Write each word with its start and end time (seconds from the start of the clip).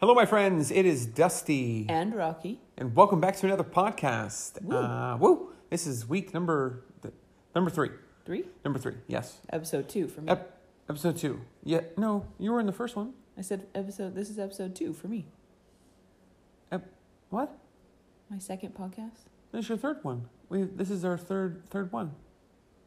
Hello, 0.00 0.14
my 0.14 0.26
friends. 0.26 0.70
It 0.70 0.84
is 0.86 1.06
Dusty, 1.06 1.86
and 1.88 2.14
Rocky. 2.14 2.60
and 2.76 2.94
welcome 2.94 3.20
back 3.20 3.36
to 3.36 3.46
another 3.46 3.64
podcast. 3.64 4.60
Woo. 4.62 4.76
Uh, 4.76 5.16
woo! 5.18 5.52
This 5.70 5.86
is 5.86 6.06
week 6.08 6.34
number 6.34 6.84
th- 7.02 7.14
number 7.54 7.70
three. 7.70 7.90
Three? 8.24 8.44
Number 8.64 8.78
three. 8.78 8.94
Yes. 9.06 9.38
Episode 9.50 9.88
two 9.88 10.08
for 10.08 10.20
me. 10.20 10.30
Ep- 10.32 10.58
episode 10.90 11.16
two. 11.16 11.40
Yeah. 11.64 11.80
No, 11.96 12.26
you 12.38 12.52
were 12.52 12.60
in 12.60 12.66
the 12.66 12.72
first 12.72 12.94
one. 12.96 13.14
I 13.38 13.42
said 13.42 13.66
episode. 13.74 14.14
This 14.14 14.28
is 14.30 14.38
episode 14.38 14.74
two 14.74 14.92
for 14.92 15.08
me. 15.08 15.26
What? 17.28 17.58
My 18.30 18.38
second 18.38 18.72
podcast. 18.76 19.24
This 19.50 19.64
is 19.64 19.68
your 19.68 19.78
third 19.78 19.98
one. 20.04 20.28
We. 20.48 20.62
This 20.62 20.90
is 20.90 21.04
our 21.04 21.18
third 21.18 21.62
third 21.70 21.90
one. 21.90 22.12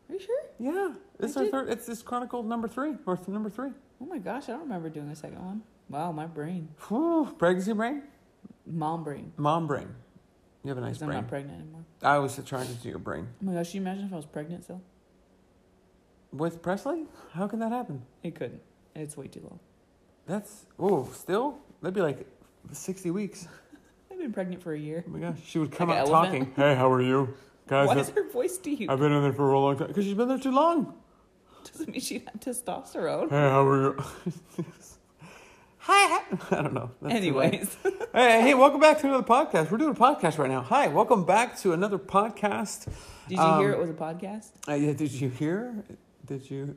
Are 0.09 0.13
you 0.13 0.19
sure? 0.19 0.41
Yeah. 0.57 0.93
This 1.19 1.31
is 1.31 1.37
our 1.37 1.43
did- 1.43 1.51
third. 1.51 1.69
It's 1.69 1.85
this 1.85 2.01
chronicle 2.01 2.41
number 2.43 2.67
three 2.69 2.93
or 3.05 3.17
th- 3.17 3.27
number 3.27 3.49
three. 3.49 3.71
Oh 4.01 4.05
my 4.05 4.17
gosh, 4.17 4.43
I 4.47 4.53
don't 4.53 4.61
remember 4.61 4.87
doing 4.89 5.09
a 5.09 5.15
second 5.15 5.43
one. 5.43 5.61
Wow, 5.89 6.11
my 6.11 6.25
brain. 6.27 6.69
Whew, 6.87 7.33
pregnancy 7.37 7.73
brain. 7.73 8.03
Mom 8.65 9.03
brain. 9.03 9.31
Mom 9.37 9.67
brain. 9.67 9.87
You 10.63 10.69
have 10.69 10.77
a 10.77 10.81
nice 10.81 10.95
'Cause 10.95 11.03
I'm 11.03 11.07
brain. 11.09 11.21
not 11.21 11.27
pregnant 11.29 11.61
anymore. 11.61 11.85
I 12.03 12.17
was 12.19 12.37
attracted 12.37 12.81
to 12.81 12.89
your 12.89 12.99
brain. 12.99 13.27
Oh 13.41 13.45
my 13.45 13.53
gosh, 13.53 13.71
can 13.71 13.77
you 13.77 13.81
imagine 13.87 14.05
if 14.05 14.13
I 14.13 14.17
was 14.17 14.25
pregnant 14.25 14.63
still? 14.65 14.81
With 16.31 16.61
Presley? 16.61 17.05
How 17.31 17.47
can 17.47 17.59
that 17.59 17.71
happen? 17.71 18.03
It 18.21 18.35
couldn't. 18.35 18.61
It's 18.95 19.17
way 19.17 19.27
too 19.27 19.41
long. 19.41 19.59
That's 20.27 20.65
oh, 20.77 21.09
still 21.13 21.57
that'd 21.81 21.95
be 21.95 22.01
like 22.01 22.27
sixty 22.71 23.09
weeks. 23.09 23.47
I've 24.11 24.19
been 24.19 24.33
pregnant 24.33 24.61
for 24.61 24.73
a 24.73 24.77
year. 24.79 25.03
Oh 25.07 25.09
my 25.11 25.19
gosh, 25.19 25.37
she 25.43 25.57
would 25.57 25.71
come 25.71 25.89
Like 25.89 25.99
out 25.99 26.07
an 26.07 26.13
elephant? 26.13 26.55
talking. 26.55 26.63
Hey, 26.63 26.75
how 26.75 26.91
are 26.91 27.01
you, 27.01 27.33
guys? 27.67 27.87
Why 27.87 27.93
I've- 27.93 28.01
is 28.01 28.09
her 28.09 28.29
voice 28.29 28.57
deep? 28.57 28.89
I've 28.91 28.99
been 28.99 29.11
in 29.11 29.23
there 29.23 29.33
for 29.33 29.51
a 29.53 29.59
long 29.59 29.77
time 29.77 29.87
because 29.87 30.05
she's 30.05 30.13
been 30.13 30.27
there 30.27 30.37
too 30.37 30.51
long. 30.51 30.93
Doesn't 31.63 31.89
mean 31.89 32.01
she 32.01 32.19
had 32.19 32.39
testosterone. 32.41 33.29
Hey, 33.31 33.49
how 33.49 33.65
are 33.67 33.81
you? 33.81 34.03
Hi. 35.79 36.21
I 36.51 36.61
don't 36.61 36.73
know. 36.73 36.91
That's. 37.01 37.15
Anyways, 37.15 37.77
Hey, 38.13 38.41
hey, 38.41 38.53
welcome 38.53 38.79
back 38.79 38.99
to 38.99 39.07
another 39.07 39.23
podcast. 39.25 39.71
We're 39.71 39.77
doing 39.77 39.91
a 39.91 39.99
podcast 39.99 40.37
right 40.37 40.49
now. 40.49 40.61
Hi, 40.61 40.87
welcome 40.87 41.25
back 41.25 41.57
to 41.59 41.73
another 41.73 41.97
podcast. 41.97 42.85
did 43.27 43.37
you 43.37 43.57
hear 43.57 43.73
Um, 43.73 43.73
it 43.73 43.79
was 43.79 43.89
a 43.89 43.93
podcast? 43.93 44.49
Uh, 44.67 44.73
yeah, 44.73 44.93
did 44.93 45.11
you 45.11 45.29
hear? 45.29 45.83
Did 46.25 46.49
you? 46.49 46.75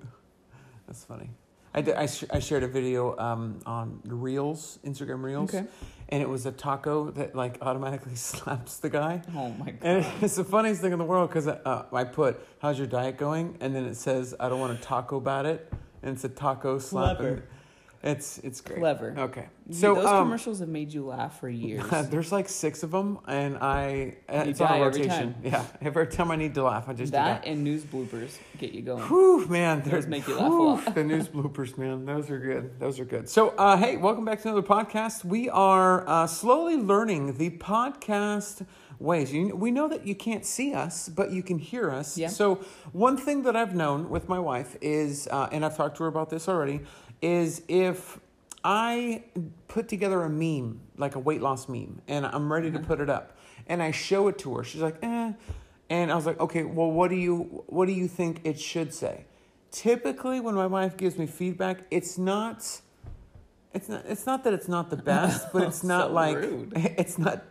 That's 0.87 1.05
funny. 1.05 1.31
I, 1.75 1.81
did, 1.81 1.95
I, 1.95 2.05
sh- 2.07 2.25
I 2.31 2.39
shared 2.39 2.63
a 2.65 2.69
video 2.69 3.17
um, 3.19 3.61
on 3.65 4.01
Reels, 4.05 4.79
Instagram 4.85 5.23
Reels, 5.23 5.55
Okay. 5.55 5.67
and 6.11 6.23
it 6.23 6.29
was 6.29 6.45
a 6.45 6.53
taco 6.53 7.11
that 7.13 7.35
like 7.35 7.57
automatically 7.63 8.15
slaps 8.17 8.77
the 8.79 8.91
guy. 8.91 9.23
Oh 9.35 9.49
my 9.51 9.71
god. 9.71 9.79
And 9.83 10.07
it's 10.21 10.37
the 10.37 10.45
funniest 10.45 10.81
thing 10.83 10.93
in 10.93 10.99
the 10.99 11.05
world 11.05 11.29
because 11.31 11.49
uh, 11.49 11.87
I 11.93 12.05
put, 12.05 12.47
"How's 12.61 12.79
your 12.79 12.87
diet 12.87 13.17
going?" 13.17 13.57
and 13.61 13.75
then 13.75 13.85
it 13.87 13.97
says, 13.97 14.35
"I 14.39 14.49
don't 14.51 14.61
want 14.61 14.79
to 14.79 14.85
talk 14.87 15.13
about 15.13 15.47
it," 15.47 15.73
and 16.03 16.15
it's 16.15 16.25
a 16.25 16.29
taco 16.29 16.79
slap. 16.79 17.17
Clever. 17.17 17.45
It's 18.05 18.39
it's 18.39 18.61
great. 18.61 18.81
Clever. 18.81 19.15
Okay, 19.17 19.47
So 19.71 19.95
those 19.95 20.07
um, 20.07 20.25
commercials 20.25 20.59
have 20.59 20.69
made 20.69 20.93
you 20.93 21.07
laugh 21.07 21.39
for 21.39 21.49
years. 21.67 21.85
there's 22.11 22.33
like 22.33 22.49
six 22.49 22.83
of 22.83 22.91
them, 22.91 23.21
and 23.29 23.57
I 23.59 23.87
You 23.93 24.15
it's 24.29 24.61
on 24.61 24.69
die 24.69 24.77
a 24.79 24.85
every 24.87 25.03
rotation. 25.03 25.37
Yeah, 25.45 25.65
every 25.81 26.09
time 26.09 26.33
I 26.33 26.37
need 26.37 26.55
to 26.55 26.65
laugh, 26.65 26.89
I 26.89 26.95
just 26.95 27.13
do 27.13 27.19
that 27.19 27.43
that. 27.43 27.49
and 27.49 27.63
news 27.63 27.85
bloopers 27.85 28.39
get 28.59 28.73
you 28.73 28.83
going. 28.83 29.05
Whew, 29.05 29.47
man, 29.47 29.83
Those 29.89 30.09
make 30.09 30.27
you 30.27 30.35
laugh 30.35 30.51
a 30.51 30.55
lot. 30.89 30.95
the 30.97 31.05
news 31.05 31.29
bloopers, 31.35 31.79
man, 31.79 32.05
those 32.05 32.29
are 32.29 32.41
good. 32.41 32.81
Those 32.81 32.99
are 32.99 33.05
good. 33.05 33.29
So, 33.29 33.51
uh, 33.51 33.77
hey, 33.77 33.97
welcome 33.99 34.25
back 34.25 34.43
to 34.43 34.49
another 34.49 34.67
podcast. 34.67 35.25
We 35.25 35.49
are 35.49 36.05
uh, 36.09 36.27
slowly 36.27 36.77
learning 36.77 37.39
the 37.39 37.51
podcast 37.51 38.67
ways. 38.99 39.33
You, 39.33 39.55
we 39.55 39.71
know 39.71 39.87
that 39.87 40.05
you 40.09 40.17
can't 40.17 40.45
see 40.45 40.75
us, 40.75 41.09
but 41.09 41.31
you 41.31 41.45
can 41.45 41.59
hear 41.61 41.89
us. 41.91 42.19
Yeah. 42.19 42.29
So, 42.29 42.57
one 42.91 43.17
thing 43.17 43.43
that 43.45 43.55
I've 43.55 43.77
known 43.77 44.11
with 44.11 44.29
my 44.29 44.41
wife 44.41 44.77
is, 44.81 45.29
uh, 45.31 45.49
and 45.53 45.65
I've 45.65 45.77
talked 45.77 45.99
to 45.99 46.03
her 46.03 46.09
about 46.09 46.31
this 46.31 46.49
already, 46.49 46.81
is 47.23 47.63
if 47.69 48.19
I 48.65 49.23
put 49.69 49.89
together 49.89 50.23
a 50.23 50.29
meme, 50.31 50.81
like 50.99 51.15
a 51.15 51.19
weight 51.19 51.41
loss 51.41 51.69
meme, 51.69 52.03
and 52.09 52.27
I'm 52.27 52.53
ready 52.53 52.71
to 52.71 52.79
Mhm. 52.79 52.87
put 52.87 53.01
it 53.01 53.09
up, 53.09 53.37
and 53.67 53.83
I 53.83 53.91
show 53.93 54.29
it 54.29 54.39
to 54.39 54.57
her, 54.57 54.65
she's 54.65 54.83
like, 54.83 54.97
eh. 55.03 55.33
And 55.89 56.11
I 56.13 56.15
was 56.15 56.27
like, 56.27 56.41
okay, 56.41 56.63
well, 56.65 56.91
what 56.91 57.09
do 57.11 57.17
you 57.17 57.65
what 57.67 57.87
do 57.87 57.93
you 57.93 58.09
think 58.09 58.41
it 58.45 58.59
should 58.59 58.93
say? 58.95 59.25
Typically, 59.71 60.41
when 60.41 60.55
my 60.55 60.67
wife 60.67 60.97
gives 60.97 61.17
me 61.19 61.27
feedback, 61.27 61.81
it's 61.91 62.19
not. 62.19 62.81
It's 63.75 63.89
not. 63.89 64.03
It's 64.07 64.27
not 64.27 64.45
that 64.45 64.53
it's 64.53 64.69
not 64.69 64.91
the 64.91 64.97
best, 64.97 65.53
but 65.53 65.63
it's 65.65 65.83
not 65.95 66.09
So 66.09 66.13
like 66.13 66.37
rude. 66.37 66.73
it's 66.77 67.19
not. 67.19 67.43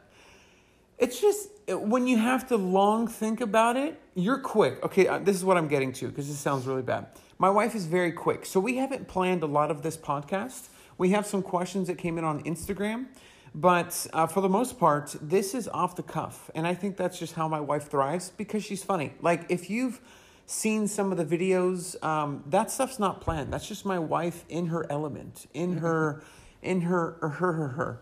It's 0.98 1.20
just 1.20 1.50
when 1.70 2.08
you 2.08 2.18
have 2.18 2.48
to 2.50 2.58
long 2.58 3.08
think 3.08 3.42
about 3.42 3.76
it, 3.76 4.00
you're 4.16 4.38
quick. 4.40 4.84
Okay, 4.86 5.08
uh, 5.08 5.18
this 5.20 5.36
is 5.36 5.44
what 5.44 5.58
I'm 5.58 5.68
getting 5.68 5.92
to 5.94 6.08
because 6.08 6.28
this 6.28 6.38
sounds 6.40 6.66
really 6.68 6.84
bad. 6.84 7.08
My 7.42 7.50
wife 7.50 7.74
is 7.74 7.88
very 7.88 8.12
quick, 8.12 8.46
so 8.46 8.60
we 8.60 8.78
haven't 8.78 9.08
planned 9.08 9.42
a 9.42 9.48
lot 9.48 9.72
of 9.72 9.82
this 9.82 9.98
podcast. 9.98 10.68
We 11.00 11.10
have 11.10 11.26
some 11.26 11.42
questions 11.42 11.88
that 11.88 11.98
came 11.98 12.20
in 12.20 12.24
on 12.24 12.44
Instagram, 12.44 13.08
but 13.56 14.06
uh, 14.14 14.28
for 14.28 14.42
the 14.42 14.48
most 14.48 14.78
part, 14.78 15.16
this 15.20 15.56
is 15.56 15.68
off 15.70 15.96
the 15.96 16.04
cuff, 16.04 16.52
and 16.54 16.68
I 16.68 16.76
think 16.76 16.98
that's 16.98 17.18
just 17.18 17.34
how 17.34 17.48
my 17.48 17.60
wife 17.60 17.90
thrives 17.90 18.32
because 18.38 18.64
she's 18.64 18.84
funny. 18.84 19.14
Like 19.22 19.48
if 19.50 19.72
you've 19.72 20.00
seen 20.46 20.88
some 20.88 21.12
of 21.12 21.18
the 21.18 21.26
videos, 21.26 21.96
um, 22.04 22.44
that 22.46 22.70
stuff's 22.70 23.00
not 23.00 23.22
planned. 23.22 23.52
That's 23.52 23.68
just 23.68 23.88
my 23.88 23.98
wife 23.98 24.46
in 24.48 24.68
her 24.68 24.86
element, 24.92 25.48
in 25.52 25.78
her, 25.78 26.22
in 26.62 26.82
her, 26.82 27.18
her, 27.22 27.54
her, 27.54 27.68
her. 27.70 28.02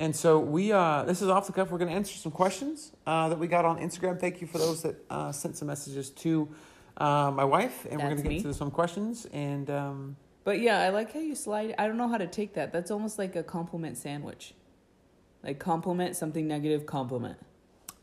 And 0.00 0.16
so 0.16 0.40
we, 0.40 0.72
uh, 0.72 1.04
this 1.04 1.22
is 1.22 1.28
off 1.28 1.46
the 1.46 1.52
cuff. 1.52 1.70
We're 1.70 1.78
going 1.78 1.90
to 1.90 1.96
answer 1.96 2.16
some 2.16 2.32
questions 2.32 2.90
uh, 3.06 3.28
that 3.28 3.38
we 3.38 3.46
got 3.46 3.64
on 3.64 3.78
Instagram. 3.78 4.18
Thank 4.18 4.40
you 4.40 4.48
for 4.48 4.58
those 4.58 4.82
that 4.82 4.96
uh, 5.08 5.30
sent 5.30 5.56
some 5.56 5.68
messages 5.68 6.10
to 6.10 6.48
uh, 6.96 7.30
my 7.34 7.44
wife, 7.44 7.86
and 7.90 8.00
we're 8.00 8.10
going 8.10 8.16
to 8.18 8.22
get 8.22 8.28
me. 8.28 8.42
to 8.42 8.54
some 8.54 8.70
questions. 8.70 9.26
And 9.32 9.70
um, 9.70 10.16
But 10.44 10.60
yeah, 10.60 10.80
I 10.80 10.90
like 10.90 11.12
how 11.12 11.20
you 11.20 11.34
slide. 11.34 11.74
I 11.78 11.86
don't 11.86 11.96
know 11.96 12.08
how 12.08 12.18
to 12.18 12.26
take 12.26 12.54
that. 12.54 12.72
That's 12.72 12.90
almost 12.90 13.18
like 13.18 13.36
a 13.36 13.42
compliment 13.42 13.96
sandwich. 13.96 14.54
Like 15.42 15.58
compliment 15.58 16.16
something 16.16 16.46
negative, 16.46 16.84
compliment. 16.86 17.38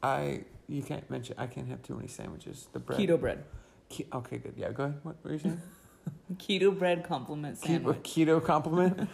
I, 0.01 0.41
you 0.67 0.81
can't 0.81 1.09
mention. 1.09 1.35
I 1.37 1.47
can't 1.47 1.67
have 1.67 1.83
too 1.83 1.95
many 1.95 2.07
sandwiches. 2.07 2.67
The 2.73 2.79
bread. 2.79 2.99
Keto 2.99 3.19
bread. 3.19 3.43
Ke- 3.91 4.13
okay, 4.13 4.37
good. 4.37 4.53
Yeah, 4.57 4.71
go 4.71 4.83
ahead. 4.85 4.99
What 5.03 5.15
were 5.23 5.33
you 5.33 5.39
saying? 5.39 5.61
Keto 6.35 6.77
bread 6.77 7.03
compliment 7.03 7.57
sandwich. 7.57 7.97
keto 8.03 8.43
compliment. 8.43 8.97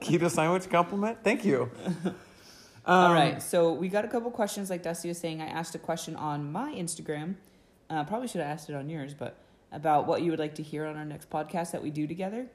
keto 0.00 0.30
sandwich 0.30 0.68
compliment. 0.70 1.18
Thank 1.24 1.44
you. 1.44 1.70
All 2.86 3.06
Um, 3.06 3.12
right, 3.12 3.42
so 3.42 3.72
we 3.72 3.88
got 3.88 4.04
a 4.04 4.08
couple 4.08 4.30
questions. 4.30 4.70
Like 4.70 4.82
Dusty 4.82 5.08
was 5.08 5.18
saying, 5.18 5.42
I 5.42 5.46
asked 5.46 5.74
a 5.74 5.78
question 5.78 6.16
on 6.16 6.50
my 6.50 6.72
Instagram. 6.72 7.34
Uh, 7.90 8.04
probably 8.04 8.28
should 8.28 8.40
have 8.40 8.50
asked 8.50 8.70
it 8.70 8.74
on 8.76 8.88
yours, 8.88 9.12
but 9.14 9.36
about 9.72 10.06
what 10.06 10.22
you 10.22 10.30
would 10.30 10.38
like 10.38 10.54
to 10.54 10.62
hear 10.62 10.86
on 10.86 10.96
our 10.96 11.04
next 11.04 11.28
podcast 11.28 11.72
that 11.72 11.82
we 11.82 11.90
do 11.90 12.06
together. 12.06 12.46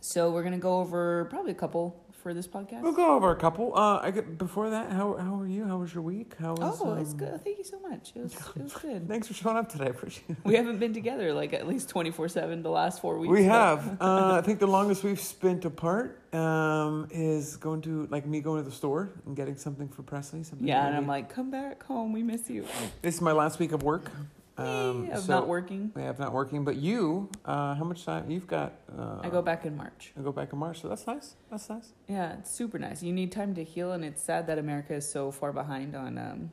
So 0.00 0.32
we're 0.32 0.42
gonna 0.42 0.58
go 0.58 0.80
over 0.80 1.24
probably 1.26 1.52
a 1.52 1.56
couple 1.56 2.03
for 2.24 2.32
this 2.32 2.48
podcast. 2.48 2.80
We'll 2.80 2.92
go 2.92 3.14
over 3.14 3.30
a 3.30 3.36
couple. 3.36 3.76
Uh, 3.76 4.00
I 4.00 4.10
get 4.10 4.38
before 4.38 4.70
that. 4.70 4.90
How 4.90 5.14
how 5.18 5.38
are 5.38 5.46
you? 5.46 5.66
How 5.66 5.76
was 5.76 5.92
your 5.92 6.02
week? 6.02 6.32
How 6.40 6.54
was? 6.54 6.80
oh, 6.82 6.94
it's 6.94 7.12
um, 7.12 7.18
good. 7.18 7.44
Thank 7.44 7.58
you 7.58 7.64
so 7.64 7.78
much. 7.80 8.12
It 8.16 8.22
was, 8.22 8.34
it 8.34 8.62
was 8.62 8.72
good. 8.72 9.06
Thanks 9.12 9.28
for 9.28 9.34
showing 9.34 9.58
up 9.58 9.68
today. 9.68 9.84
I 9.84 9.88
appreciate 9.88 10.30
it. 10.30 10.36
we 10.42 10.56
haven't 10.56 10.78
been 10.78 10.94
together 10.94 11.34
like 11.34 11.52
at 11.52 11.68
least 11.68 11.90
twenty 11.90 12.10
four 12.10 12.28
seven 12.30 12.62
the 12.62 12.70
last 12.70 13.02
four 13.02 13.18
weeks. 13.18 13.30
We 13.30 13.42
but- 13.42 13.52
have. 13.52 13.98
Uh, 14.04 14.38
I 14.38 14.42
think 14.42 14.58
the 14.58 14.66
longest 14.66 15.02
we've 15.02 15.20
spent 15.20 15.64
apart 15.64 16.20
um, 16.34 17.08
is 17.10 17.56
going 17.56 17.80
to 17.82 18.06
like 18.10 18.26
me 18.26 18.40
going 18.40 18.62
to 18.62 18.68
the 18.68 18.74
store 18.74 19.10
and 19.24 19.36
getting 19.36 19.56
something 19.56 19.88
for 19.88 20.02
Presley. 20.02 20.42
Something 20.42 20.66
Yeah, 20.66 20.86
and 20.86 20.96
I'm 20.96 21.06
like, 21.06 21.28
come 21.28 21.50
back 21.50 21.82
home. 21.84 22.12
We 22.12 22.22
miss 22.22 22.50
you. 22.50 22.66
this 23.02 23.14
is 23.14 23.20
my 23.20 23.32
last 23.32 23.58
week 23.58 23.72
of 23.72 23.82
work. 23.82 24.10
Um, 24.56 25.10
of 25.10 25.24
so 25.24 25.32
not 25.32 25.48
working. 25.48 25.92
I 25.96 26.02
have 26.02 26.18
not 26.18 26.32
working, 26.32 26.64
but 26.64 26.76
you, 26.76 27.28
uh, 27.44 27.74
how 27.74 27.84
much 27.84 28.04
time 28.04 28.30
you've 28.30 28.46
got? 28.46 28.74
Uh, 28.96 29.18
I 29.22 29.28
go 29.28 29.42
back 29.42 29.66
in 29.66 29.76
March. 29.76 30.12
I 30.16 30.22
go 30.22 30.30
back 30.30 30.52
in 30.52 30.58
March, 30.58 30.80
so 30.80 30.88
that's 30.88 31.06
nice. 31.06 31.34
That's 31.50 31.68
nice. 31.68 31.92
Yeah, 32.08 32.34
it's 32.38 32.50
super 32.52 32.78
nice. 32.78 33.02
You 33.02 33.12
need 33.12 33.32
time 33.32 33.54
to 33.56 33.64
heal, 33.64 33.92
and 33.92 34.04
it's 34.04 34.22
sad 34.22 34.46
that 34.46 34.58
America 34.58 34.94
is 34.94 35.08
so 35.10 35.32
far 35.32 35.52
behind 35.52 35.96
on 35.96 36.18
um, 36.18 36.50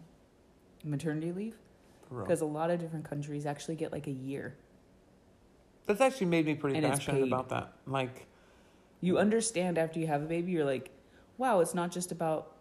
maternity 0.83 1.31
leave 1.31 1.55
because 2.09 2.41
a 2.41 2.45
lot 2.45 2.71
of 2.71 2.79
different 2.79 3.05
countries 3.07 3.45
actually 3.45 3.75
get 3.75 3.91
like 3.91 4.07
a 4.07 4.11
year. 4.11 4.55
That's 5.85 6.01
actually 6.01 6.27
made 6.27 6.45
me 6.45 6.55
pretty 6.55 6.77
And 6.77 6.85
passionate 6.85 7.23
about 7.23 7.49
that. 7.49 7.73
Like, 7.85 8.27
You 8.99 9.17
understand 9.17 9.77
after 9.77 9.99
you 9.99 10.07
have 10.07 10.21
a 10.23 10.25
baby, 10.25 10.51
you're 10.51 10.65
like, 10.65 10.91
wow, 11.37 11.59
it's 11.59 11.73
not 11.73 11.91
just 11.91 12.11
about 12.11 12.55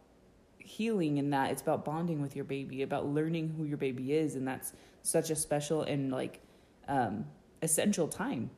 healing 0.70 1.18
and 1.18 1.32
that, 1.32 1.50
it's 1.50 1.62
about 1.62 1.84
bonding 1.84 2.22
with 2.22 2.34
your 2.36 2.44
baby, 2.44 2.82
about 2.82 3.06
learning 3.06 3.54
who 3.56 3.64
your 3.64 3.76
baby 3.76 4.14
is, 4.14 4.34
and 4.36 4.46
that's 4.46 4.72
such 5.02 5.30
a 5.30 5.36
special 5.36 5.82
and 5.82 6.10
like 6.12 6.40
um, 6.88 7.26
essential 7.62 8.06
time. 8.08 8.50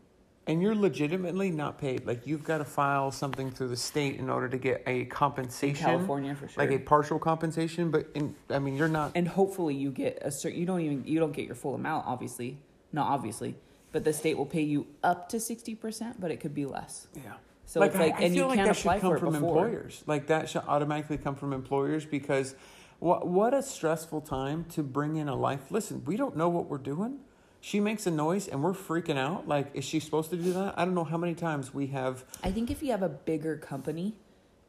and 0.47 0.61
you're 0.62 0.75
legitimately 0.75 1.50
not 1.50 1.79
paid. 1.79 2.05
Like, 2.06 2.26
you've 2.26 2.43
got 2.44 2.59
to 2.59 2.64
file 2.64 3.11
something 3.12 3.50
through 3.50 3.69
the 3.69 3.76
state 3.76 4.17
in 4.19 4.29
order 4.29 4.49
to 4.49 4.59
get 4.59 4.82
a 4.87 5.00
In 5.03 5.09
compensation. 5.09 5.85
California 5.87 6.35
for 6.35 6.49
sure. 6.49 6.64
like 6.64 6.73
a 6.75 6.81
partial 6.82 7.19
compensation, 7.19 7.91
but 7.91 8.09
in 8.15 8.35
I 8.50 8.58
mean 8.58 8.76
you're 8.76 8.88
not 9.00 9.12
and 9.15 9.26
hopefully 9.29 9.75
you 9.75 9.91
get 9.91 10.19
a 10.23 10.31
certain 10.31 10.58
you 10.61 10.67
don't 10.67 10.81
even 10.81 11.05
you 11.06 11.19
don't 11.20 11.32
get 11.32 11.47
your 11.47 11.55
full 11.55 11.75
amount 11.75 12.06
obviously 12.06 12.58
not 12.93 13.06
obviously 13.08 13.55
but 13.93 14.05
the 14.05 14.12
state 14.12 14.37
will 14.38 14.47
pay 14.56 14.62
you 14.62 14.87
up 15.05 15.29
to 15.29 15.37
60% 15.37 16.15
but 16.19 16.31
it 16.31 16.38
could 16.43 16.55
be 16.55 16.67
less 16.67 17.06
yeah. 17.15 17.35
So 17.72 17.82
it's 17.82 17.94
like 17.94 18.14
I, 18.14 18.24
and 18.24 18.34
you 18.34 18.46
like 18.46 18.56
can't 18.56 18.69
that 18.69 18.78
apply 18.78 18.94
should 18.96 19.00
come 19.00 19.10
for 19.10 19.16
it 19.16 19.20
from 19.20 19.32
before 19.32 19.66
employers. 19.66 20.04
Like 20.06 20.26
that 20.26 20.48
should 20.48 20.62
automatically 20.69 21.19
come 21.19 21.34
from 21.34 21.52
employers 21.52 22.04
because 22.04 22.54
what 22.98 23.26
what 23.26 23.54
a 23.54 23.62
stressful 23.62 24.20
time 24.22 24.64
to 24.70 24.82
bring 24.82 25.16
in 25.16 25.28
a 25.28 25.34
life. 25.34 25.70
Listen, 25.70 26.04
we 26.04 26.16
don't 26.16 26.36
know 26.36 26.48
what 26.48 26.69
we're 26.69 26.78
doing. 26.78 27.20
She 27.60 27.80
makes 27.80 28.06
a 28.06 28.10
noise 28.10 28.48
and 28.48 28.62
we're 28.62 28.72
freaking 28.72 29.16
out. 29.16 29.46
Like, 29.46 29.70
is 29.74 29.84
she 29.84 30.00
supposed 30.00 30.30
to 30.30 30.36
do 30.36 30.52
that? 30.52 30.74
I 30.76 30.84
don't 30.84 30.94
know 30.94 31.04
how 31.04 31.16
many 31.16 31.34
times 31.34 31.72
we 31.72 31.86
have. 31.88 32.24
I 32.42 32.50
think 32.50 32.70
if 32.70 32.82
you 32.82 32.90
have 32.90 33.02
a 33.02 33.08
bigger 33.08 33.56
company 33.56 34.16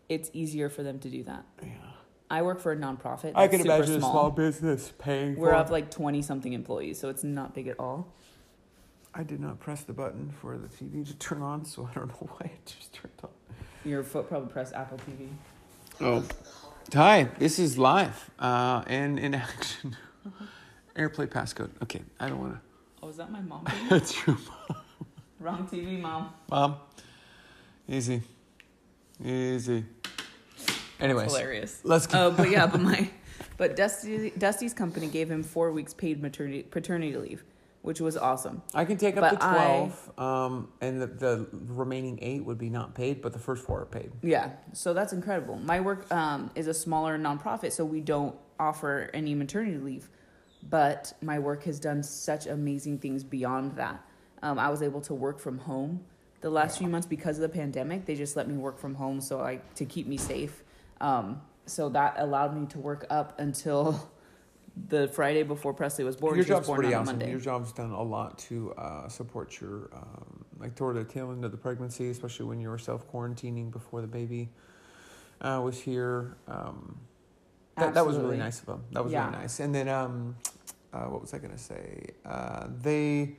it's 0.10 0.30
easier 0.34 0.70
for 0.70 0.84
them 0.84 1.00
to 1.00 1.10
do 1.10 1.24
that. 1.24 1.46
Yeah. 1.62 1.70
I 2.30 2.42
work 2.42 2.60
for 2.60 2.72
a 2.72 2.76
nonprofit. 2.76 3.34
I 3.36 3.48
can 3.48 3.62
super 3.62 3.76
imagine 3.76 3.96
a 3.96 4.00
small 4.00 4.32
business 4.32 4.92
paying 4.98 5.36
We're 5.36 5.54
up 5.54 5.70
like 5.70 5.92
20 5.92 6.22
something 6.22 6.54
employees, 6.54 7.00
so 7.00 7.10
it's 7.10 7.24
not 7.24 7.54
big 7.54 7.68
at 7.68 7.80
all. 7.80 8.14
I 9.16 9.24
did 9.24 9.40
not 9.40 9.60
press 9.60 9.84
the 9.84 9.94
button 9.94 10.34
for 10.42 10.58
the 10.58 10.68
TV 10.68 11.06
to 11.06 11.14
turn 11.16 11.42
on, 11.42 11.66
so 11.66 11.88
I 11.90 11.94
don't 11.94 12.08
know 12.08 12.16
why 12.38 12.48
it 12.48 12.66
just 12.66 12.94
turned 12.94 13.14
on. 13.24 13.30
Your 13.86 14.04
foot 14.04 14.28
probably 14.28 14.52
pressed 14.52 14.74
Apple 14.74 15.00
TV. 15.00 15.28
Oh. 16.02 16.24
Hi, 16.94 17.30
this 17.38 17.60
is 17.60 17.78
live 17.78 18.30
uh, 18.40 18.84
and 18.88 19.20
in 19.20 19.36
action. 19.36 19.96
Airplay 20.96 21.28
passcode. 21.28 21.70
Okay, 21.82 22.02
I 22.20 22.30
don't 22.30 22.40
want 22.40 22.54
to. 22.54 22.60
Oh, 23.02 23.10
is 23.10 23.18
that 23.18 23.32
my 23.32 23.42
mom? 23.42 23.66
That's 23.90 24.26
your 24.26 24.38
mom. 24.38 24.78
Wrong 25.40 25.68
TV, 25.72 26.00
mom. 26.00 26.34
mom. 26.50 26.76
Easy. 27.88 28.22
Easy. 29.24 29.84
Anyways, 31.00 31.32
Hilarious. 31.32 31.82
let's 31.84 32.08
go. 32.08 32.28
Oh, 32.28 32.32
but 32.32 32.50
yeah, 32.50 32.66
but 32.66 32.80
my, 32.80 33.10
but 33.58 33.76
Dusty, 33.76 34.32
Dusty's 34.38 34.74
company 34.74 35.08
gave 35.08 35.30
him 35.30 35.44
four 35.44 35.72
weeks 35.72 35.94
paid 35.94 36.22
maternity 36.22 36.64
paternity 36.64 37.18
leave, 37.18 37.44
which 37.84 38.00
was 38.00 38.16
awesome. 38.16 38.62
I 38.74 38.86
can 38.86 38.98
take 38.98 39.18
up 39.18 39.22
but 39.22 39.40
to 39.42 39.46
I- 39.46 39.54
12, 39.54 40.20
um, 40.20 40.70
and 40.80 41.02
the, 41.02 41.08
the 41.08 41.48
remaining 41.52 42.18
eight 42.22 42.44
would 42.46 42.58
be 42.58 42.70
not 42.70 42.96
paid, 42.96 43.22
but 43.22 43.34
the 43.34 43.40
first 43.40 43.64
four 43.66 43.82
are 43.82 43.86
paid. 43.86 44.12
Yeah, 44.24 44.52
so 44.72 44.94
that's 44.94 45.12
incredible. 45.12 45.58
My 45.58 45.82
work 45.82 46.10
um, 46.12 46.50
is 46.56 46.68
a 46.68 46.74
smaller 46.74 47.20
nonprofit, 47.20 47.74
so 47.74 47.84
we 47.84 48.00
don't 48.00 48.36
offer 48.58 49.10
any 49.14 49.36
maternity 49.36 49.78
leave. 49.78 50.10
But 50.68 51.12
my 51.22 51.40
work 51.40 51.64
has 51.66 51.78
done 51.78 52.04
such 52.04 52.48
amazing 52.48 53.00
things 53.00 53.22
beyond 53.22 53.76
that. 53.76 54.02
Um, 54.42 54.58
I 54.58 54.70
was 54.70 54.82
able 54.82 55.02
to 55.02 55.14
work 55.14 55.38
from 55.38 55.58
home 55.58 56.06
the 56.40 56.50
last 56.50 56.78
few 56.78 56.88
months 56.88 57.06
because 57.06 57.38
of 57.38 57.42
the 57.42 57.50
pandemic. 57.50 58.06
They 58.06 58.16
just 58.16 58.38
let 58.38 58.48
me 58.48 58.56
work 58.56 58.80
from 58.80 58.96
home, 58.96 59.20
so 59.20 59.42
I 59.42 59.60
to 59.76 59.84
keep 59.84 60.08
me 60.08 60.16
safe. 60.16 60.64
Um, 61.02 61.42
so 61.66 61.90
that 61.90 62.16
allowed 62.18 62.58
me 62.58 62.66
to 62.68 62.80
work 62.80 63.06
up 63.10 63.38
until 63.40 64.10
the 64.90 65.08
Friday 65.10 65.44
before 65.44 65.74
Presley 65.74 66.04
was 66.04 66.16
born. 66.16 66.36
Your 66.36 66.46
job's 66.46 66.68
born 66.68 66.80
pretty 66.80 66.94
on 66.94 67.04
awesome. 67.04 67.18
Monday. 67.18 67.32
Your 67.32 67.40
job's 67.40 67.72
done 67.72 67.92
a 67.92 68.02
lot 68.02 68.38
to 68.40 68.74
uh, 68.74 69.08
support 69.08 69.60
your, 69.62 69.90
um, 69.94 70.46
like 70.60 70.76
toward 70.76 70.96
the 70.96 71.04
tail 71.04 71.32
end 71.32 71.46
of 71.46 71.52
the 71.52 71.58
pregnancy, 71.58 72.10
especially 72.10 72.48
when 72.48 72.60
you 72.60 72.70
were 72.70 72.78
self 72.80 73.10
quarantining 73.12 73.72
before 73.72 74.02
the 74.02 74.08
baby 74.08 74.50
uh, 75.42 75.62
was 75.64 75.80
here. 75.80 76.38
Um, 76.48 76.98
that, 77.78 77.94
that 77.94 78.06
was 78.06 78.18
really 78.18 78.38
nice 78.38 78.60
of 78.60 78.66
them. 78.68 78.84
That 78.92 79.04
was 79.04 79.14
Yeah. 79.14 79.28
really 79.28 79.38
nice. 79.42 79.60
And 79.60 79.74
then, 79.74 79.88
um, 79.88 80.36
uh, 80.94 81.06
what 81.06 81.22
was 81.22 81.34
I 81.34 81.40
gonna 81.40 81.58
say? 81.58 82.12
Uh, 82.26 82.68
they 82.82 83.36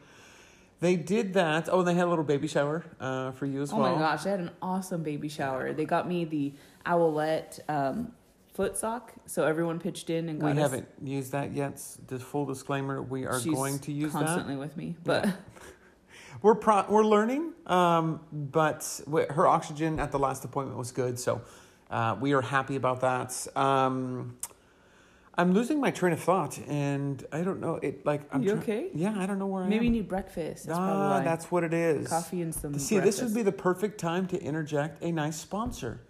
they 0.81 0.97
did 0.97 1.35
that. 1.35 1.69
Oh, 1.71 1.79
and 1.79 1.89
they 1.89 1.95
had 1.95 2.05
a 2.07 2.11
little 2.11 2.25
baby 2.25 2.49
shower 2.49 2.85
uh, 3.01 3.31
for 3.33 3.47
you 3.47 3.63
as 3.63 3.73
Oh 3.73 3.77
well. 3.79 3.93
Oh 3.93 3.95
my 3.95 4.01
gosh, 4.01 4.27
I 4.27 4.31
had 4.31 4.41
an 4.41 4.51
awesome 4.61 5.03
baby 5.03 5.29
shower. 5.29 5.73
They 5.73 5.85
got 5.85 6.09
me 6.09 6.25
the 6.25 6.53
Owlet 6.85 7.61
um, 7.69 8.13
foot 8.55 8.77
sock, 8.77 9.13
so 9.27 9.45
everyone 9.45 9.79
pitched 9.81 10.09
in 10.11 10.29
and 10.29 10.41
got 10.41 10.47
We 10.47 10.53
us- 10.53 10.71
haven't 10.71 10.89
used 11.03 11.33
that 11.33 11.53
yet. 11.53 11.83
The 12.07 12.19
full 12.19 12.47
disclaimer: 12.47 13.03
we 13.03 13.27
are 13.27 13.39
She's 13.41 13.53
going 13.53 13.79
to 13.81 13.93
use 13.93 14.13
that. 14.13 14.21
constantly 14.25 14.57
with 14.57 14.77
me, 14.77 14.97
but 15.05 15.29
We're 16.43 16.57
pro- 16.57 16.85
we're 16.89 17.05
learning, 17.05 17.53
um, 17.67 18.21
but 18.33 19.01
her 19.31 19.47
oxygen 19.47 19.99
at 20.01 20.11
the 20.11 20.19
last 20.19 20.45
appointment 20.45 20.77
was 20.77 20.91
good, 20.91 21.19
so 21.19 21.41
uh, 21.91 22.17
we 22.21 22.33
are 22.33 22.43
happy 22.43 22.77
about 22.77 23.01
that. 23.03 23.47
Um, 23.57 24.37
I'm 25.37 25.55
losing 25.55 25.81
my 25.81 25.91
train 25.91 26.13
of 26.13 26.21
thought, 26.21 26.59
and 26.69 27.25
I 27.33 27.43
don't 27.43 27.61
know 27.61 27.77
it. 27.77 28.05
Like, 28.05 28.23
I'm 28.33 28.43
you 28.43 28.51
try- 28.51 28.59
okay? 28.61 28.91
Yeah, 28.95 29.15
I 29.17 29.27
don't 29.27 29.39
know 29.39 29.47
where 29.47 29.65
Maybe 29.65 29.77
I 29.77 29.83
you 29.83 29.87
am. 29.87 29.93
need 29.93 30.09
breakfast. 30.09 30.67
That's 30.67 30.79
ah, 30.79 31.23
that's 31.25 31.51
what 31.51 31.65
it 31.65 31.73
is. 31.73 32.09
coffee 32.09 32.43
and 32.43 32.55
some. 32.55 32.79
See, 32.79 32.99
this 32.99 33.23
would 33.23 33.33
be 33.35 33.43
the 33.43 33.53
perfect 33.53 33.99
time 33.99 34.27
to 34.27 34.43
interject 34.43 35.03
a 35.03 35.13
nice 35.13 35.37
sponsor. 35.37 36.01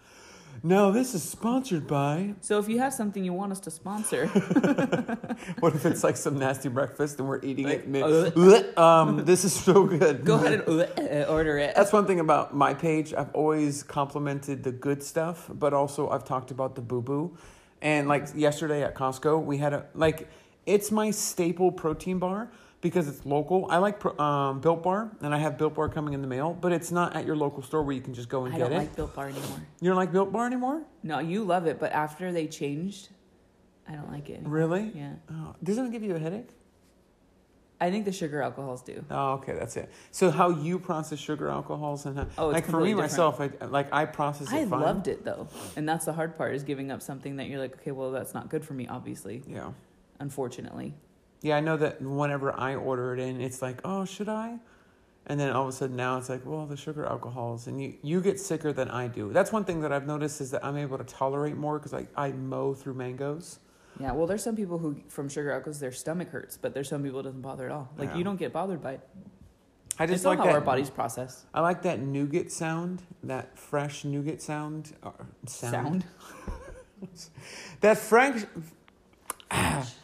Now, 0.67 0.91
this 0.91 1.15
is 1.15 1.23
sponsored 1.23 1.87
by. 1.87 2.35
So 2.41 2.59
if 2.59 2.71
you 2.71 2.79
have 2.79 2.95
something 2.95 3.23
you 3.23 3.35
want 3.35 3.53
us 3.53 3.61
to 3.61 3.71
sponsor, 3.71 4.27
What 5.61 5.75
if 5.75 5.85
it's 5.85 6.03
like 6.03 6.17
some 6.17 6.39
nasty 6.39 6.71
breakfast 6.71 7.19
and 7.19 7.29
we're 7.29 7.43
eating 7.45 7.67
Like, 7.67 7.81
it? 7.81 7.89
Mid- 7.89 8.73
uh, 8.75 8.81
um, 8.83 9.27
this 9.27 9.45
is 9.45 9.53
so 9.53 9.85
good. 9.85 10.25
go 10.25 10.37
ahead 10.37 10.67
and 10.67 11.25
uh, 11.25 11.27
order 11.31 11.59
it. 11.59 11.75
That's 11.77 11.93
one 11.93 12.07
thing 12.07 12.19
about 12.19 12.57
my 12.57 12.73
page. 12.73 13.13
I've 13.13 13.31
always 13.35 13.83
complimented 13.83 14.63
the 14.65 14.73
good 14.73 15.03
stuff, 15.03 15.51
but 15.53 15.75
also 15.75 16.09
I've 16.09 16.25
talked 16.25 16.51
about 16.51 16.77
the 16.77 16.81
boo 16.81 17.03
boo. 17.03 17.37
And 17.83 18.09
like 18.09 18.29
yesterday 18.35 18.83
at 18.85 18.95
Costco, 18.95 19.45
we 19.45 19.59
had 19.59 19.75
a 19.75 19.85
like 19.95 20.31
it's 20.65 20.91
my 20.91 21.11
staple 21.11 21.73
protein 21.73 22.19
bar 22.19 22.51
because 22.85 23.09
it's 23.09 23.25
local. 23.25 23.67
I 23.71 23.79
like 23.79 24.05
um, 24.21 24.61
Built 24.61 24.83
Bar, 24.83 25.11
and 25.23 25.35
I 25.35 25.39
have 25.39 25.57
Built 25.57 25.75
Bar 25.75 25.89
coming 25.89 26.13
in 26.13 26.21
the 26.21 26.27
mail, 26.29 26.53
but 26.61 26.71
it's 26.71 26.93
not 26.93 27.17
at 27.17 27.25
your 27.25 27.35
local 27.35 27.63
store 27.63 27.83
where 27.83 27.95
you 27.97 28.03
can 28.03 28.13
just 28.13 28.29
go 28.29 28.45
and 28.45 28.55
I 28.55 28.59
get 28.59 28.69
don't 28.69 28.77
like 28.79 28.95
Built 28.95 29.15
Bar 29.15 29.29
anymore. 29.29 29.59
you 29.81 29.89
don't 29.89 29.97
like 29.97 30.13
Built 30.13 30.31
Bar 30.31 30.45
anymore? 30.47 30.83
No, 31.03 31.19
you 31.19 31.45
love 31.45 31.67
it, 31.67 31.81
but 31.81 31.93
after 31.93 32.31
they 32.31 32.47
changed, 32.47 33.09
I 33.89 33.93
don't 33.95 34.13
like 34.13 34.29
it. 34.29 34.35
Anymore. 34.35 34.53
Really? 34.53 34.93
Yeah, 34.95 35.15
Oh, 35.31 35.57
doesn't 35.65 35.87
it 35.87 35.93
give 35.93 36.03
you 36.03 36.15
a 36.15 36.19
headache? 36.19 36.51
I 37.81 37.91
think 37.91 38.05
the 38.05 38.13
sugar 38.13 38.43
alcohols 38.43 38.83
do. 38.83 39.03
Oh, 39.11 39.33
okay, 39.37 39.55
that's 39.55 39.79
it. 39.79 39.91
So 40.11 40.31
how 40.31 40.51
you 40.51 40.79
process 40.79 41.19
sugar 41.19 41.49
alcohols 41.49 42.05
and 42.05 42.19
how, 42.19 42.27
Oh, 42.37 42.51
it's 42.51 42.55
like 42.57 42.65
for 42.67 42.73
me 42.73 42.93
completely 42.93 43.01
myself, 43.03 43.41
I 43.41 43.51
like 43.65 43.89
I 43.95 44.05
process 44.05 44.49
it 44.53 44.57
I 44.57 44.67
fine. 44.67 44.81
loved 44.81 45.09
it 45.09 45.25
though, 45.25 45.49
and 45.75 45.89
that's 45.89 46.05
the 46.05 46.13
hard 46.13 46.37
part 46.37 46.55
is 46.55 46.63
giving 46.65 46.91
up 46.91 47.01
something 47.01 47.37
that 47.37 47.49
you're 47.49 47.59
like, 47.61 47.77
okay, 47.77 47.93
well, 47.93 48.11
that's 48.11 48.35
not 48.35 48.51
good 48.51 48.63
for 48.63 48.75
me, 48.75 48.87
obviously, 48.89 49.43
Yeah. 49.49 49.71
unfortunately. 50.21 50.93
Yeah, 51.45 51.59
I 51.59 51.61
know 51.61 51.77
that 51.77 52.01
whenever 52.01 52.59
I 52.59 52.75
order 52.75 53.13
it 53.13 53.21
in, 53.21 53.39
it's 53.43 53.61
like, 53.61 53.79
oh, 53.85 54.07
should 54.07 54.31
I? 54.31 54.59
And 55.27 55.39
then 55.39 55.51
all 55.51 55.65
of 55.65 55.69
a 55.69 55.73
sudden 55.73 55.95
now 55.95 56.17
it's 56.17 56.31
like, 56.31 56.41
well, 56.47 56.65
the 56.65 56.77
sugar 56.77 57.05
alcohols, 57.05 57.67
and 57.67 57.81
you 57.83 57.95
you 58.03 58.23
get 58.23 58.41
sicker 58.41 58.73
than 58.73 58.89
I 58.89 59.09
do. 59.09 59.31
That's 59.31 59.53
one 59.53 59.65
thing 59.67 59.83
that 59.83 59.93
I've 59.93 60.07
noticed 60.07 60.41
is 60.41 60.51
that 60.53 60.65
I'm 60.65 60.79
able 60.79 60.97
to 60.97 61.05
tolerate 61.05 61.57
more 61.57 61.79
because 61.79 61.93
I 61.93 62.07
I 62.17 62.33
mow 62.33 62.73
through 62.73 62.95
mangoes. 62.95 63.59
Yeah, 64.01 64.13
well, 64.13 64.27
there's 64.27 64.43
some 64.43 64.57
people 64.57 64.79
who 64.79 64.97
from 65.09 65.29
sugar 65.29 65.53
alcohols 65.53 65.81
their 65.81 65.93
stomach 65.93 66.31
hurts, 66.31 66.57
but 66.57 66.73
there's 66.73 66.89
some 66.89 67.03
people 67.03 67.21
it 67.21 67.25
doesn't 67.25 67.43
bother 67.43 67.67
at 67.67 67.73
all. 67.73 67.91
Like 67.99 68.09
Yeah. 68.11 68.17
you 68.17 68.25
don't 68.25 68.39
get 68.39 68.53
bothered 68.55 68.83
by 68.83 68.93
it. 68.95 69.01
I 69.99 70.07
just 70.07 70.25
not 70.25 70.31
like 70.31 70.39
how 70.39 70.47
that. 70.47 70.55
our 70.55 70.61
bodies 70.61 70.91
process 70.91 71.45
I 71.55 71.61
like 71.61 71.83
that 71.83 72.01
nougat 72.01 72.51
sound, 72.51 73.03
that 73.23 73.57
fresh 73.59 74.05
nougat 74.05 74.41
sound. 74.41 74.95
uh, 75.03 75.11
sound. 75.47 76.05
sound. 76.05 76.05
That 77.81 77.99
fresh. 77.99 78.45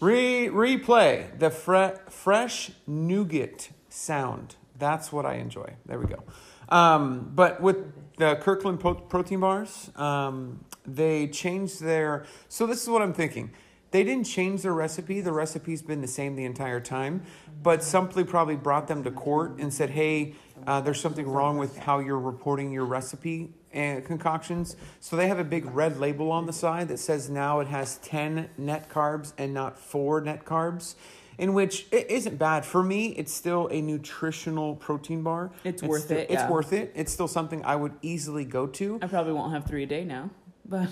Re 0.00 0.48
replay 0.48 1.38
the 1.38 1.50
fre- 1.50 1.98
fresh 2.10 2.72
nougat 2.86 3.70
sound. 3.88 4.56
That's 4.78 5.12
what 5.12 5.24
I 5.24 5.34
enjoy. 5.34 5.74
There 5.86 5.98
we 5.98 6.06
go. 6.06 6.22
Um, 6.68 7.30
but 7.34 7.60
with 7.60 7.92
the 8.16 8.36
Kirkland 8.36 8.80
pro- 8.80 8.94
protein 8.94 9.40
bars, 9.40 9.90
um, 9.96 10.64
they 10.86 11.28
changed 11.28 11.80
their. 11.80 12.24
So 12.48 12.66
this 12.66 12.82
is 12.82 12.88
what 12.88 13.02
I'm 13.02 13.12
thinking. 13.12 13.52
They 13.90 14.02
didn't 14.02 14.24
change 14.24 14.62
their 14.62 14.74
recipe. 14.74 15.20
The 15.20 15.32
recipe's 15.32 15.80
been 15.80 16.00
the 16.00 16.08
same 16.08 16.34
the 16.34 16.44
entire 16.44 16.80
time, 16.80 17.22
but 17.62 17.84
somebody 17.84 18.24
probably 18.24 18.56
brought 18.56 18.88
them 18.88 19.04
to 19.04 19.10
court 19.12 19.58
and 19.60 19.72
said, 19.72 19.90
"Hey, 19.90 20.34
uh, 20.66 20.80
there's 20.80 21.00
something 21.00 21.28
wrong 21.28 21.58
with 21.58 21.78
how 21.78 22.00
you're 22.00 22.18
reporting 22.18 22.72
your 22.72 22.84
recipe 22.84 23.54
and 23.74 24.04
concoctions." 24.04 24.76
So 25.00 25.16
they 25.16 25.28
have 25.28 25.38
a 25.38 25.44
big 25.44 25.66
red 25.66 25.98
label 26.00 26.30
on 26.32 26.46
the 26.46 26.52
side 26.52 26.88
that 26.88 26.98
says 26.98 27.28
now 27.28 27.60
it 27.60 27.68
has 27.68 27.98
10 27.98 28.48
net 28.56 28.88
carbs 28.88 29.32
and 29.36 29.52
not 29.52 29.78
four 29.78 30.20
net 30.20 30.44
carbs. 30.44 30.94
In 31.36 31.52
which 31.52 31.88
it 31.90 32.08
isn't 32.12 32.38
bad 32.38 32.64
for 32.64 32.80
me. 32.80 33.08
It's 33.08 33.34
still 33.34 33.66
a 33.72 33.80
nutritional 33.82 34.76
protein 34.76 35.22
bar. 35.24 35.50
It's 35.64 35.82
worth 35.82 36.04
still- 36.04 36.18
it, 36.18 36.30
It's 36.30 36.48
worth 36.48 36.72
it. 36.72 36.92
It's 36.94 37.12
still 37.12 37.26
something 37.26 37.64
I 37.64 37.74
would 37.74 37.94
easily 38.02 38.44
go 38.44 38.68
to. 38.68 39.00
I 39.02 39.08
probably 39.08 39.32
won't 39.32 39.52
have 39.52 39.64
three 39.64 39.82
a 39.82 39.86
day 39.86 40.04
now, 40.04 40.30
but 40.64 40.88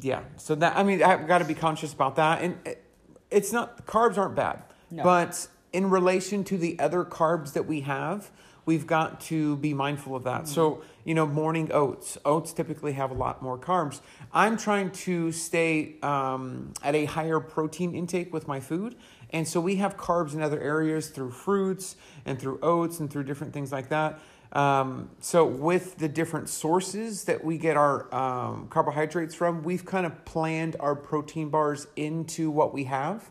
Yeah. 0.00 0.20
So 0.36 0.54
that 0.54 0.76
I 0.76 0.84
mean 0.84 1.02
I've 1.02 1.26
got 1.26 1.38
to 1.38 1.44
be 1.44 1.54
conscious 1.54 1.92
about 1.92 2.14
that, 2.16 2.42
and 2.42 2.56
it- 2.64 2.82
it's 3.30 3.52
not 3.52 3.84
carbs 3.86 4.16
aren't 4.16 4.36
bad, 4.36 4.62
No. 4.90 5.02
but 5.02 5.48
in 5.72 5.90
relation 5.90 6.44
to 6.44 6.56
the 6.56 6.78
other 6.78 7.04
carbs 7.04 7.52
that 7.54 7.66
we 7.66 7.80
have, 7.80 8.30
we've 8.64 8.86
got 8.86 9.20
to 9.22 9.56
be 9.56 9.74
mindful 9.74 10.14
of 10.14 10.22
that. 10.24 10.46
So 10.46 10.82
you 11.04 11.14
know, 11.14 11.26
morning 11.26 11.70
oats. 11.72 12.18
Oats 12.24 12.52
typically 12.52 12.92
have 12.92 13.10
a 13.10 13.14
lot 13.14 13.42
more 13.42 13.58
carbs. 13.58 14.00
I'm 14.32 14.56
trying 14.56 14.90
to 14.90 15.32
stay 15.32 15.96
um, 16.02 16.72
at 16.82 16.94
a 16.94 17.04
higher 17.04 17.40
protein 17.40 17.94
intake 17.94 18.32
with 18.32 18.46
my 18.46 18.60
food. 18.60 18.96
And 19.30 19.48
so 19.48 19.60
we 19.60 19.76
have 19.76 19.96
carbs 19.96 20.34
in 20.34 20.42
other 20.42 20.60
areas 20.60 21.08
through 21.08 21.30
fruits 21.30 21.96
and 22.24 22.38
through 22.38 22.58
oats 22.62 23.00
and 23.00 23.10
through 23.10 23.24
different 23.24 23.52
things 23.52 23.72
like 23.72 23.88
that. 23.88 24.20
Um, 24.52 25.10
so 25.20 25.46
with 25.46 25.96
the 25.96 26.08
different 26.08 26.48
sources 26.48 27.24
that 27.24 27.42
we 27.42 27.56
get 27.56 27.76
our 27.76 28.14
um, 28.14 28.68
carbohydrates 28.68 29.34
from, 29.34 29.62
we've 29.62 29.84
kind 29.84 30.04
of 30.04 30.24
planned 30.26 30.76
our 30.78 30.94
protein 30.94 31.48
bars 31.48 31.86
into 31.96 32.50
what 32.50 32.74
we 32.74 32.84
have. 32.84 33.30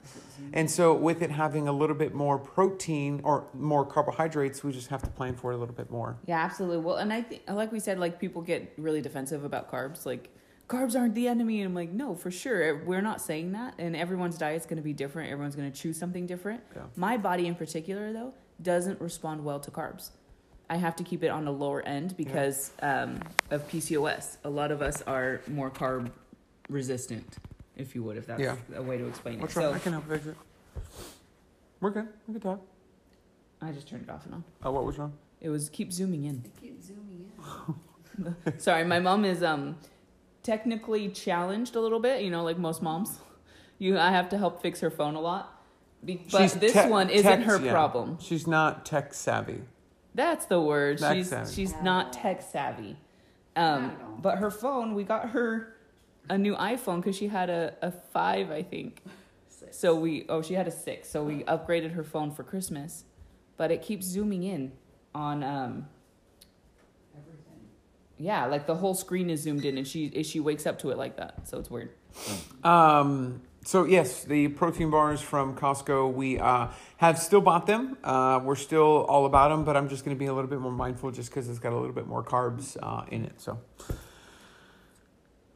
And 0.54 0.70
so 0.70 0.96
with 0.96 1.22
it 1.22 1.30
having 1.30 1.68
a 1.68 1.72
little 1.72 1.96
bit 1.96 2.16
more 2.16 2.40
protein 2.40 3.22
or 3.24 3.46
more 3.54 3.86
carbohydrates, 3.86 4.64
we 4.64 4.72
just 4.72 4.88
have 4.88 5.04
to 5.04 5.10
plan 5.12 5.36
for 5.36 5.52
it 5.52 5.56
a 5.56 5.58
little 5.60 5.76
bit 5.76 5.92
more. 5.92 6.18
yeah, 6.26 6.44
absolutely. 6.44 6.80
Well, 6.80 6.96
and 6.96 7.14
I 7.14 7.22
think, 7.22 7.44
like 7.48 7.72
we 7.72 7.80
said, 7.80 8.00
like 8.00 8.20
people 8.20 8.42
get 8.42 8.74
really 8.78 9.02
defensive 9.02 9.44
about 9.44 9.72
carbs. 9.72 10.08
Like 10.08 10.30
carbs 10.68 11.00
aren't 11.00 11.14
the 11.14 11.28
enemy, 11.28 11.62
and 11.62 11.70
I'm 11.70 11.76
like, 11.76 11.92
no, 11.92 12.16
for 12.16 12.32
sure, 12.32 12.84
we're 12.86 13.02
not 13.02 13.22
saying 13.22 13.52
that. 13.52 13.76
And 13.78 13.96
everyone's 13.96 14.40
diet's 14.40 14.66
going 14.66 14.78
to 14.78 14.84
be 14.84 14.94
different. 14.94 15.32
Everyone's 15.32 15.56
going 15.56 15.72
to 15.72 15.78
choose 15.78 16.00
something 16.00 16.26
different. 16.26 16.64
Yeah. 16.76 16.84
My 16.96 17.18
body, 17.18 17.46
in 17.46 17.54
particular, 17.54 18.12
though, 18.12 18.34
doesn't 18.64 19.00
respond 19.00 19.46
well 19.46 19.60
to 19.60 19.70
carbs 19.70 20.10
I 20.72 20.78
have 20.78 20.96
to 20.96 21.04
keep 21.04 21.22
it 21.22 21.28
on 21.28 21.44
the 21.44 21.52
lower 21.52 21.82
end 21.82 22.16
because 22.16 22.72
um, 22.82 23.20
of 23.50 23.68
PCOS. 23.70 24.38
A 24.46 24.50
lot 24.50 24.72
of 24.72 24.82
us 24.82 25.02
are 25.02 25.42
more 25.48 25.70
carb 25.70 26.10
resistant, 26.70 27.36
if 27.76 27.94
you 27.94 28.02
would, 28.04 28.16
if 28.16 28.26
that's 28.26 28.40
Yeah. 28.42 28.56
a 28.76 28.82
way 28.82 28.98
to 28.98 29.06
explain 29.06 29.36
it. 29.36 29.42
What's 29.42 29.54
so 29.54 29.66
wrong? 29.66 29.74
I 29.74 29.80
can 29.80 29.92
help 29.92 30.08
fix 30.08 30.26
it. 30.28 30.38
We're 31.82 31.90
good. 31.90 32.08
We 32.26 32.36
can 32.36 32.42
talk. 32.42 32.62
I 33.62 33.74
just 33.74 33.86
turned 33.90 34.04
it 34.04 34.10
off 34.10 34.24
and 34.26 34.36
on. 34.36 34.44
Oh, 34.64 34.72
what 34.72 34.86
was 34.86 34.98
wrong? 34.98 35.12
It 35.42 35.50
was 35.50 35.68
keep 35.70 35.92
zooming 35.92 36.24
in. 36.24 36.42
Keep 36.62 36.82
zooming 36.82 37.30
in. 38.48 38.60
Sorry, 38.60 38.86
my 38.86 39.00
mom 39.00 39.26
is 39.26 39.44
um 39.44 39.76
technically 40.42 41.10
challenged 41.10 41.76
a 41.76 41.82
little 41.82 42.00
bit. 42.00 42.22
You 42.24 42.30
know, 42.32 42.44
like 42.44 42.58
most 42.58 42.82
moms, 42.82 43.20
you 43.78 43.98
I 44.00 44.12
have 44.12 44.30
to 44.30 44.38
help 44.38 44.62
fix 44.62 44.80
her 44.80 44.90
phone 44.90 45.16
a 45.16 45.22
lot. 45.22 45.62
Be- 46.06 46.26
but 46.32 46.42
She's 46.44 46.54
this 46.54 46.74
tech- 46.74 46.90
one 46.90 47.10
isn't 47.10 47.40
tech- 47.40 47.46
her 47.46 47.60
yeah. 47.60 47.72
problem. 47.74 48.18
She's 48.22 48.48
not 48.48 48.86
tech 48.86 49.14
savvy. 49.14 49.64
That's 50.14 50.46
the 50.46 50.60
word. 50.62 50.98
Tech 51.00 51.16
she's 51.16 51.30
savvy. 51.30 51.54
she's 51.54 51.72
Yeah. 51.72 51.82
not 51.84 52.14
tech 52.14 52.42
savvy. 52.42 52.98
Um, 53.56 53.84
Not 53.84 53.92
at 53.94 54.02
all. 54.02 54.18
but 54.22 54.38
her 54.38 54.52
phone, 54.52 54.94
we 54.96 55.04
got 55.04 55.30
her 55.30 55.76
a 56.30 56.38
new 56.38 56.56
iPhone 56.56 56.98
because 56.98 57.16
she 57.18 57.28
had 57.28 57.50
a, 57.50 57.74
a 57.82 57.92
five, 57.92 58.50
I 58.52 58.62
think. 58.64 59.02
Six. 59.50 59.78
So 59.78 59.96
we 59.96 60.26
oh 60.30 60.42
she 60.42 60.54
had 60.54 60.68
a 60.68 60.72
six, 60.72 61.10
so 61.10 61.24
we 61.24 61.44
upgraded 61.44 61.94
her 61.94 62.04
phone 62.04 62.32
for 62.32 62.44
Christmas, 62.44 63.04
but 63.58 63.72
it 63.72 63.82
keeps 63.82 64.06
zooming 64.06 64.44
in 64.44 64.72
on 65.14 65.44
um 65.44 65.88
Everything. 67.18 67.68
yeah 68.18 68.46
like 68.46 68.66
the 68.68 68.76
whole 68.76 68.94
screen 68.94 69.30
is 69.30 69.42
zoomed 69.42 69.66
in 69.66 69.78
and 69.78 69.86
she 69.88 70.24
she 70.24 70.40
wakes 70.40 70.66
up 70.66 70.80
to 70.80 70.90
it 70.92 70.98
like 70.98 71.18
that, 71.18 71.48
so 71.48 71.60
it's 71.60 71.70
weird. 71.70 71.92
Um, 72.64 73.42
so 73.64 73.86
yes, 73.86 74.24
the 74.24 74.48
protein 74.48 74.90
bars 74.90 75.22
from 75.22 75.56
Costco, 75.56 76.14
we 76.14 76.40
uh, 76.40 76.68
have 76.98 77.20
still 77.20 77.42
bought 77.42 77.68
them. 77.68 77.98
Uh, 78.04 78.40
we're 78.44 78.56
still 78.56 79.06
all 79.08 79.26
about 79.26 79.50
them, 79.50 79.64
but 79.64 79.78
I'm 79.78 79.88
just 79.88 80.04
going 80.04 80.16
to 80.16 80.20
be 80.20 80.26
a 80.26 80.34
little 80.34 80.50
bit 80.50 80.60
more 80.60 80.72
mindful 80.72 81.12
just 81.12 81.30
because 81.30 81.48
it's 81.48 81.60
got 81.60 81.72
a 81.72 81.78
little 81.78 81.94
bit 81.94 82.08
more 82.08 82.24
carbs 82.24 82.78
uh, 82.82 83.06
in 83.10 83.26
it. 83.26 83.40
So. 83.40 83.60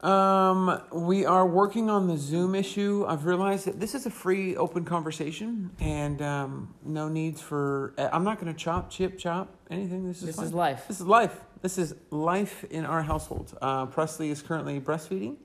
Um, 0.06 0.82
we 0.92 1.24
are 1.24 1.46
working 1.46 1.90
on 1.90 2.06
the 2.06 2.16
Zoom 2.16 2.54
issue. 2.54 3.04
I've 3.08 3.24
realized 3.24 3.66
that 3.66 3.80
this 3.80 3.94
is 3.94 4.06
a 4.06 4.10
free, 4.10 4.56
open 4.56 4.84
conversation, 4.84 5.70
and 5.80 6.22
um, 6.22 6.74
no 6.84 7.08
needs 7.08 7.40
for. 7.40 7.94
uh, 7.98 8.10
I'm 8.12 8.22
not 8.22 8.38
going 8.38 8.52
to 8.52 8.58
chop, 8.58 8.88
chip, 8.90 9.18
chop 9.18 9.56
anything. 9.68 10.06
This 10.06 10.18
is 10.20 10.26
This 10.26 10.36
fine. 10.36 10.44
is 10.44 10.52
life. 10.52 10.84
This 10.86 11.00
is 11.00 11.06
life. 11.06 11.40
This 11.62 11.78
is 11.78 11.94
life 12.10 12.62
in 12.64 12.84
our 12.84 13.02
household. 13.02 13.56
Uh, 13.60 13.86
Presley 13.86 14.30
is 14.30 14.42
currently 14.42 14.78
breastfeeding, 14.80 15.36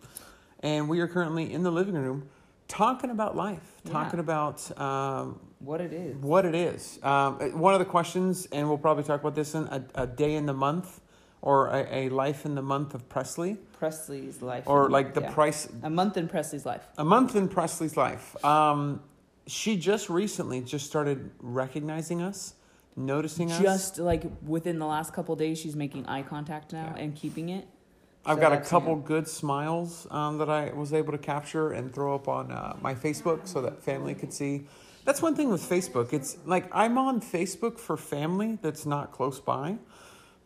and 0.60 0.88
we 0.88 1.00
are 1.00 1.08
currently 1.08 1.52
in 1.52 1.64
the 1.64 1.72
living 1.72 1.96
room 1.96 2.30
talking 2.72 3.10
about 3.12 3.36
life, 3.36 3.60
Yeah. 3.84 3.92
talking 3.92 4.20
about 4.20 4.58
um, 4.80 5.40
What 5.60 5.82
it 5.82 5.92
is. 5.94 6.16
what 6.18 6.46
it 6.46 6.56
is. 6.56 7.00
Um, 7.04 7.36
one 7.60 7.74
of 7.74 7.80
the 7.80 7.86
questions, 7.86 8.48
and 8.52 8.68
we'll 8.68 8.78
probably 8.78 9.04
talk 9.04 9.20
about 9.20 9.36
this 9.36 9.54
in 9.54 9.64
a, 9.66 9.84
a 9.96 10.08
day 10.08 10.36
in 10.36 10.46
the 10.46 10.54
month 10.54 11.02
or 11.42 11.68
a, 11.68 11.86
a 11.96 12.10
life 12.10 12.46
in 12.46 12.56
the 12.56 12.62
month 12.62 12.94
of 12.94 13.08
Presley, 13.10 13.58
Presley's 13.78 14.42
life. 14.42 14.64
or 14.68 14.90
like 14.90 15.14
the 15.14 15.22
Yeah. 15.22 15.34
price, 15.34 15.68
a 15.84 15.90
month 15.90 16.16
in 16.18 16.28
Presley's 16.30 16.66
life. 16.66 16.88
a 16.98 17.04
month 17.04 17.36
in 17.36 17.48
Presley's 17.50 17.98
life. 17.98 18.36
Um, 18.46 19.02
she 19.48 19.76
just 19.76 20.10
recently 20.10 20.62
just 20.62 20.86
started 20.86 21.32
recognizing 21.40 22.22
us, 22.22 22.54
noticing 22.96 23.52
us. 23.52 23.60
Just 23.62 23.98
like 24.00 24.24
within 24.46 24.80
the 24.80 24.86
last 24.86 25.14
couple 25.14 25.36
days, 25.36 25.60
she's 25.60 25.76
making 25.76 26.06
eye 26.06 26.22
contact 26.22 26.72
now 26.74 26.94
Yeah. 26.96 27.04
and 27.04 27.16
keeping 27.16 27.50
it. 27.50 27.68
I've 28.26 28.38
So 28.38 28.42
got 28.42 28.54
a 28.54 28.58
couple 28.58 28.96
new. 28.98 29.02
good 29.04 29.28
smiles 29.28 30.08
um, 30.12 30.38
that 30.38 30.50
I 30.50 30.72
was 30.74 30.94
able 30.94 31.12
to 31.12 31.18
capture 31.18 31.72
and 31.72 31.94
throw 31.94 32.14
up 32.14 32.28
on 32.28 32.52
uh, 32.52 32.78
my 32.82 32.94
Facebook 32.94 33.48
so 33.48 33.62
that 33.62 33.82
family 33.84 34.14
could 34.14 34.32
see. 34.34 34.68
That's 35.06 35.22
one 35.22 35.36
thing 35.36 35.50
with 35.50 35.68
Facebook. 35.68 36.14
It's 36.14 36.38
like 36.46 36.66
I'm 36.72 36.98
on 36.98 37.22
Facebook 37.22 37.80
for 37.80 37.98
family 37.98 38.60
that's 38.62 38.86
not 38.86 39.12
close 39.12 39.40
by, 39.40 39.78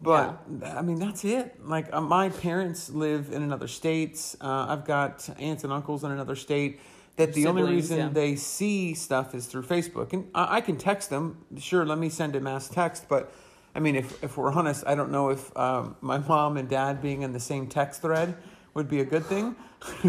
but 0.01 0.41
I 0.65 0.82
mean 0.82 1.00
that's 1.00 1.25
it. 1.25 1.60
Like 1.67 1.94
uh, 1.94 2.00
my 2.00 2.29
parents 2.29 2.89
live 2.89 3.32
in 3.34 3.44
another 3.44 3.67
state. 3.67 4.36
Uh, 4.39 4.67
I've 4.70 4.86
got 4.86 5.29
aunts 5.39 5.65
and 5.65 5.74
uncles 5.74 6.05
in 6.05 6.12
another 6.12 6.36
state. 6.36 6.79
That 7.17 7.34
the 7.34 7.48
only 7.48 7.63
reason 7.63 7.98
yeah. 7.98 8.10
they 8.10 8.36
see 8.36 8.94
stuff 8.94 9.36
is 9.36 9.48
through 9.48 9.63
Facebook, 9.63 10.13
and 10.13 10.29
I, 10.36 10.58
I 10.58 10.62
can 10.62 10.77
text 10.77 11.10
them. 11.10 11.46
Sure, 11.58 11.86
let 11.86 11.98
me 11.98 12.10
send 12.10 12.36
a 12.36 12.41
mass 12.41 12.70
text, 12.70 13.08
but 13.10 13.34
I 13.75 13.79
mean, 13.79 13.96
if, 13.98 14.24
if 14.24 14.38
we're 14.38 14.51
honest, 14.53 14.86
I 14.88 14.96
don't 14.96 15.12
know 15.12 15.29
if 15.29 15.55
um, 15.58 15.98
my 16.01 16.17
mom 16.17 16.55
and 16.58 16.70
dad 16.70 17.01
being 17.01 17.22
in 17.24 17.34
the 17.34 17.39
same 17.41 17.67
text 17.67 18.01
thread 18.01 18.36
would 18.74 18.89
be 18.89 19.01
a 19.01 19.05
good 19.05 19.25
thing. 19.25 19.55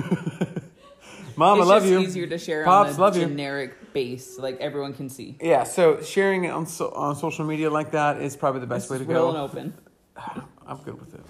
mom, 1.36 1.58
it's 1.58 1.66
I 1.66 1.68
love 1.68 1.82
just 1.82 1.86
you. 1.92 1.98
easier 1.98 2.26
to 2.28 2.38
share 2.38 2.64
Pops, 2.64 2.90
on 2.94 2.96
a 2.96 3.00
love 3.02 3.16
you. 3.16 3.22
generic 3.26 3.92
base, 3.92 4.38
like 4.38 4.60
everyone 4.60 4.94
can 4.94 5.08
see. 5.08 5.36
Yeah, 5.40 5.64
so 5.64 6.00
sharing 6.00 6.44
it 6.44 6.50
on 6.50 6.66
so, 6.66 6.90
on 6.90 7.16
social 7.16 7.44
media 7.44 7.68
like 7.70 7.90
that 7.90 8.22
is 8.22 8.36
probably 8.36 8.60
the 8.60 8.66
best 8.68 8.84
It's 8.84 8.92
way 8.92 8.98
to 8.98 9.04
real 9.04 9.28
and 9.28 9.36
go. 9.36 9.42
open. 9.42 9.74
I'm 10.66 10.78
good 10.78 10.98
with 11.00 11.14
it. 11.14 11.20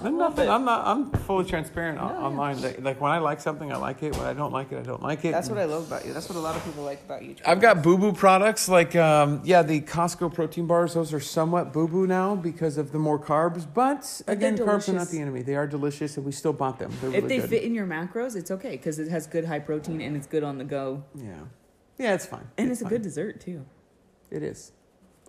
I 0.00 0.06
I'm 0.06 0.16
love 0.18 0.36
nothing. 0.36 0.48
I'm 0.50 0.64
not. 0.64 0.86
I'm 0.86 1.10
fully 1.10 1.44
transparent 1.44 1.98
on, 1.98 2.10
Yeah, 2.10 2.20
yeah. 2.20 2.26
online. 2.26 2.62
Like, 2.62 2.80
like 2.80 3.00
when 3.00 3.10
I 3.10 3.18
like 3.18 3.40
something, 3.40 3.72
I 3.72 3.76
like 3.76 4.02
it. 4.02 4.16
When 4.16 4.26
I 4.26 4.32
don't 4.32 4.52
like 4.52 4.70
it, 4.72 4.78
I 4.78 4.82
don't 4.82 5.02
like 5.02 5.24
it. 5.24 5.32
That's 5.32 5.48
what 5.48 5.58
I 5.58 5.64
love 5.64 5.86
about 5.88 6.06
you. 6.06 6.12
That's 6.12 6.28
what 6.28 6.36
a 6.36 6.40
lot 6.40 6.54
of 6.56 6.64
people 6.64 6.84
like 6.84 7.02
about 7.04 7.22
you. 7.24 7.34
I've 7.44 7.60
got 7.60 7.82
boo 7.82 7.98
boo 7.98 8.12
products 8.12 8.68
like 8.68 8.94
um, 8.96 9.40
yeah 9.44 9.62
the 9.62 9.80
Costco 9.80 10.32
protein 10.32 10.66
bars. 10.66 10.94
Those 10.94 11.12
are 11.12 11.20
somewhat 11.20 11.72
boo 11.72 11.88
boo 11.88 12.06
now 12.06 12.36
because 12.36 12.78
of 12.78 12.92
the 12.92 12.98
more 12.98 13.18
carbs. 13.18 13.66
But 13.72 14.22
But 14.26 14.32
again, 14.32 14.56
carbs 14.56 14.88
are 14.88 14.92
not 14.92 15.08
the 15.08 15.20
enemy. 15.20 15.42
They 15.42 15.56
are 15.56 15.66
delicious, 15.66 16.16
and 16.16 16.24
we 16.24 16.32
still 16.32 16.52
bought 16.52 16.78
them. 16.78 16.92
They're 17.00 17.10
If 17.10 17.16
really 17.16 17.28
they 17.28 17.38
good. 17.40 17.50
fit 17.50 17.62
in 17.64 17.74
your 17.74 17.86
macros, 17.86 18.36
it's 18.36 18.50
okay 18.52 18.72
because 18.72 18.98
it 18.98 19.08
has 19.08 19.26
good 19.26 19.44
high 19.46 19.58
protein 19.60 20.00
and 20.00 20.16
it's 20.16 20.26
good 20.26 20.44
on 20.44 20.58
the 20.58 20.64
go, 20.64 21.02
Yeah, 21.14 21.32
yeah, 21.98 22.14
it's 22.14 22.26
fine. 22.26 22.46
and 22.56 22.70
it's, 22.70 22.80
a 22.80 22.84
fine. 22.84 22.90
good 22.90 23.02
dessert 23.02 23.40
too. 23.40 23.64
It 24.30 24.42
is. 24.42 24.72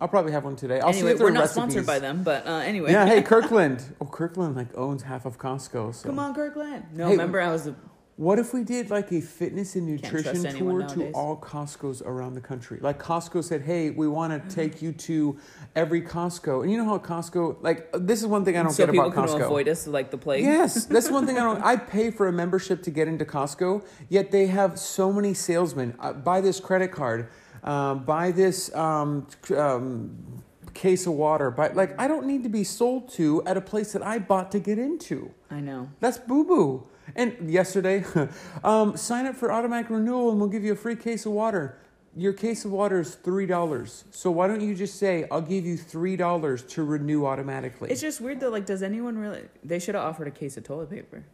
I'll 0.00 0.08
probably 0.08 0.32
have 0.32 0.44
one 0.44 0.56
today. 0.56 0.80
I'll 0.80 0.92
see 0.92 1.00
anyway, 1.00 1.12
if 1.14 1.20
we're 1.20 1.30
not 1.30 1.40
recipes. 1.40 1.54
sponsored 1.54 1.86
by 1.86 1.98
them, 1.98 2.22
but 2.22 2.46
uh, 2.46 2.52
anyway. 2.58 2.92
Yeah, 2.92 3.06
hey 3.06 3.22
Kirkland. 3.32 3.84
Oh, 4.00 4.06
Kirkland 4.06 4.56
like 4.56 4.74
owns 4.76 5.02
half 5.02 5.26
of 5.26 5.38
Costco. 5.38 5.94
So 5.94 6.08
Come 6.08 6.18
on, 6.18 6.34
Kirkland. 6.34 6.84
No, 6.94 7.06
Hey, 7.06 7.12
remember 7.12 7.40
I 7.40 7.50
was 7.52 7.66
a 7.66 7.74
What 8.16 8.38
if 8.38 8.52
we 8.52 8.64
did 8.64 8.90
like 8.90 9.10
a 9.12 9.20
fitness 9.22 9.76
and 9.76 9.86
nutrition 9.86 10.42
tour 10.58 10.82
to 10.88 11.10
all 11.12 11.36
Costco's 11.38 12.02
around 12.02 12.34
the 12.34 12.40
country? 12.42 12.78
Like 12.80 12.98
Costco 13.02 13.42
said, 13.42 13.62
"Hey, 13.62 13.90
we 13.90 14.06
want 14.08 14.30
to 14.32 14.54
take 14.54 14.82
you 14.82 14.92
to 15.08 15.38
every 15.74 16.02
Costco." 16.02 16.62
And 16.62 16.70
you 16.70 16.76
know 16.76 16.84
how 16.84 16.98
Costco 16.98 17.56
like 17.62 17.88
this 17.94 18.20
is 18.20 18.26
one 18.26 18.44
thing 18.44 18.56
I 18.58 18.62
don't 18.62 18.72
so 18.72 18.84
get 18.84 18.92
people 18.92 19.06
about 19.08 19.28
can 19.28 19.38
Costco. 19.40 19.44
avoid 19.46 19.68
us 19.68 19.86
like 19.86 20.10
the 20.10 20.18
plague. 20.18 20.44
Yes, 20.44 20.84
that's 20.84 21.10
one 21.10 21.26
thing 21.26 21.36
I 21.38 21.44
don't. 21.48 21.62
I 21.72 21.76
pay 21.76 22.10
for 22.10 22.28
a 22.28 22.32
membership 22.32 22.82
to 22.84 22.90
get 22.90 23.08
into 23.08 23.24
Costco, 23.24 23.84
yet 24.10 24.30
they 24.32 24.46
have 24.48 24.78
so 24.78 25.10
many 25.12 25.32
salesmen. 25.32 25.94
Uh, 25.98 26.12
buy 26.12 26.42
this 26.42 26.60
credit 26.60 26.92
card, 26.92 27.28
um, 27.64 28.04
buy 28.04 28.30
this 28.30 28.74
um, 28.74 29.26
um, 29.56 30.42
case 30.74 31.06
of 31.06 31.14
water. 31.14 31.50
Buy 31.50 31.68
like 31.68 31.98
I 31.98 32.08
don't 32.08 32.26
need 32.26 32.42
to 32.44 32.48
be 32.48 32.64
sold 32.64 33.10
to 33.12 33.42
at 33.44 33.56
a 33.56 33.60
place 33.60 33.92
that 33.92 34.02
I 34.02 34.18
bought 34.18 34.52
to 34.52 34.58
get 34.58 34.78
into. 34.78 35.32
I 35.50 35.60
know. 35.60 35.90
That's 36.00 36.18
boo 36.18 36.44
boo. 36.44 36.86
And 37.16 37.50
yesterday, 37.50 38.04
um, 38.64 38.96
sign 38.96 39.26
up 39.26 39.34
for 39.36 39.52
automatic 39.52 39.90
renewal 39.90 40.30
and 40.30 40.40
we'll 40.40 40.48
give 40.48 40.64
you 40.64 40.72
a 40.72 40.76
free 40.76 40.96
case 40.96 41.26
of 41.26 41.32
water. 41.32 41.78
Your 42.16 42.32
case 42.32 42.64
of 42.64 42.72
water 42.72 43.00
is 43.00 43.14
three 43.14 43.46
dollars. 43.46 44.04
So 44.10 44.30
why 44.30 44.48
don't 44.48 44.60
you 44.60 44.74
just 44.74 44.96
say, 44.96 45.26
"I'll 45.30 45.40
give 45.40 45.64
you 45.64 45.76
three 45.76 46.16
dollars 46.16 46.62
to 46.74 46.82
renew 46.82 47.24
automatically"? 47.24 47.90
It's 47.90 48.00
just 48.00 48.20
weird 48.20 48.40
though. 48.40 48.50
Like, 48.50 48.66
does 48.66 48.82
anyone 48.82 49.16
really? 49.16 49.42
They 49.62 49.78
should 49.78 49.94
have 49.94 50.04
offered 50.04 50.26
a 50.26 50.32
case 50.32 50.56
of 50.56 50.64
toilet 50.64 50.90
paper. 50.90 51.24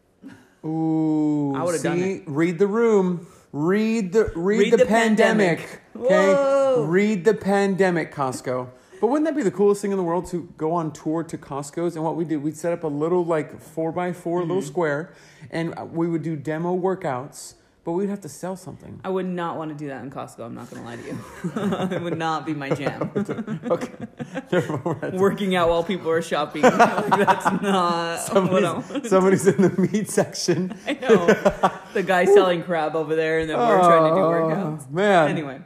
Ooh, 0.65 1.55
I 1.55 1.63
would've 1.63 1.83
done 1.83 1.99
see? 1.99 2.23
Read 2.27 2.59
the 2.59 2.67
room. 2.67 3.27
Read 3.59 4.13
the 4.13 4.31
read, 4.37 4.59
Read 4.59 4.73
the, 4.75 4.77
the 4.77 4.85
pandemic. 4.87 5.59
pandemic. 5.59 5.81
Okay, 5.97 6.27
Whoa. 6.35 6.85
read 6.87 7.25
the 7.25 7.33
pandemic, 7.33 8.15
Costco. 8.15 8.69
But 9.01 9.07
wouldn't 9.07 9.25
that 9.27 9.35
be 9.35 9.43
the 9.43 9.51
coolest 9.51 9.81
thing 9.81 9.93
in 9.93 9.97
the 9.97 10.03
world 10.03 10.27
to 10.31 10.53
go 10.59 10.73
on 10.73 10.93
tour 10.93 11.23
to 11.25 11.39
Costco's? 11.39 11.97
And 11.97 12.05
what 12.05 12.17
we 12.17 12.27
did, 12.27 12.43
we'd 12.43 12.57
set 12.57 12.75
up 12.75 12.83
a 12.85 12.87
little 12.89 13.25
like 13.25 13.59
four 13.59 13.93
by 13.93 14.13
4 14.13 14.41
little 14.43 14.57
Mm-hmm. 14.59 14.67
square, 14.67 15.13
and 15.51 15.75
we 15.93 16.07
would 16.07 16.23
do 16.23 16.37
demo 16.37 16.79
workouts. 16.79 17.55
But 17.87 17.93
we'd 17.93 18.09
have 18.09 18.23
to 18.23 18.29
sell 18.29 18.57
something. 18.57 19.01
I 19.05 19.11
would 19.11 19.27
not 19.27 19.57
want 19.57 19.71
to 19.71 19.77
do 19.77 19.87
that 19.87 20.03
in 20.03 20.11
Costco. 20.11 20.41
I'm 20.41 20.57
not 20.57 20.69
gonna 20.69 20.83
lie 20.85 20.97
to 20.97 21.03
you. 21.05 21.19
it 21.97 22.03
would 22.03 22.19
not 22.19 22.45
be 22.45 22.53
my 22.53 22.69
jam. 22.69 23.13
Okay, 23.71 23.93
Working 25.17 25.55
out 25.55 25.69
while 25.69 25.85
people 25.85 26.11
are 26.11 26.21
shopping. 26.21 26.63
That's 26.63 27.63
not 27.63 28.19
somebody's, 28.19 29.09
somebody's 29.09 29.47
in 29.47 29.63
the 29.63 29.81
meat 29.81 30.11
section. 30.11 30.77
I 30.85 30.95
know. 30.95 31.27
The 31.95 32.03
guy 32.03 32.25
selling 32.25 32.65
crab 32.65 32.97
over 32.97 33.15
there, 33.15 33.39
and 33.39 33.49
then 33.49 33.57
we're 33.57 33.79
trying 33.79 34.11
to 34.11 34.17
do 34.17 34.21
oh, 34.21 34.31
workouts. 34.31 34.87
Oh, 34.89 34.93
Man, 34.93 35.29
Anyway, 35.29 35.61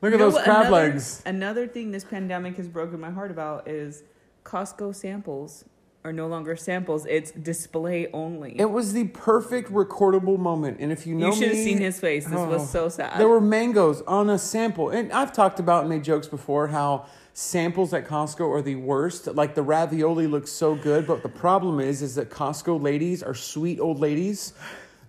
look 0.00 0.12
You 0.12 0.14
at 0.14 0.18
know 0.18 0.30
those 0.30 0.42
crab 0.42 0.60
another, 0.60 0.70
legs. 0.70 1.22
Another 1.26 1.66
thing 1.66 1.90
this 1.90 2.04
pandemic 2.04 2.56
has 2.56 2.68
broken 2.68 2.98
my 3.00 3.10
heart 3.10 3.30
about 3.30 3.68
is 3.68 4.02
Costco 4.44 4.94
samples 4.94 5.66
are 6.06 6.12
no 6.12 6.28
longer 6.28 6.54
samples; 6.54 7.04
it's 7.06 7.32
display 7.32 8.08
only. 8.12 8.58
It 8.58 8.70
was 8.70 8.92
the 8.92 9.08
perfect 9.08 9.72
recordable 9.72 10.38
moment, 10.38 10.78
and 10.78 10.92
if 10.92 11.06
you 11.06 11.14
know 11.14 11.28
you 11.28 11.34
should 11.34 11.48
have 11.48 11.56
seen 11.56 11.78
his 11.78 11.98
face. 11.98 12.24
This 12.24 12.38
Oh. 12.38 12.48
was 12.48 12.70
so 12.70 12.84
oh. 12.84 12.88
sad. 12.88 13.18
There 13.20 13.28
were 13.28 13.40
mangoes 13.40 14.02
on 14.02 14.30
a 14.30 14.38
sample. 14.38 14.90
And 14.90 15.12
I've 15.12 15.32
talked 15.32 15.58
about 15.58 15.80
and 15.80 15.90
made 15.90 16.04
jokes 16.04 16.28
before 16.28 16.68
how 16.68 17.06
samples 17.32 17.92
at 17.92 18.06
Costco 18.06 18.48
are 18.48 18.62
the 18.62 18.76
worst. 18.76 19.26
Like 19.26 19.54
the 19.54 19.62
ravioli 19.62 20.26
looks 20.26 20.50
so 20.52 20.74
good, 20.74 21.06
but 21.06 21.22
the 21.22 21.28
problem 21.28 21.80
is 21.80 22.02
is 22.02 22.14
that 22.14 22.30
Costco 22.30 22.80
ladies 22.80 23.22
are 23.22 23.34
sweet 23.34 23.80
old 23.80 23.98
ladies 23.98 24.52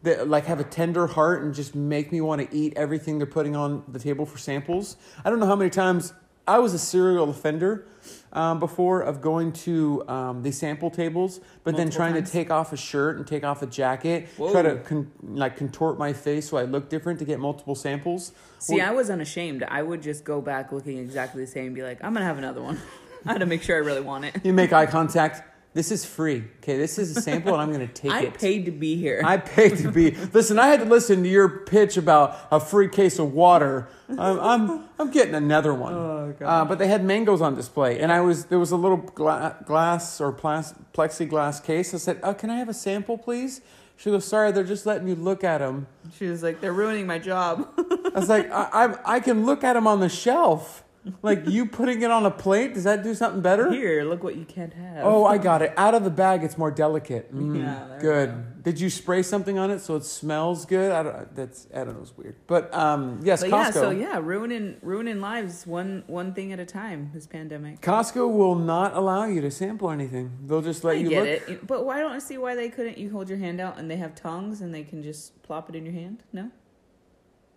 that 0.03 0.27
like 0.27 0.45
have 0.45 0.59
a 0.59 0.63
tender 0.63 1.07
heart 1.07 1.43
and 1.43 1.53
just 1.53 1.75
make 1.75 2.11
me 2.11 2.21
want 2.21 2.41
to 2.41 2.55
eat 2.55 2.73
everything 2.75 3.17
they're 3.17 3.27
putting 3.27 3.55
on 3.55 3.83
the 3.87 3.99
table 3.99 4.25
for 4.25 4.37
samples. 4.37 4.97
I 5.23 5.29
don't 5.29 5.39
know 5.39 5.45
how 5.45 5.55
many 5.55 5.69
times 5.69 6.13
I 6.47 6.59
was 6.59 6.73
a 6.73 6.79
serial 6.79 7.29
offender 7.29 7.85
um, 8.33 8.59
before 8.59 9.01
of 9.01 9.21
going 9.21 9.51
to 9.53 10.07
um, 10.07 10.43
the 10.43 10.51
sample 10.51 10.89
tables, 10.89 11.39
but 11.63 11.75
then 11.77 11.89
trying 11.89 12.13
times? 12.13 12.29
to 12.29 12.33
take 12.33 12.51
off 12.51 12.73
a 12.73 12.77
shirt 12.77 13.17
and 13.17 13.25
take 13.25 13.43
off 13.43 13.61
a 13.61 13.67
jacket, 13.67 14.27
Whoa. 14.37 14.51
try 14.51 14.61
to 14.61 14.75
con- 14.77 15.11
like 15.23 15.57
contort 15.57 15.97
my 15.97 16.13
face 16.13 16.49
so 16.49 16.57
I 16.57 16.63
look 16.63 16.89
different 16.89 17.19
to 17.19 17.25
get 17.25 17.39
multiple 17.39 17.75
samples. 17.75 18.31
See, 18.59 18.75
Well- 18.77 18.89
I 18.89 18.91
was 18.93 19.09
unashamed. 19.09 19.63
I 19.63 19.81
would 19.81 20.01
just 20.01 20.23
go 20.23 20.41
back 20.41 20.71
looking 20.71 20.97
exactly 20.97 21.43
the 21.43 21.51
same 21.51 21.67
and 21.67 21.75
be 21.75 21.83
like, 21.83 22.03
I'm 22.03 22.13
gonna 22.13 22.25
have 22.25 22.37
another 22.37 22.61
one. 22.61 22.79
I 23.25 23.31
had 23.33 23.39
to 23.39 23.45
make 23.45 23.61
sure 23.63 23.75
I 23.75 23.79
really 23.79 24.01
want 24.01 24.25
it. 24.25 24.35
You 24.43 24.53
make 24.53 24.71
eye 24.71 24.85
contact. 24.85 25.41
This 25.77 25.91
is 25.91 26.03
free. 26.03 26.43
Okay, 26.63 26.75
this 26.75 26.97
is 26.97 27.15
a 27.15 27.21
sample, 27.21 27.53
and 27.53 27.61
I'm 27.61 27.71
going 27.71 27.87
to 27.87 27.93
take 27.93 28.09
I 28.09 28.21
it. 28.21 28.33
I 28.33 28.37
paid 28.37 28.65
to 28.65 28.71
be 28.71 28.95
here. 28.95 29.21
I 29.23 29.37
paid 29.37 29.77
to 29.77 29.91
be. 29.91 30.09
Listen, 30.33 30.57
I 30.57 30.69
had 30.69 30.79
to 30.79 30.87
listen 30.87 31.21
to 31.21 31.29
your 31.29 31.47
pitch 31.47 31.97
about 31.97 32.35
a 32.49 32.59
free 32.59 32.89
case 32.89 33.19
of 33.19 33.31
water. 33.31 33.87
I'm, 34.09 34.39
I'm, 34.39 34.89
I'm 34.97 35.11
getting 35.11 35.35
another 35.35 35.75
one. 35.75 35.93
Oh, 35.93 36.35
God. 36.39 36.47
Uh, 36.47 36.65
but 36.65 36.79
they 36.79 36.87
had 36.87 37.03
mangoes 37.03 37.41
on 37.41 37.53
display, 37.53 37.99
and 37.99 38.11
I 38.11 38.21
was 38.21 38.45
there 38.45 38.57
was 38.57 38.71
a 38.71 38.75
little 38.75 38.97
gla- 38.97 39.55
glass 39.67 40.19
or 40.19 40.31
plas- 40.31 40.73
plexiglass 40.95 41.63
case. 41.63 41.93
I 41.93 41.97
said, 41.97 42.21
"Oh, 42.23 42.33
can 42.33 42.49
I 42.49 42.55
have 42.55 42.69
a 42.69 42.73
sample, 42.73 43.19
please?" 43.19 43.61
She 43.97 44.09
goes, 44.09 44.25
"Sorry, 44.25 44.51
they're 44.51 44.63
just 44.63 44.87
letting 44.87 45.07
you 45.07 45.13
look 45.13 45.43
at 45.43 45.59
them." 45.59 45.85
she 46.17 46.25
was 46.25 46.41
like, 46.41 46.59
they're 46.59 46.73
ruining 46.73 47.05
my 47.05 47.19
job. 47.19 47.69
I 47.77 48.17
was 48.17 48.29
like, 48.29 48.49
I, 48.51 48.69
I, 48.73 49.17
"I 49.17 49.19
can 49.19 49.45
look 49.45 49.63
at 49.63 49.73
them 49.73 49.85
on 49.85 49.99
the 49.99 50.09
shelf. 50.09 50.83
Like 51.21 51.47
you 51.47 51.65
putting 51.65 52.01
it 52.01 52.11
on 52.11 52.25
a 52.25 52.31
plate, 52.31 52.73
does 52.73 52.83
that 52.85 53.03
do 53.03 53.13
something 53.15 53.41
better?" 53.41 53.71
here, 53.71 54.03
look 54.03 54.23
what 54.23 54.35
you 54.35 54.45
can't 54.45 54.73
have. 54.73 55.05
Oh, 55.05 55.25
I 55.25 55.37
got 55.37 55.61
it. 55.61 55.73
Out 55.77 55.93
of 55.93 56.03
the 56.03 56.09
bag, 56.09 56.43
it's 56.43 56.57
more 56.57 56.71
delicate. 56.71 57.33
Mm, 57.33 57.57
Yeah, 57.59 57.97
good. 57.99 58.29
go. 58.29 58.43
Did 58.63 58.81
you 58.81 58.89
spray 58.89 59.21
something 59.23 59.57
on 59.57 59.71
it 59.71 59.79
so 59.79 59.95
it 59.95 60.03
smells 60.03 60.65
good? 60.65 60.91
I 60.91 61.03
don't. 61.03 61.35
That's 61.35 61.67
I 61.73 61.85
don't 61.85 61.95
know. 61.95 62.01
It's 62.01 62.17
weird. 62.17 62.35
But 62.47 62.73
um, 62.73 63.19
yes, 63.23 63.41
But 63.41 63.51
Costco. 63.51 63.65
yeah, 63.65 63.71
so 63.71 63.89
yeah, 63.91 64.19
ruining 64.21 64.75
ruining 64.81 65.21
lives 65.21 65.65
one 65.65 66.03
one 66.07 66.33
thing 66.33 66.51
at 66.51 66.59
a 66.59 66.65
time. 66.65 67.11
This 67.13 67.25
pandemic. 67.27 67.79
Costco 67.81 68.29
will 68.29 68.55
not 68.55 68.93
allow 68.95 69.23
you 69.25 69.39
to 69.41 69.49
sample 69.51 69.89
anything. 69.89 70.31
They'll 70.45 70.61
just 70.61 70.83
let 70.83 70.97
I 70.97 70.99
you 70.99 71.09
get 71.09 71.23
look. 71.23 71.49
it, 71.49 71.67
but 71.67 71.85
why 71.85 71.99
don't 71.99 72.11
I 72.11 72.19
see 72.19 72.37
why 72.37 72.55
they 72.55 72.67
couldn't? 72.69 72.97
You 72.97 73.09
hold 73.11 73.29
your 73.29 73.37
hand 73.37 73.61
out 73.61 73.77
and 73.79 73.89
they 73.89 73.97
have 73.97 74.15
tongs 74.15 74.59
and 74.61 74.73
they 74.75 74.83
can 74.83 75.01
just 75.01 75.41
plop 75.43 75.69
it 75.69 75.75
in 75.75 75.85
your 75.85 75.93
hand. 75.93 76.23
No, 76.33 76.51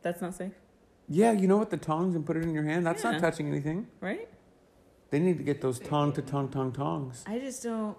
that's 0.03 0.21
not 0.23 0.35
safe, 0.35 0.53
Yeah, 1.13 1.33
you 1.33 1.49
know 1.49 1.57
what? 1.57 1.71
The 1.71 1.77
tongs 1.77 2.15
and 2.15 2.25
put 2.25 2.37
it 2.37 2.45
in 2.45 2.55
your 2.55 2.63
hand. 2.63 2.87
That's 2.87 3.03
Yeah. 3.03 3.11
not 3.13 3.21
touching 3.21 3.49
anything. 3.49 3.89
right? 4.01 4.29
They 5.11 5.19
need 5.19 5.39
to 5.39 5.43
get 5.45 5.61
those 5.61 5.81
tongue 5.81 6.13
to 6.13 6.23
tongue 6.23 6.49
tongue 6.51 6.71
tongs. 6.73 7.25
I 7.27 7.41
just 7.41 7.65
don't. 7.65 7.97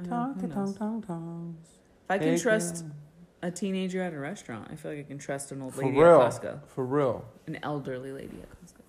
I 0.00 0.02
don't 0.02 0.10
know, 0.10 0.16
Tongue 0.16 0.34
who 0.34 0.40
to 0.40 0.46
knows? 0.46 0.54
tongue 0.54 0.74
tongue 0.74 1.02
tongs. 1.02 1.68
If 2.04 2.10
I 2.10 2.18
can 2.18 2.38
trust 2.38 2.84
a 3.42 3.50
teenager 3.50 4.00
at 4.00 4.14
a 4.14 4.18
restaurant, 4.18 4.68
I 4.70 4.76
feel 4.76 4.92
like 4.92 5.00
I 5.00 5.02
can 5.02 5.18
trust 5.18 5.52
an 5.52 5.60
old 5.60 5.74
For 5.74 5.82
lady 5.84 5.98
real. 5.98 6.22
at 6.22 6.32
Costco, 6.32 6.60
For 6.68 6.84
real. 6.86 7.24
an 7.46 7.58
elderly 7.62 8.12
lady 8.12 8.38
at 8.40 8.48
Costco. 8.50 8.80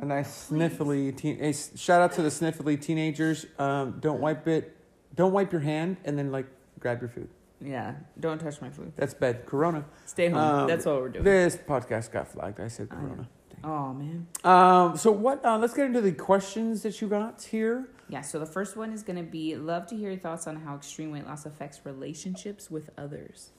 A 0.00 0.04
nice 0.04 0.50
sniffly 0.50 1.16
teen. 1.16 1.38
Hey, 1.38 1.48
s- 1.50 1.72
shout 1.80 2.02
out 2.02 2.12
to 2.12 2.22
the 2.22 2.28
sniffly 2.28 2.78
teenagers. 2.80 3.46
Um, 3.58 3.98
don't 4.00 4.20
wipe 4.20 4.46
it. 4.46 4.76
Don't 5.16 5.32
wipe 5.32 5.50
your 5.50 5.62
hand 5.62 5.96
and 6.04 6.18
then 6.18 6.30
like 6.30 6.46
grab 6.78 7.00
your 7.00 7.08
food. 7.08 7.28
Yeah, 7.60 7.94
don't 8.18 8.38
touch 8.38 8.60
my 8.60 8.70
food. 8.70 8.92
That's 8.96 9.14
bad. 9.14 9.46
Corona. 9.46 9.84
Stay 10.06 10.28
home. 10.28 10.38
Um, 10.38 10.68
That's 10.68 10.86
what 10.86 10.96
we're 11.00 11.08
doing. 11.08 11.24
This 11.24 11.56
podcast 11.56 12.12
got 12.12 12.28
flagged. 12.28 12.60
I 12.60 12.68
said 12.68 12.88
I. 12.90 12.94
Corona. 12.94 13.28
Oh 13.64 13.92
man. 13.92 14.26
Um, 14.44 14.96
so 14.96 15.10
what? 15.10 15.44
Uh, 15.44 15.58
let's 15.58 15.74
get 15.74 15.86
into 15.86 16.00
the 16.00 16.12
questions 16.12 16.82
that 16.82 17.00
you 17.00 17.08
got 17.08 17.42
here. 17.42 17.88
Yeah, 18.08 18.22
so 18.22 18.38
the 18.38 18.46
first 18.46 18.76
one 18.76 18.92
is 18.92 19.02
going 19.02 19.16
to 19.18 19.30
be 19.30 19.56
love 19.56 19.86
to 19.88 19.96
hear 19.96 20.10
your 20.10 20.18
thoughts 20.18 20.46
on 20.46 20.56
how 20.56 20.76
extreme 20.76 21.10
weight 21.10 21.26
loss 21.26 21.44
affects 21.44 21.80
relationships 21.84 22.70
with 22.70 22.90
others. 22.96 23.50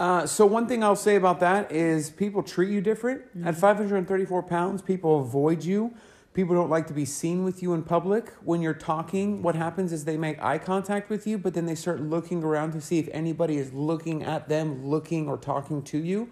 Uh, 0.00 0.24
so 0.26 0.46
one 0.46 0.66
thing 0.68 0.84
I'll 0.84 0.96
say 0.96 1.16
about 1.16 1.40
that 1.40 1.72
is 1.72 2.08
people 2.08 2.42
treat 2.42 2.70
you 2.70 2.80
different. 2.80 3.22
At 3.44 3.56
534 3.56 4.44
pounds, 4.44 4.80
people 4.80 5.20
avoid 5.20 5.64
you. 5.64 5.92
People 6.38 6.54
don't 6.54 6.70
like 6.70 6.86
to 6.86 6.92
be 6.92 7.04
seen 7.04 7.42
with 7.42 7.64
you 7.64 7.74
in 7.74 7.82
public. 7.82 8.32
When 8.44 8.62
you're 8.62 8.72
talking, 8.72 9.42
what 9.42 9.56
happens 9.56 9.92
is 9.92 10.04
they 10.04 10.16
make 10.16 10.40
eye 10.40 10.58
contact 10.58 11.10
with 11.10 11.26
you, 11.26 11.36
but 11.36 11.52
then 11.52 11.66
they 11.66 11.74
start 11.74 12.00
looking 12.00 12.44
around 12.44 12.74
to 12.74 12.80
see 12.80 13.00
if 13.00 13.08
anybody 13.10 13.56
is 13.56 13.72
looking 13.72 14.22
at 14.22 14.48
them, 14.48 14.86
looking 14.86 15.26
or 15.26 15.36
talking 15.36 15.82
to 15.82 15.98
you. 15.98 16.30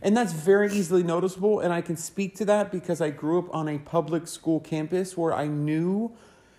And 0.00 0.16
that's 0.16 0.32
very 0.32 0.72
easily 0.72 1.02
noticeable. 1.02 1.58
And 1.58 1.72
I 1.72 1.80
can 1.80 1.96
speak 1.96 2.36
to 2.36 2.44
that 2.44 2.70
because 2.70 3.00
I 3.00 3.10
grew 3.10 3.40
up 3.40 3.52
on 3.52 3.66
a 3.66 3.78
public 3.78 4.28
school 4.28 4.60
campus 4.60 5.16
where 5.16 5.34
I 5.34 5.48
knew. 5.48 6.12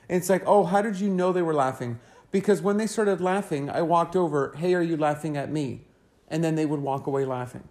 It's 0.09 0.29
like, 0.29 0.43
oh, 0.45 0.65
how 0.65 0.81
did 0.81 0.99
you 0.99 1.07
know 1.07 1.31
they 1.31 1.41
were 1.41 1.53
laughing? 1.53 2.01
Because 2.31 2.62
when 2.62 2.75
they 2.75 2.85
started 2.85 3.21
laughing, 3.21 3.69
I 3.69 3.81
walked 3.81 4.17
over, 4.17 4.53
hey, 4.57 4.73
are 4.73 4.81
you 4.81 4.97
laughing 4.97 5.38
at 5.38 5.49
me? 5.49 5.88
And 6.27 6.43
then 6.43 6.55
they 6.55 6.65
would 6.65 6.81
walk 6.81 7.07
away 7.07 7.23
laughing. 7.23 7.63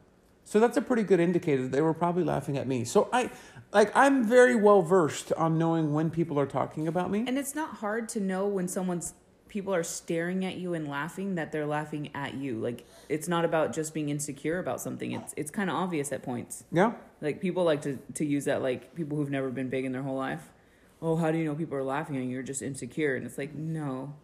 So 0.48 0.58
that's 0.58 0.78
a 0.78 0.80
pretty 0.80 1.02
good 1.02 1.20
indicator 1.20 1.64
that 1.64 1.72
they 1.72 1.82
were 1.82 1.92
probably 1.92 2.24
laughing 2.24 2.56
at 2.56 2.66
me. 2.66 2.86
So 2.86 3.10
I, 3.12 3.30
like, 3.70 3.94
I'm 3.94 4.24
very 4.24 4.56
well 4.56 4.80
versed 4.80 5.30
on 5.34 5.58
knowing 5.58 5.92
when 5.92 6.08
people 6.08 6.40
are 6.40 6.46
talking 6.46 6.88
about 6.88 7.10
me. 7.10 7.22
And 7.26 7.36
it's 7.36 7.54
not 7.54 7.76
hard 7.76 8.08
to 8.10 8.20
know 8.20 8.46
when 8.46 8.66
someone's 8.66 9.12
people 9.48 9.74
are 9.74 9.82
staring 9.82 10.46
at 10.46 10.56
you 10.56 10.72
and 10.72 10.88
laughing 10.88 11.34
that 11.34 11.52
they're 11.52 11.66
laughing 11.66 12.08
at 12.14 12.32
you. 12.32 12.58
Like 12.58 12.86
it's 13.10 13.28
not 13.28 13.44
about 13.44 13.74
just 13.74 13.92
being 13.92 14.08
insecure 14.08 14.58
about 14.58 14.80
something. 14.80 15.12
It's 15.12 15.34
it's 15.36 15.50
kind 15.50 15.68
of 15.68 15.76
obvious 15.76 16.12
at 16.12 16.22
points. 16.22 16.64
Yeah. 16.72 16.92
Like 17.20 17.40
people 17.40 17.64
like 17.64 17.82
to 17.82 17.98
to 18.14 18.24
use 18.24 18.44
that 18.44 18.62
like 18.62 18.94
people 18.94 19.16
who've 19.16 19.30
never 19.30 19.50
been 19.50 19.68
big 19.68 19.84
in 19.84 19.92
their 19.92 20.02
whole 20.02 20.16
life. 20.16 20.50
Oh, 21.00 21.16
how 21.16 21.30
do 21.30 21.38
you 21.38 21.44
know 21.44 21.54
people 21.54 21.76
are 21.76 21.82
laughing 21.82 22.16
at 22.16 22.24
you? 22.24 22.28
You're 22.28 22.42
just 22.42 22.60
insecure. 22.60 23.16
And 23.16 23.24
it's 23.24 23.38
like, 23.38 23.54
no. 23.54 24.14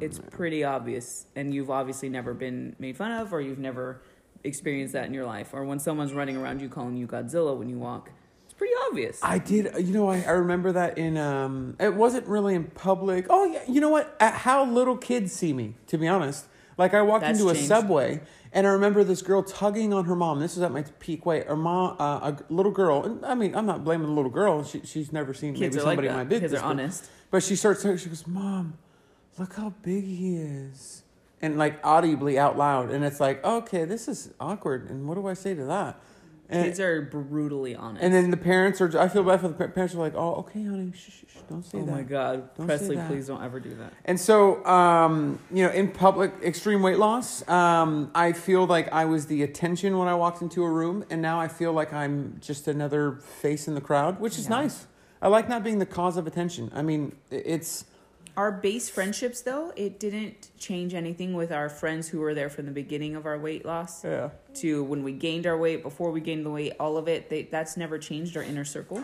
It's 0.00 0.20
pretty 0.30 0.62
obvious 0.62 1.26
and 1.34 1.52
you've 1.52 1.70
obviously 1.70 2.08
never 2.08 2.32
been 2.32 2.76
made 2.78 2.96
fun 2.96 3.10
of 3.10 3.32
or 3.32 3.40
you've 3.40 3.58
never 3.58 4.00
experienced 4.44 4.92
that 4.94 5.06
in 5.06 5.14
your 5.14 5.26
life 5.26 5.50
or 5.52 5.64
when 5.64 5.78
someone's 5.78 6.12
running 6.12 6.36
around 6.36 6.60
you 6.60 6.68
calling 6.68 6.96
you 6.96 7.06
Godzilla 7.06 7.56
when 7.56 7.68
you 7.68 7.78
walk. 7.78 8.10
It's 8.44 8.54
pretty 8.54 8.74
obvious. 8.88 9.20
I 9.22 9.38
did, 9.38 9.70
you 9.78 9.92
know, 9.92 10.08
I, 10.08 10.22
I 10.22 10.30
remember 10.30 10.72
that 10.72 10.98
in, 10.98 11.16
um, 11.16 11.76
it 11.78 11.94
wasn't 11.94 12.26
really 12.26 12.54
in 12.54 12.64
public. 12.64 13.26
Oh, 13.28 13.44
yeah, 13.44 13.62
you 13.68 13.80
know 13.80 13.90
what? 13.90 14.16
At 14.20 14.34
how 14.34 14.64
little 14.64 14.96
kids 14.96 15.32
see 15.32 15.52
me, 15.52 15.74
to 15.88 15.98
be 15.98 16.08
honest. 16.08 16.46
Like, 16.76 16.94
I 16.94 17.02
walked 17.02 17.22
That's 17.22 17.40
into 17.40 17.50
a 17.50 17.54
changed. 17.54 17.68
subway 17.68 18.20
and 18.52 18.66
I 18.66 18.70
remember 18.70 19.04
this 19.04 19.22
girl 19.22 19.42
tugging 19.42 19.92
on 19.92 20.06
her 20.06 20.16
mom. 20.16 20.40
This 20.40 20.56
was 20.56 20.62
at 20.62 20.72
my 20.72 20.82
peak 21.00 21.26
weight. 21.26 21.46
Her 21.46 21.56
mom, 21.56 21.96
uh, 21.98 22.32
a 22.32 22.52
little 22.52 22.72
girl, 22.72 23.04
and 23.04 23.24
I 23.24 23.34
mean, 23.34 23.54
I'm 23.54 23.66
not 23.66 23.84
blaming 23.84 24.06
the 24.06 24.12
little 24.12 24.30
girl. 24.30 24.64
She, 24.64 24.80
she's 24.84 25.12
never 25.12 25.34
seen 25.34 25.54
Kids 25.54 25.76
maybe 25.76 25.84
like 25.84 25.90
somebody 25.90 26.08
in 26.08 26.14
my 26.14 26.24
big 26.24 26.40
Kids 26.40 26.54
are 26.54 26.62
honest. 26.62 27.10
But 27.30 27.42
she 27.42 27.56
starts 27.56 27.82
she 27.82 28.08
goes, 28.08 28.26
Mom, 28.26 28.78
look 29.38 29.54
how 29.54 29.74
big 29.82 30.04
he 30.04 30.36
is. 30.36 31.02
And 31.40 31.56
like 31.58 31.78
audibly 31.84 32.38
out 32.38 32.58
loud. 32.58 32.90
And 32.90 33.04
it's 33.04 33.20
like, 33.20 33.44
okay, 33.44 33.84
this 33.84 34.08
is 34.08 34.30
awkward. 34.40 34.90
And 34.90 35.06
what 35.06 35.14
do 35.14 35.26
I 35.28 35.34
say 35.34 35.54
to 35.54 35.64
that? 35.66 36.00
And, 36.50 36.64
Kids 36.64 36.80
are 36.80 37.02
brutally 37.02 37.76
honest. 37.76 38.02
and 38.02 38.14
then 38.14 38.30
the 38.30 38.36
parents 38.38 38.80
are, 38.80 38.98
I 38.98 39.08
feel 39.08 39.22
bad 39.22 39.42
for 39.42 39.48
the 39.48 39.68
parents 39.68 39.94
are 39.94 39.98
like, 39.98 40.14
oh, 40.16 40.36
okay, 40.36 40.64
honey, 40.64 40.92
shh, 40.96 41.10
shh, 41.10 41.10
shh, 41.30 41.36
don't 41.46 41.62
say 41.62 41.76
oh 41.76 41.84
that. 41.84 41.92
my 41.92 42.00
God, 42.00 42.48
Don't 42.56 42.66
Presley, 42.66 42.96
please 43.06 43.26
don't 43.26 43.42
ever 43.44 43.60
do 43.60 43.74
that. 43.74 43.92
And 44.06 44.18
so, 44.18 44.64
um, 44.64 45.38
you 45.52 45.62
know, 45.66 45.70
in 45.70 45.88
public, 45.92 46.32
extreme 46.42 46.80
weight 46.80 46.98
loss, 46.98 47.46
um, 47.50 48.10
I 48.14 48.32
feel 48.32 48.66
like 48.66 48.90
I 48.94 49.04
was 49.04 49.26
the 49.26 49.42
attention 49.42 49.98
when 49.98 50.08
I 50.08 50.14
walked 50.14 50.40
into 50.40 50.64
a 50.64 50.70
room, 50.70 51.04
and 51.10 51.20
now 51.20 51.38
I 51.38 51.48
feel 51.48 51.74
like 51.74 51.92
I'm 51.92 52.38
just 52.40 52.66
another 52.66 53.16
face 53.16 53.68
in 53.68 53.74
the 53.74 53.82
crowd, 53.82 54.18
which 54.18 54.38
is 54.38 54.44
Yeah. 54.44 54.60
nice. 54.60 54.86
I 55.20 55.28
like 55.28 55.50
not 55.50 55.62
being 55.62 55.80
the 55.80 55.86
cause 55.86 56.16
of 56.16 56.26
attention. 56.26 56.70
I 56.74 56.80
mean, 56.80 57.14
it's 57.30 57.84
Our 58.38 58.52
base 58.52 58.88
friendships, 58.88 59.40
though, 59.40 59.72
it 59.74 59.98
didn't 59.98 60.50
change 60.58 60.94
anything 60.94 61.34
with 61.34 61.50
our 61.50 61.68
friends 61.68 62.06
who 62.06 62.20
were 62.20 62.34
there 62.34 62.48
from 62.48 62.66
the 62.66 62.70
beginning 62.70 63.16
of 63.16 63.26
our 63.26 63.36
weight 63.36 63.66
loss 63.66 64.04
yeah. 64.04 64.30
to 64.54 64.84
when 64.84 65.02
we 65.02 65.10
gained 65.10 65.44
our 65.44 65.58
weight, 65.58 65.82
before 65.82 66.12
we 66.12 66.20
gained 66.20 66.46
the 66.46 66.50
weight, 66.50 66.74
all 66.78 66.96
of 66.96 67.08
it. 67.08 67.30
They, 67.30 67.42
that's 67.42 67.76
never 67.76 67.98
changed 67.98 68.36
our 68.36 68.44
inner 68.44 68.64
circle. 68.64 69.02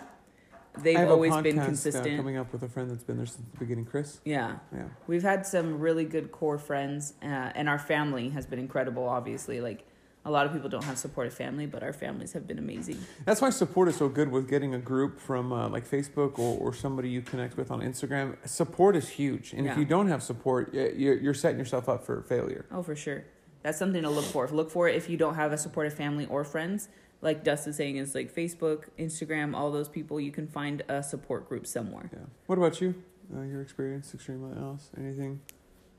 They've 0.79 0.97
I 0.97 1.01
have 1.01 1.11
always 1.11 1.33
a 1.33 1.39
podcast, 1.39 1.43
been 1.43 1.59
uh, 1.59 1.65
consistent. 1.65 2.17
coming 2.17 2.37
up 2.37 2.53
with 2.53 2.63
a 2.63 2.69
friend 2.69 2.89
that's 2.89 3.03
been 3.03 3.17
there 3.17 3.27
since 3.27 3.45
the 3.53 3.59
beginning, 3.59 3.87
Chris. 3.87 4.21
yeah. 4.25 4.59
Yeah. 4.73 4.85
We've 5.09 5.25
had 5.25 5.45
some 5.45 5.81
really 5.81 6.05
good 6.05 6.31
core 6.31 6.59
friends, 6.59 7.15
uh, 7.21 7.27
and 7.27 7.69
our 7.69 7.81
family 7.81 8.29
has 8.29 8.47
been 8.47 8.61
incredible, 8.61 9.09
obviously. 9.09 9.61
Like, 9.61 9.85
a 10.25 10.31
lot 10.31 10.47
of 10.47 10.53
people 10.53 10.69
don't 10.69 10.85
have 10.85 10.97
supportive 10.97 11.35
family, 11.35 11.67
but 11.67 11.83
our 11.83 11.93
families 11.93 12.33
have 12.33 12.47
been 12.47 12.59
amazing. 12.59 12.99
That's 13.25 13.43
why 13.43 13.51
support 13.51 13.89
is 13.89 13.97
so 13.97 14.09
good 14.09 14.31
with 14.31 14.49
getting 14.49 14.75
a 14.75 14.79
group 14.79 15.21
from 15.21 15.53
uh, 15.53 15.69
like 15.69 15.89
Facebook 15.89 16.39
or, 16.39 16.59
or 16.59 16.73
somebody 16.73 17.11
you 17.11 17.21
connect 17.21 17.57
with 17.57 17.71
on 17.71 17.81
Instagram. 17.81 18.37
Support 18.49 18.97
is 18.97 19.09
huge. 19.09 19.53
And 19.53 19.67
if 19.67 19.77
you 19.77 19.85
don't 19.85 20.09
have 20.09 20.23
support, 20.23 20.73
you're, 20.73 21.19
you're 21.19 21.35
setting 21.35 21.59
yourself 21.59 21.89
up 21.89 22.05
for 22.07 22.23
failure. 22.23 22.65
Oh, 22.73 22.83
for 22.83 22.97
sure. 22.97 23.25
That's 23.63 23.79
something 23.79 24.03
to 24.03 24.11
look 24.11 24.25
for. 24.27 24.49
Look 24.49 24.71
for 24.71 24.89
it 24.89 24.97
if 24.97 25.09
you 25.09 25.17
don't 25.17 25.35
have 25.35 25.53
a 25.53 25.59
supportive 25.59 25.95
family 25.95 26.27
or 26.27 26.45
friends. 26.45 26.89
Like 27.21 27.45
Dust 27.45 27.67
is 27.67 27.77
saying, 27.77 27.97
is 27.97 28.15
like 28.15 28.35
Facebook, 28.35 28.89
Instagram, 28.99 29.55
all 29.55 29.71
those 29.71 29.89
people. 29.89 30.21
You 30.21 30.31
can 30.31 30.47
find 30.47 30.83
a 30.89 31.03
support 31.03 31.49
group 31.49 31.67
somewhere. 31.67 32.11
Yeah. 32.13 32.19
What 32.47 32.59
about 32.59 32.81
you? 32.81 32.95
Uh, 33.35 33.43
your 33.43 33.63
experience, 33.63 34.13
extreme 34.13 34.45
else? 34.59 34.91
Anything? 34.99 35.41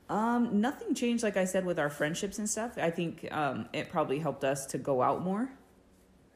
Um, 0.08 0.60
nothing 0.60 0.94
changed, 0.94 1.22
like 1.24 1.36
I 1.36 1.44
said, 1.44 1.64
with 1.66 1.78
our 1.78 1.90
friendships 1.90 2.38
and 2.38 2.48
stuff. 2.48 2.78
I 2.78 2.90
think 2.90 3.26
um, 3.32 3.68
it 3.72 3.90
probably 3.90 4.18
helped 4.20 4.44
us 4.44 4.66
to 4.66 4.78
go 4.78 5.02
out 5.02 5.22
more, 5.22 5.50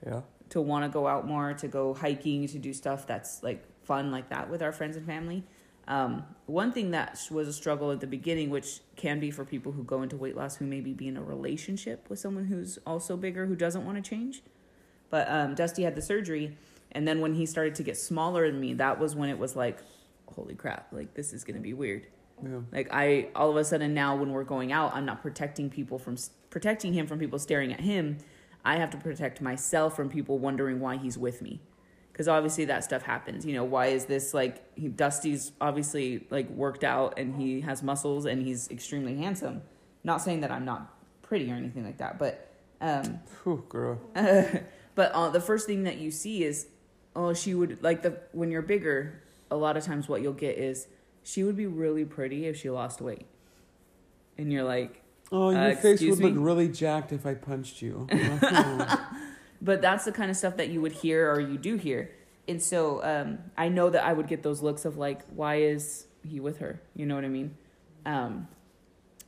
Yeah. 0.04 0.22
to 0.50 0.60
want 0.60 0.84
to 0.84 0.88
go 0.88 1.06
out 1.06 1.26
more, 1.26 1.54
to 1.54 1.68
go 1.68 1.94
hiking, 1.94 2.48
to 2.48 2.58
do 2.58 2.72
stuff 2.72 3.06
that's 3.06 3.42
like 3.42 3.64
fun 3.84 4.10
like 4.10 4.28
that 4.30 4.50
with 4.50 4.62
our 4.62 4.72
friends 4.72 4.96
and 4.96 5.06
family. 5.06 5.44
Um, 5.86 6.24
one 6.46 6.72
thing 6.72 6.92
that 6.92 7.18
was 7.30 7.48
a 7.48 7.52
struggle 7.52 7.90
at 7.90 8.00
the 8.00 8.06
beginning, 8.06 8.50
which 8.50 8.80
can 8.96 9.18
be 9.18 9.30
for 9.30 9.44
people 9.44 9.72
who 9.72 9.82
go 9.82 10.02
into 10.02 10.16
weight 10.16 10.36
loss 10.36 10.56
who 10.56 10.66
maybe 10.66 10.92
be 10.92 11.08
in 11.08 11.16
a 11.16 11.22
relationship 11.22 12.08
with 12.08 12.18
someone 12.18 12.44
who's 12.46 12.78
also 12.86 13.16
bigger 13.16 13.46
who 13.46 13.56
doesn't 13.56 13.84
want 13.84 14.02
to 14.02 14.08
change. 14.08 14.42
But 15.10 15.28
um, 15.30 15.54
Dusty 15.54 15.82
had 15.82 15.96
the 15.96 16.02
surgery, 16.02 16.56
and 16.92 17.06
then 17.08 17.20
when 17.20 17.34
he 17.34 17.46
started 17.46 17.74
to 17.76 17.82
get 17.82 17.96
smaller 17.96 18.50
than 18.50 18.60
me, 18.60 18.74
that 18.74 19.00
was 19.00 19.16
when 19.16 19.30
it 19.30 19.38
was 19.38 19.56
like, 19.56 19.78
holy 20.34 20.54
crap, 20.54 20.92
like 20.92 21.14
this 21.14 21.32
is 21.32 21.42
gonna 21.42 21.58
be 21.60 21.72
weird. 21.72 22.06
Yeah. 22.42 22.60
Like 22.72 22.88
I, 22.92 23.28
all 23.34 23.50
of 23.50 23.56
a 23.56 23.64
sudden 23.64 23.94
now, 23.94 24.16
when 24.16 24.32
we're 24.32 24.44
going 24.44 24.72
out, 24.72 24.94
I'm 24.94 25.04
not 25.04 25.22
protecting 25.22 25.70
people 25.70 25.98
from 25.98 26.16
protecting 26.50 26.92
him 26.92 27.06
from 27.06 27.18
people 27.18 27.38
staring 27.38 27.72
at 27.72 27.80
him. 27.80 28.18
I 28.64 28.76
have 28.76 28.90
to 28.90 28.98
protect 28.98 29.40
myself 29.40 29.96
from 29.96 30.08
people 30.08 30.38
wondering 30.38 30.80
why 30.80 30.96
he's 30.96 31.16
with 31.16 31.40
me, 31.40 31.60
because 32.12 32.28
obviously 32.28 32.66
that 32.66 32.84
stuff 32.84 33.02
happens. 33.02 33.46
You 33.46 33.54
know, 33.54 33.64
why 33.64 33.86
is 33.86 34.04
this 34.04 34.34
like 34.34 34.62
he, 34.78 34.88
Dusty's 34.88 35.52
obviously 35.60 36.26
like 36.30 36.48
worked 36.50 36.84
out 36.84 37.18
and 37.18 37.34
he 37.34 37.60
has 37.62 37.82
muscles 37.82 38.26
and 38.26 38.42
he's 38.42 38.70
extremely 38.70 39.16
handsome. 39.16 39.62
Not 40.04 40.22
saying 40.22 40.40
that 40.40 40.50
I'm 40.50 40.64
not 40.64 40.94
pretty 41.22 41.50
or 41.50 41.54
anything 41.54 41.84
like 41.84 41.98
that, 41.98 42.18
but 42.18 42.50
um, 42.80 43.20
Whew, 43.42 43.64
girl. 43.68 44.00
but 44.14 45.12
uh, 45.12 45.28
the 45.30 45.40
first 45.40 45.66
thing 45.66 45.84
that 45.84 45.98
you 45.98 46.10
see 46.10 46.44
is, 46.44 46.66
oh, 47.14 47.34
she 47.34 47.54
would 47.54 47.82
like 47.82 48.02
the 48.02 48.18
when 48.32 48.50
you're 48.50 48.62
bigger. 48.62 49.22
A 49.52 49.56
lot 49.56 49.76
of 49.76 49.84
times, 49.84 50.08
what 50.08 50.22
you'll 50.22 50.32
get 50.32 50.58
is 50.58 50.86
she 51.22 51.44
would 51.44 51.56
be 51.56 51.66
really 51.66 52.04
pretty 52.04 52.46
if 52.46 52.56
she 52.56 52.70
lost 52.70 53.00
weight, 53.00 53.26
and 54.38 54.52
you're 54.52 54.64
like, 54.64 55.02
Oh, 55.32 55.50
your 55.50 55.60
Uh, 55.60 55.74
face 55.76 56.00
would 56.00 56.18
look 56.18 56.34
really 56.36 56.68
jacked 56.68 57.12
if 57.12 57.24
I 57.24 57.34
punched 57.34 57.82
you. 57.82 58.08
But 59.62 59.82
that's 59.82 60.06
the 60.06 60.12
kind 60.12 60.30
of 60.30 60.36
stuff 60.36 60.56
that 60.56 60.68
you 60.70 60.80
would 60.80 60.92
hear 60.92 61.30
or 61.30 61.38
you 61.38 61.58
do 61.58 61.76
hear, 61.76 62.10
and 62.48 62.62
so 62.62 63.04
um, 63.04 63.38
I 63.58 63.68
know 63.68 63.90
that 63.90 64.02
I 64.04 64.12
would 64.14 64.26
get 64.26 64.42
those 64.42 64.62
looks 64.62 64.86
of 64.86 64.96
like, 64.96 65.20
why 65.28 65.56
is 65.56 66.06
he 66.26 66.40
with 66.40 66.58
her? 66.58 66.80
You 66.96 67.04
know 67.04 67.14
what 67.14 67.26
I 67.26 67.28
mean? 67.28 67.54
Um, 68.06 68.48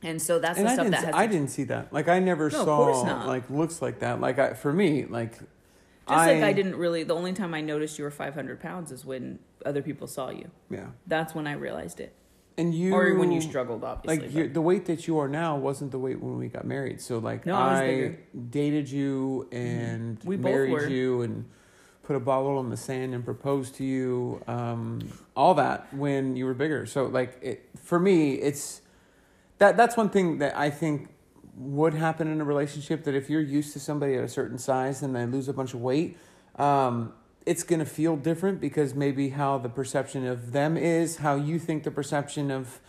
and 0.01 0.19
so 0.19 0.39
that's 0.39 0.57
and 0.57 0.67
the 0.67 0.71
I 0.71 0.73
stuff 0.73 0.87
that 0.89 1.05
has. 1.05 1.15
I 1.15 1.27
didn't 1.27 1.49
see 1.49 1.65
that. 1.65 1.93
Like 1.93 2.07
I 2.07 2.17
never 2.19 2.49
No, 2.49 2.65
saw 2.65 3.25
like 3.27 3.47
looks 3.51 3.79
like 3.81 3.99
that. 3.99 4.19
Like 4.19 4.39
I, 4.39 4.53
for 4.53 4.73
me, 4.73 5.05
like 5.05 5.37
just 6.07 6.27
like 6.27 6.43
I 6.43 6.53
didn't 6.53 6.75
really. 6.75 7.03
The 7.03 7.15
only 7.15 7.33
time 7.33 7.53
I 7.53 7.61
noticed 7.61 7.97
you 7.97 8.03
were 8.03 8.11
500 8.11 8.59
pounds 8.59 8.91
is 8.91 9.05
when 9.05 9.39
other 9.65 9.81
people 9.81 10.07
saw 10.07 10.29
you. 10.29 10.49
Yeah, 10.69 10.87
That's 11.07 11.33
when 11.33 11.47
I 11.47 11.53
realized 11.53 11.99
it, 11.99 12.13
and 12.57 12.73
you 12.73 12.93
or 12.93 13.15
when 13.15 13.31
you 13.31 13.41
struggled, 13.41 13.83
obviously. 13.83 14.27
like 14.27 14.35
but- 14.35 14.53
the 14.53 14.61
weight 14.61 14.85
that 14.85 15.07
you 15.07 15.17
are 15.19 15.27
now 15.27 15.55
wasn't 15.55 15.91
the 15.91 15.99
weight 15.99 16.21
when 16.21 16.37
we 16.37 16.47
got 16.47 16.65
married. 16.65 16.99
So 17.01 17.19
like 17.19 17.45
No, 17.45 17.55
I 17.55 17.83
I, 17.83 18.17
dated 18.49 18.89
you 18.89 19.47
and 19.51 20.19
We 20.23 20.35
both 20.35 20.51
married 20.51 20.91
you 20.91 21.21
and 21.21 21.45
put 22.03 22.17
a 22.17 22.19
bottle 22.19 22.59
in 22.59 22.69
the 22.69 22.77
sand 22.77 23.13
and 23.13 23.23
proposed 23.23 23.75
to 23.75 23.85
you. 23.85 24.41
Um, 24.47 24.99
all 25.35 25.53
that 25.55 25.93
when 25.93 26.35
you 26.35 26.45
were 26.45 26.53
bigger. 26.53 26.85
So 26.85 27.05
like 27.05 27.39
it 27.41 27.69
for 27.81 27.99
me, 27.99 28.33
it's 28.33 28.81
that 29.59 29.77
that's 29.77 29.95
one 29.95 30.09
thing 30.09 30.39
that 30.39 30.57
I 30.57 30.69
think 30.69 31.12
would 31.55 31.93
happen 31.93 32.27
in 32.27 32.41
a 32.41 32.43
relationship 32.43 33.03
that 33.03 33.15
if 33.15 33.29
you're 33.29 33.41
used 33.41 33.73
to 33.73 33.79
somebody 33.79 34.15
at 34.15 34.23
a 34.23 34.29
certain 34.29 34.57
size 34.57 35.03
and 35.03 35.15
they 35.15 35.25
lose 35.25 35.47
a 35.47 35.53
bunch 35.53 35.73
of 35.73 35.81
weight, 35.81 36.17
um, 36.55 37.13
it's 37.45 37.63
gonna 37.63 37.85
feel 37.85 38.15
different 38.15 38.61
because 38.61 38.95
maybe 38.95 39.29
how 39.29 39.57
the 39.57 39.69
perception 39.69 40.25
of 40.25 40.51
them 40.51 40.77
is, 40.77 41.17
how 41.17 41.35
you 41.35 41.59
think 41.59 41.83
the 41.83 41.91
perception 41.91 42.49
of 42.51 42.79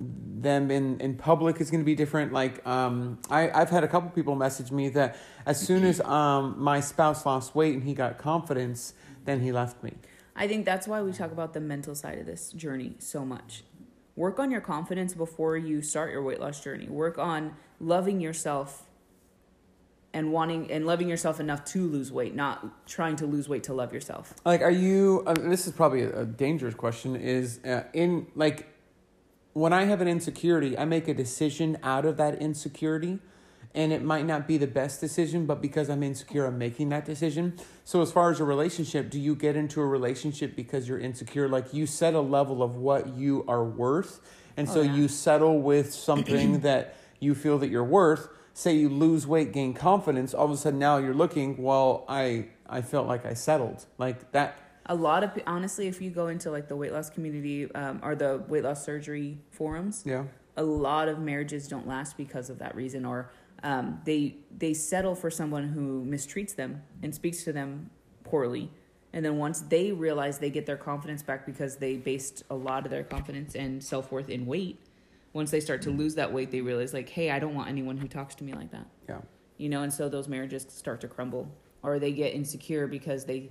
them 0.00 0.70
in, 0.70 0.98
in 1.00 1.14
public 1.14 1.60
is 1.60 1.70
going 1.70 1.80
to 1.80 1.84
be 1.84 1.94
different. 1.94 2.32
Like, 2.32 2.66
um, 2.66 3.18
I, 3.28 3.50
I've 3.50 3.70
had 3.70 3.84
a 3.84 3.88
couple 3.88 4.08
people 4.10 4.34
message 4.34 4.70
me 4.70 4.88
that 4.90 5.16
as 5.44 5.60
soon 5.60 5.84
as 5.84 6.00
um, 6.00 6.54
my 6.58 6.80
spouse 6.80 7.26
lost 7.26 7.54
weight 7.54 7.74
and 7.74 7.84
he 7.84 7.94
got 7.94 8.18
confidence, 8.18 8.94
then 9.24 9.40
he 9.40 9.52
left 9.52 9.82
me. 9.82 9.92
I 10.34 10.48
think 10.48 10.64
that's 10.64 10.88
why 10.88 11.02
we 11.02 11.12
talk 11.12 11.32
about 11.32 11.52
the 11.52 11.60
mental 11.60 11.94
side 11.94 12.18
of 12.18 12.26
this 12.26 12.50
journey 12.52 12.94
so 12.98 13.24
much. 13.24 13.64
Work 14.16 14.38
on 14.38 14.50
your 14.50 14.60
confidence 14.60 15.12
before 15.12 15.56
you 15.56 15.82
start 15.82 16.10
your 16.10 16.22
weight 16.22 16.40
loss 16.40 16.62
journey. 16.62 16.88
Work 16.88 17.18
on 17.18 17.54
loving 17.80 18.20
yourself 18.20 18.86
and 20.12 20.32
wanting 20.32 20.70
and 20.70 20.86
loving 20.86 21.08
yourself 21.08 21.40
enough 21.40 21.64
to 21.64 21.86
lose 21.86 22.12
weight, 22.12 22.34
not 22.34 22.86
trying 22.86 23.16
to 23.16 23.26
lose 23.26 23.48
weight 23.48 23.64
to 23.64 23.74
love 23.74 23.92
yourself. 23.92 24.34
Like, 24.44 24.60
are 24.60 24.70
you? 24.70 25.22
Uh, 25.26 25.34
this 25.34 25.66
is 25.66 25.72
probably 25.72 26.02
a, 26.02 26.20
a 26.20 26.24
dangerous 26.24 26.74
question. 26.74 27.16
Is 27.16 27.60
uh, 27.64 27.84
in 27.92 28.26
like 28.34 28.68
when 29.52 29.72
I 29.72 29.84
have 29.84 30.00
an 30.00 30.08
insecurity, 30.08 30.76
I 30.76 30.84
make 30.84 31.08
a 31.08 31.14
decision 31.14 31.78
out 31.82 32.04
of 32.04 32.16
that 32.18 32.40
insecurity, 32.40 33.18
and 33.74 33.92
it 33.92 34.02
might 34.02 34.26
not 34.26 34.48
be 34.48 34.58
the 34.58 34.66
best 34.66 35.00
decision, 35.00 35.46
but 35.46 35.62
because 35.62 35.88
I'm 35.88 36.02
insecure, 36.02 36.44
I'm 36.46 36.58
making 36.58 36.88
that 36.90 37.04
decision. 37.04 37.58
So, 37.84 38.02
as 38.02 38.10
far 38.10 38.30
as 38.30 38.40
a 38.40 38.44
relationship, 38.44 39.10
do 39.10 39.20
you 39.20 39.36
get 39.36 39.54
into 39.56 39.80
a 39.80 39.86
relationship 39.86 40.56
because 40.56 40.88
you're 40.88 41.00
insecure? 41.00 41.48
Like 41.48 41.72
you 41.72 41.86
set 41.86 42.14
a 42.14 42.20
level 42.20 42.62
of 42.62 42.74
what 42.76 43.14
you 43.14 43.44
are 43.46 43.64
worth, 43.64 44.20
and 44.56 44.68
Oh, 44.68 44.74
so 44.74 44.80
yeah. 44.82 44.94
you 44.94 45.06
settle 45.08 45.60
with 45.62 45.94
something 45.94 46.60
that 46.60 46.96
you 47.20 47.34
feel 47.34 47.58
that 47.58 47.68
you're 47.68 47.84
worth. 47.84 48.28
Say 48.52 48.74
you 48.74 48.88
lose 48.88 49.26
weight, 49.26 49.52
gain 49.52 49.74
confidence, 49.74 50.34
all 50.34 50.46
of 50.46 50.50
a 50.50 50.56
sudden 50.56 50.78
now 50.78 50.96
you're 50.96 51.14
looking, 51.14 51.62
well, 51.62 52.04
I 52.08 52.48
I 52.68 52.82
felt 52.82 53.06
like 53.06 53.24
I 53.24 53.34
settled. 53.34 53.86
Like 53.98 54.32
that 54.32 54.58
A 54.86 54.94
lot 54.94 55.22
of 55.22 55.30
honestly, 55.46 55.86
if 55.86 56.00
you 56.00 56.10
go 56.10 56.26
into 56.28 56.50
like 56.50 56.66
the 56.66 56.76
weight 56.76 56.92
loss 56.92 57.10
community 57.10 57.72
um, 57.74 58.00
or 58.02 58.16
the 58.16 58.42
weight 58.48 58.64
loss 58.64 58.84
surgery 58.84 59.38
forums, 59.50 60.02
yeah. 60.04 60.24
a 60.56 60.64
lot 60.64 61.08
of 61.08 61.20
marriages 61.20 61.68
don't 61.68 61.86
last 61.86 62.16
because 62.16 62.50
of 62.50 62.58
that 62.58 62.74
reason 62.74 63.04
or 63.04 63.30
um, 63.62 64.00
they 64.04 64.36
they 64.56 64.74
settle 64.74 65.14
for 65.14 65.30
someone 65.30 65.68
who 65.68 66.04
mistreats 66.04 66.54
them 66.54 66.82
and 67.02 67.14
speaks 67.14 67.44
to 67.44 67.52
them 67.52 67.90
poorly 68.24 68.70
and 69.12 69.24
then 69.24 69.38
once 69.38 69.60
they 69.62 69.92
realize 69.92 70.38
they 70.38 70.50
get 70.50 70.66
their 70.66 70.76
confidence 70.76 71.22
back 71.22 71.44
because 71.44 71.76
they 71.76 71.96
based 71.96 72.44
a 72.48 72.54
lot 72.54 72.84
of 72.84 72.90
their 72.90 73.02
confidence 73.02 73.54
and 73.54 73.82
self-worth 73.82 74.28
in 74.28 74.46
weight 74.46 74.78
once 75.32 75.50
they 75.50 75.60
start 75.60 75.82
to 75.82 75.90
lose 75.90 76.14
that 76.16 76.32
weight 76.32 76.50
they 76.50 76.60
realize 76.60 76.92
like 76.92 77.08
hey 77.08 77.30
i 77.30 77.38
don't 77.38 77.54
want 77.54 77.68
anyone 77.68 77.96
who 77.96 78.08
talks 78.08 78.34
to 78.34 78.44
me 78.44 78.52
like 78.52 78.70
that 78.70 78.86
Yeah. 79.08 79.20
you 79.58 79.68
know 79.68 79.82
and 79.82 79.92
so 79.92 80.08
those 80.08 80.28
marriages 80.28 80.66
start 80.68 81.00
to 81.02 81.08
crumble 81.08 81.48
or 81.82 81.98
they 81.98 82.12
get 82.12 82.34
insecure 82.34 82.86
because 82.86 83.24
they 83.24 83.50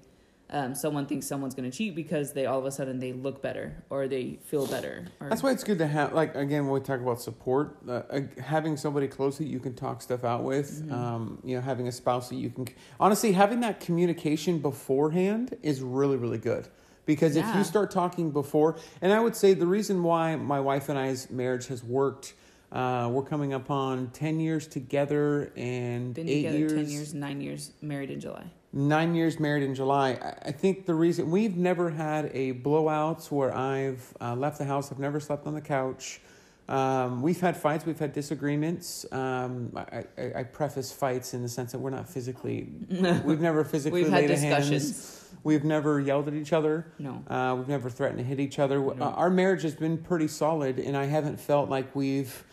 um, 0.51 0.73
someone 0.73 1.05
thinks 1.05 1.27
someone's 1.27 1.53
going 1.53 1.69
to 1.69 1.77
cheat 1.77 1.93
because 1.95 2.33
they 2.33 2.47
all 2.47 2.57
of 2.57 2.65
a 2.65 2.71
sudden 2.71 2.97
they 2.97 3.13
look 3.13 3.39
better 3.39 3.83
or 3.91 4.07
they 4.07 4.39
feel 4.45 4.65
better 4.65 5.05
or 5.19 5.29
That's 5.29 5.43
why 5.43 5.51
it's 5.51 5.63
good 5.63 5.77
to 5.77 5.85
have, 5.85 6.13
like, 6.13 6.33
again, 6.33 6.63
when 6.65 6.73
we 6.73 6.79
talk 6.79 6.99
about 7.01 7.21
support, 7.21 7.77
uh, 7.87 8.01
uh, 8.09 8.21
having 8.43 8.75
somebody 8.75 9.07
close 9.07 9.37
that 9.37 9.45
you 9.45 9.59
can 9.59 9.75
talk 9.75 10.01
stuff 10.01 10.23
out 10.23 10.43
with, 10.43 10.87
Mhm. 10.87 10.91
um, 10.91 11.39
you 11.43 11.55
know, 11.55 11.61
having 11.61 11.87
a 11.87 11.91
spouse 11.91 12.29
that 12.29 12.37
you 12.37 12.49
can, 12.49 12.65
honestly, 12.99 13.33
having 13.33 13.59
that 13.59 13.79
communication 13.79 14.57
beforehand 14.57 15.55
is 15.61 15.83
really, 15.83 16.17
really 16.17 16.39
good. 16.39 16.67
Because 17.09 17.35
if 17.35 17.55
you 17.55 17.63
start 17.63 17.89
talking 17.89 18.29
before, 18.29 18.75
and 19.01 19.11
I 19.11 19.19
would 19.19 19.35
say 19.35 19.55
the 19.55 19.65
reason 19.65 20.03
why 20.03 20.35
my 20.35 20.59
wife 20.59 20.89
and 20.89 20.99
I's 20.99 21.27
marriage 21.31 21.65
has 21.65 21.83
worked, 21.83 22.35
uh, 22.71 23.09
we're 23.11 23.23
coming 23.23 23.51
up 23.51 23.71
on 23.71 24.11
10 24.11 24.39
years 24.39 24.67
together 24.67 25.51
and 25.57 26.13
been 26.13 26.29
eight 26.29 26.43
together 26.43 26.57
years, 26.59 26.73
10 26.73 26.87
years 26.87 27.13
nine 27.15 27.41
years 27.41 27.71
married 27.81 28.11
in 28.11 28.19
july 28.19 28.43
nine 28.73 29.15
years 29.15 29.39
married 29.39 29.63
in 29.63 29.73
July. 29.73 30.11
I- 30.21 30.49
I 30.49 30.51
think 30.51 30.85
the 30.85 30.93
reason 30.93 31.31
we've 31.31 31.57
never 31.57 31.89
had 31.89 32.29
a 32.35 32.53
blowouts 32.53 33.31
where 33.31 33.57
I've 33.57 34.13
uh, 34.21 34.35
left 34.35 34.59
the 34.59 34.65
house, 34.65 34.91
I've 34.91 34.99
never 34.99 35.19
slept 35.19 35.47
on 35.47 35.55
the 35.55 35.61
couch. 35.61 36.21
Um, 36.69 37.23
we've 37.23 37.41
had 37.41 37.57
fights, 37.57 37.83
we've 37.87 37.97
had 37.97 38.13
disagreements. 38.13 39.03
Um, 39.11 39.71
I, 39.75 40.03
I, 40.17 40.31
I 40.35 40.43
preface 40.43 40.91
fights 40.91 41.33
in 41.33 41.41
the 41.41 41.49
sense 41.49 41.71
that 41.71 41.79
we're 41.79 41.89
not 41.89 42.07
physically, 42.07 42.69
we've 43.25 43.41
never 43.41 43.63
physically 43.63 44.03
We've 44.03 44.11
had 44.11 44.21
laid 44.21 44.31
a 44.31 44.37
hands. 44.37 44.69
discussions. 44.69 45.15
We've 45.43 45.63
never 45.63 45.99
yelled 45.99 46.27
at 46.27 46.35
each 46.35 46.53
other. 46.53 46.85
No. 46.99 47.23
Uh, 47.27 47.55
we've 47.57 47.67
never 47.67 47.89
threatened 47.89 48.19
to 48.19 48.23
hit 48.23 48.39
each 48.39 48.59
other. 48.59 48.79
No. 48.79 48.91
Uh, 48.99 49.09
our 49.11 49.31
marriage 49.31 49.63
has 49.63 49.73
been 49.73 49.97
pretty 49.97 50.27
solid, 50.27 50.77
and 50.77 50.95
I 50.95 51.05
haven't 51.05 51.39
felt 51.39 51.69
like 51.69 51.95
we've 51.95 52.43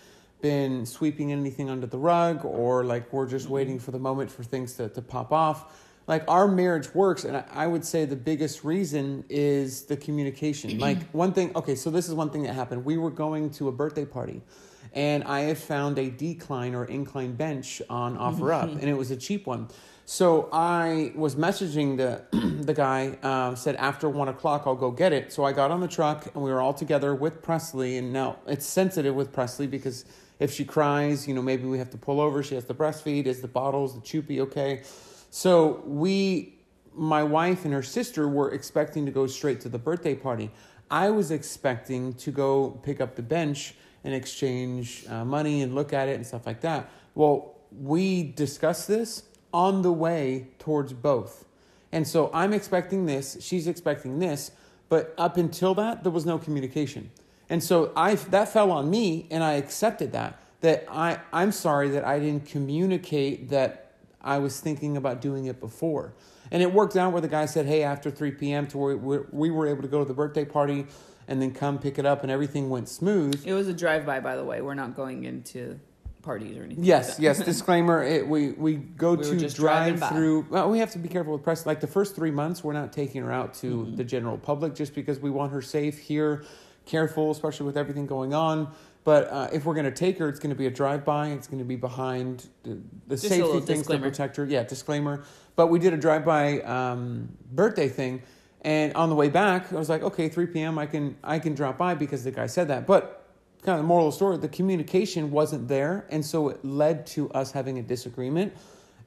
been 0.40 0.87
sweeping 0.87 1.31
anything 1.31 1.68
under 1.68 1.87
the 1.87 1.98
rug 1.98 2.44
or 2.44 2.85
like 2.85 3.12
we're 3.12 3.26
just 3.26 3.48
Mhm. 3.48 3.50
waiting 3.50 3.79
for 3.79 3.90
the 3.90 3.98
moment 3.98 4.31
for 4.31 4.44
things 4.44 4.74
to, 4.74 4.88
to 4.90 5.02
pop 5.02 5.31
off. 5.33 5.74
Like 6.06 6.24
our 6.28 6.46
marriage 6.46 6.94
works, 6.94 7.24
and 7.24 7.42
I, 7.52 7.66
would 7.66 7.84
say 7.84 8.04
the 8.04 8.14
biggest 8.14 8.62
reason 8.62 9.24
is 9.28 9.82
the 9.82 9.96
communication. 9.96 10.78
like 10.88 11.10
one 11.10 11.32
thing, 11.32 11.50
okay, 11.56 11.74
so 11.74 11.90
this 11.90 12.08
is 12.08 12.14
one 12.14 12.30
thing 12.30 12.44
that 12.44 12.54
happened. 12.54 12.84
We 12.84 12.96
were 12.96 13.10
going 13.10 13.50
to 13.50 13.68
a 13.68 13.72
birthday 13.72 14.04
party, 14.04 14.42
and 14.92 15.24
I 15.24 15.40
had 15.40 15.58
found 15.58 15.98
a 15.98 16.08
decline 16.08 16.74
or 16.76 16.84
incline 16.84 17.34
bench 17.34 17.82
on 17.90 18.16
OfferUp, 18.18 18.70
and 18.80 18.84
it 18.84 18.94
was 18.94 19.10
a 19.10 19.16
cheap 19.16 19.46
one. 19.46 19.68
So 20.08 20.48
I 20.52 21.10
was 21.16 21.34
messaging 21.34 21.96
the 21.96 22.22
the 22.64 22.72
guy, 22.72 23.18
uh, 23.24 23.56
said 23.56 23.74
after 23.74 24.08
one 24.08 24.28
o'clock 24.28 24.62
I'll 24.64 24.76
go 24.76 24.92
get 24.92 25.12
it. 25.12 25.32
So 25.32 25.42
I 25.42 25.50
got 25.50 25.72
on 25.72 25.80
the 25.80 25.88
truck 25.88 26.32
and 26.32 26.44
we 26.44 26.50
were 26.50 26.60
all 26.60 26.72
together 26.72 27.12
with 27.12 27.42
Presley. 27.42 27.98
And 27.98 28.12
now 28.12 28.36
it's 28.46 28.64
sensitive 28.64 29.16
with 29.16 29.32
Presley 29.32 29.66
because 29.66 30.04
if 30.38 30.52
she 30.52 30.64
cries, 30.64 31.26
you 31.26 31.34
know, 31.34 31.42
maybe 31.42 31.64
we 31.64 31.78
have 31.78 31.90
to 31.90 31.96
pull 31.96 32.20
over. 32.20 32.44
She 32.44 32.54
has 32.54 32.64
to 32.66 32.74
breastfeed. 32.74 33.26
Is 33.26 33.40
the 33.40 33.48
bottles, 33.48 33.94
the 33.94 34.00
choopy 34.00 34.38
okay? 34.42 34.82
So 35.37 35.83
we, 35.85 36.55
my 36.94 37.22
wife 37.22 37.66
and 37.66 37.75
her 37.75 37.83
sister 37.83 38.27
were 38.27 38.53
expecting 38.53 39.05
to 39.05 39.12
go 39.12 39.27
straight 39.27 39.61
to 39.61 39.68
the 39.68 39.79
birthday 39.79 40.14
party. 40.14 40.51
I 40.90 41.11
was 41.11 41.31
expecting 41.31 42.14
to 42.14 42.31
go 42.31 42.81
pick 42.83 43.03
up 43.03 43.16
the 43.16 43.22
bench 43.22 43.75
and 44.03 44.14
exchange 44.14 45.05
uh, 45.11 45.27
money 45.27 45.61
and 45.61 45.75
look 45.75 45.92
at 45.92 46.09
it 46.09 46.14
and 46.14 46.27
stuff 46.27 46.46
like 46.46 46.62
that. 46.62 46.88
Well, 47.14 47.55
we 47.70 48.22
discussed 48.22 48.88
this 48.88 49.25
on 49.53 49.83
the 49.83 49.92
way 49.92 50.46
towards 50.59 50.94
both. 50.94 51.44
And 51.92 52.09
so 52.09 52.31
I'm 52.33 52.55
expecting 52.55 53.05
this, 53.05 53.37
she's 53.38 53.66
expecting 53.66 54.20
this, 54.20 54.53
but 54.88 55.14
up 55.18 55.37
until 55.37 55.75
that, 55.75 56.03
there 56.03 56.12
was 56.12 56.25
no 56.25 56.38
communication. 56.38 57.11
And 57.51 57.62
so 57.62 57.92
I 57.94 58.14
that 58.14 58.49
fell 58.49 58.70
on 58.70 58.88
me 58.88 59.27
and 59.31 59.44
I 59.44 59.53
accepted 59.53 60.12
that. 60.12 60.40
That 60.62 60.87
I, 60.90 61.20
I'm 61.31 61.53
sorry 61.53 61.90
that 61.90 62.07
I 62.07 62.20
didn't 62.20 62.46
communicate 62.46 63.51
that 63.51 63.86
I 64.26 64.38
was 64.38 64.60
thinking 64.60 64.96
about 64.96 65.20
doing 65.22 65.46
it 65.46 65.60
before. 65.60 66.12
And 66.50 66.62
it 66.62 66.72
worked 66.72 66.96
out 66.96 67.12
where 67.12 67.22
the 67.22 67.28
guy 67.28 67.46
said, 67.46 67.66
hey, 67.66 67.82
after 67.84 68.10
3 68.10 68.32
p.m. 68.32 68.66
to 68.68 68.78
where 68.78 68.96
we 68.96 69.18
we 69.30 69.50
were 69.50 69.66
able 69.68 69.82
to 69.82 69.88
go 69.88 70.00
to 70.00 70.04
the 70.04 70.14
birthday 70.14 70.44
party 70.44 70.86
and 71.28 71.40
then 71.40 71.52
come 71.52 71.78
pick 71.78 71.98
it 71.98 72.06
up, 72.06 72.22
and 72.22 72.30
everything 72.30 72.68
went 72.70 72.88
smooth. 72.88 73.42
It 73.44 73.52
was 73.52 73.66
a 73.66 73.72
drive 73.72 74.04
by, 74.06 74.20
by 74.20 74.36
the 74.36 74.44
way. 74.44 74.60
We're 74.60 74.74
not 74.74 74.94
going 74.94 75.24
into 75.24 75.80
parties 76.22 76.56
or 76.56 76.62
anything. 76.62 76.84
Yes, 76.84 77.16
that. 77.16 77.22
yes. 77.22 77.40
Disclaimer: 77.44 78.02
it, 78.04 78.28
We 78.28 78.52
we 78.52 78.74
go 78.76 79.14
We 79.14 79.24
to 79.38 79.48
drive 79.48 80.00
through. 80.08 80.46
Well, 80.50 80.70
we 80.70 80.78
have 80.78 80.92
to 80.92 80.98
be 81.00 81.08
careful 81.08 81.32
with 81.32 81.42
press. 81.42 81.66
Like 81.66 81.80
the 81.80 81.88
first 81.88 82.14
three 82.14 82.30
months, 82.30 82.62
we're 82.62 82.74
not 82.74 82.92
taking 82.92 83.22
her 83.22 83.32
out 83.32 83.54
to 83.54 83.66
Mhm. 83.86 83.96
the 83.96 84.04
general 84.04 84.38
public 84.38 84.74
just 84.76 84.94
because 84.94 85.18
we 85.18 85.30
want 85.30 85.50
her 85.52 85.62
safe 85.62 85.98
here, 85.98 86.44
careful, 86.84 87.32
especially 87.32 87.66
with 87.66 87.76
everything 87.76 88.06
going 88.06 88.32
on. 88.34 88.68
But 89.06 89.30
uh, 89.30 89.48
if 89.52 89.64
we're 89.64 89.74
going 89.74 89.86
to 89.86 89.92
take 89.92 90.18
her, 90.18 90.28
it's 90.28 90.40
going 90.40 90.50
to 90.50 90.56
be 90.56 90.66
a 90.66 90.70
drive 90.70 91.04
by. 91.04 91.28
It's 91.28 91.46
going 91.46 91.60
to 91.60 91.64
be 91.64 91.76
behind 91.76 92.48
the, 92.64 92.76
the 93.06 93.16
safety 93.16 93.60
things 93.60 93.64
disclaimer. 93.64 94.04
to 94.04 94.10
protect 94.10 94.36
her. 94.36 94.44
Yeah, 94.44 94.64
disclaimer. 94.64 95.22
But 95.54 95.68
we 95.68 95.78
did 95.78 95.94
a 95.94 95.96
drive 95.96 96.24
by 96.24 96.60
um, 96.62 97.28
birthday 97.52 97.88
thing, 97.88 98.20
and 98.62 98.92
on 98.94 99.08
the 99.08 99.14
way 99.14 99.28
back, 99.28 99.72
I 99.72 99.76
was 99.76 99.88
like, 99.88 100.02
okay, 100.02 100.28
3 100.28 100.46
p.m. 100.46 100.76
I 100.76 100.86
can 100.86 101.16
I 101.22 101.38
can 101.38 101.54
drop 101.54 101.78
by 101.78 101.94
because 101.94 102.24
the 102.24 102.32
guy 102.32 102.48
said 102.48 102.66
that. 102.66 102.84
But 102.84 103.24
kind 103.62 103.78
of 103.78 103.84
the 103.84 103.86
moral 103.86 104.08
of 104.08 104.12
the 104.12 104.16
story, 104.16 104.38
the 104.38 104.48
communication 104.48 105.30
wasn't 105.30 105.68
there, 105.68 106.04
and 106.10 106.26
so 106.26 106.48
it 106.48 106.64
led 106.64 107.06
to 107.06 107.30
us 107.30 107.52
having 107.52 107.78
a 107.78 107.82
disagreement. 107.82 108.54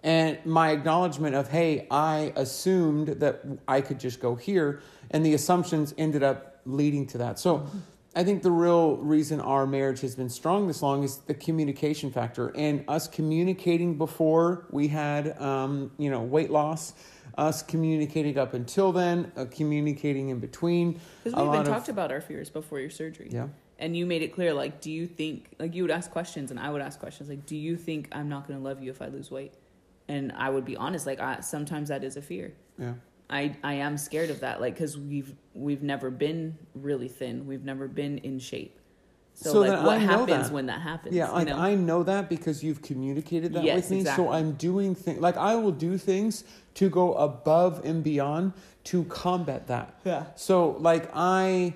And 0.02 0.40
my 0.46 0.72
acknowledgement 0.72 1.36
of, 1.36 1.50
hey, 1.50 1.88
I 1.92 2.32
assumed 2.38 3.10
that 3.20 3.44
I 3.68 3.82
could 3.82 4.00
just 4.00 4.22
go 4.22 4.36
here, 4.36 4.80
and 5.12 5.26
the 5.26 5.34
assumptions 5.34 5.94
ended 5.98 6.24
up 6.24 6.62
leading 6.66 7.06
to 7.08 7.18
that. 7.18 7.38
So 7.38 7.68
I 8.16 8.24
think 8.24 8.42
the 8.42 8.52
real 8.52 8.98
reason 8.98 9.40
our 9.40 9.68
marriage 9.68 10.02
has 10.02 10.16
been 10.16 10.30
strong 10.30 10.68
this 10.68 10.82
long 10.82 11.04
is 11.04 11.18
the 11.18 11.34
communication 11.34 12.12
factor 12.12 12.52
and 12.56 12.84
us 12.88 13.08
communicating 13.08 13.98
before 13.98 14.66
we 14.72 14.88
had, 14.88 15.40
um, 15.40 15.92
you 15.98 16.10
know, 16.10 16.22
weight 16.22 16.50
loss, 16.50 16.94
us 17.38 17.62
communicating 17.62 18.38
up 18.38 18.56
until 18.56 18.92
then, 18.92 19.32
uh, 19.38 19.46
communicating 19.52 20.30
in 20.30 20.40
between. 20.40 21.00
Because 21.24 21.40
we 21.40 21.48
even 21.48 21.62
of- 21.62 21.68
talked 21.68 21.90
about 21.90 22.12
our 22.12 22.20
fears 22.20 22.50
before 22.50 22.80
your 22.80 22.90
surgery. 22.90 23.30
Yeah. 23.32 23.50
And 23.78 23.96
you 23.96 24.06
made 24.06 24.24
it 24.24 24.34
clear, 24.34 24.54
like, 24.54 24.82
do 24.82 24.92
you 24.92 25.06
think, 25.08 25.52
like, 25.60 25.74
you 25.74 25.84
would 25.84 25.92
ask 25.92 26.12
questions 26.12 26.52
and 26.52 26.60
I 26.60 26.70
would 26.70 26.82
ask 26.82 27.00
questions, 27.00 27.30
like, 27.30 27.46
do 27.46 27.56
you 27.56 27.78
think 27.78 28.10
I'm 28.12 28.28
not 28.28 28.48
going 28.48 28.60
to 28.60 28.66
love 28.66 28.82
you 28.84 28.90
if 28.90 29.02
I 29.02 29.08
lose 29.08 29.32
weight? 29.32 29.54
And 30.10 30.34
I 30.34 30.50
would 30.50 30.66
be 30.66 30.76
honest, 30.76 31.06
like, 31.06 31.20
I, 31.22 31.40
sometimes 31.42 31.90
that 31.90 32.04
is 32.04 32.18
a 32.18 32.22
fear. 32.22 32.54
Yeah. 32.78 32.96
I, 33.30 33.56
I 33.64 33.74
am 33.76 33.98
scared 33.98 34.30
of 34.30 34.40
that, 34.40 34.60
like, 34.60 34.74
because 34.76 34.98
we've 34.98 35.36
we've 35.54 35.84
never 35.84 36.10
been 36.10 36.58
really 36.74 37.08
thin, 37.08 37.46
we've 37.46 37.64
never 37.64 37.88
been 37.88 38.18
in 38.20 38.40
shape. 38.40 38.80
So, 39.36 39.54
So 39.54 39.60
like, 39.62 39.86
what 39.86 39.98
I 39.98 40.00
happens 40.02 40.48
that. 40.48 40.54
when 40.54 40.66
that 40.66 40.82
happens? 40.82 41.16
Yeah, 41.16 41.28
you 41.28 41.34
like 41.34 41.48
know? 41.48 41.58
I 41.58 41.76
know 41.76 42.04
that 42.04 42.28
because 42.28 42.64
you've 42.64 42.82
communicated 42.82 43.54
that 43.54 43.64
Yes, 43.64 43.76
with 43.76 43.92
me. 43.92 44.00
exactly. 44.00 44.26
So 44.26 44.32
I'm 44.32 44.54
doing 44.54 44.96
things 44.96 45.22
like 45.22 45.38
I 45.38 45.56
will 45.56 45.72
do 45.72 45.98
things 45.98 46.44
to 46.76 46.90
go 46.90 47.14
above 47.14 47.86
and 47.86 48.04
beyond 48.04 48.54
to 48.86 49.04
combat 49.06 49.68
that. 49.68 50.00
yeah. 50.04 50.26
So 50.36 50.72
like 50.80 51.10
I 51.14 51.74